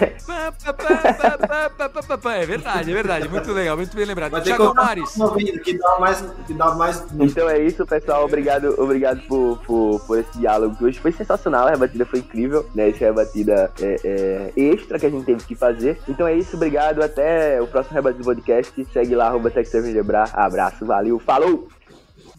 É 2.29 2.45
verdade, 2.45 2.91
é 2.91 2.93
verdade. 2.93 3.29
Muito 3.29 3.51
legal, 3.51 3.77
muito 3.77 3.95
bem 3.95 4.05
lembrado. 4.05 4.31
Colocar 4.55 4.83
Mares. 4.83 5.15
que 5.63 5.77
dá 5.77 5.99
mais. 5.99 6.23
Que 6.47 6.53
dá 6.53 6.75
mais... 6.75 7.03
Então 7.19 7.49
é 7.49 7.59
isso, 7.59 7.85
pessoal. 7.85 8.25
Obrigado, 8.25 8.75
obrigado 8.77 9.21
por, 9.27 9.57
por, 9.65 9.99
por 10.01 10.19
esse 10.19 10.37
diálogo 10.37 10.75
que 10.75 10.85
hoje 10.85 10.99
foi 10.99 11.11
sensacional. 11.11 11.67
A 11.67 11.71
rebatida 11.71 12.05
foi 12.05 12.19
incrível, 12.19 12.67
né? 12.73 12.89
Essa 12.89 13.05
rebatida 13.05 13.71
é, 13.79 13.95
é, 14.03 14.18
extra 14.55 14.99
que 14.99 15.05
a 15.05 15.09
gente 15.09 15.25
teve 15.25 15.43
que 15.43 15.55
fazer. 15.55 15.99
Então 16.07 16.27
é 16.27 16.35
isso, 16.35 16.55
obrigado. 16.55 17.01
Até 17.01 17.61
o 17.61 17.67
próximo 17.67 17.95
rebatida 17.95 18.23
podcast. 18.23 18.87
Segue 18.91 19.15
lá, 19.15 19.27
arroba. 19.27 19.51
Abraço, 20.33 20.85
valeu, 20.85 21.19
falou! 21.19 21.67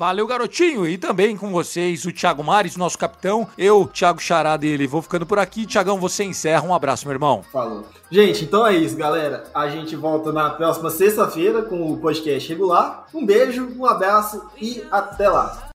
Valeu, 0.00 0.26
garotinho. 0.26 0.88
E 0.88 0.96
também 0.96 1.36
com 1.36 1.50
vocês, 1.50 2.06
o 2.06 2.12
Thiago 2.12 2.42
Mares, 2.42 2.74
nosso 2.74 2.96
capitão. 2.96 3.46
Eu, 3.58 3.86
Thiago 3.86 4.18
Chará 4.18 4.56
dele, 4.56 4.86
vou 4.86 5.02
ficando 5.02 5.26
por 5.26 5.38
aqui. 5.38 5.66
Tiagão, 5.66 6.00
você 6.00 6.24
encerra. 6.24 6.66
Um 6.66 6.74
abraço, 6.74 7.06
meu 7.06 7.12
irmão. 7.12 7.42
Falou. 7.52 7.84
Gente, 8.10 8.44
então 8.44 8.66
é 8.66 8.74
isso, 8.74 8.96
galera. 8.96 9.44
A 9.52 9.68
gente 9.68 9.94
volta 9.94 10.32
na 10.32 10.48
próxima 10.48 10.88
sexta-feira 10.88 11.60
com 11.60 11.92
o 11.92 11.98
podcast 11.98 12.48
regular. 12.48 13.08
Um 13.12 13.26
beijo, 13.26 13.68
um 13.76 13.84
abraço 13.84 14.42
e 14.58 14.82
até 14.90 15.28
lá. 15.28 15.69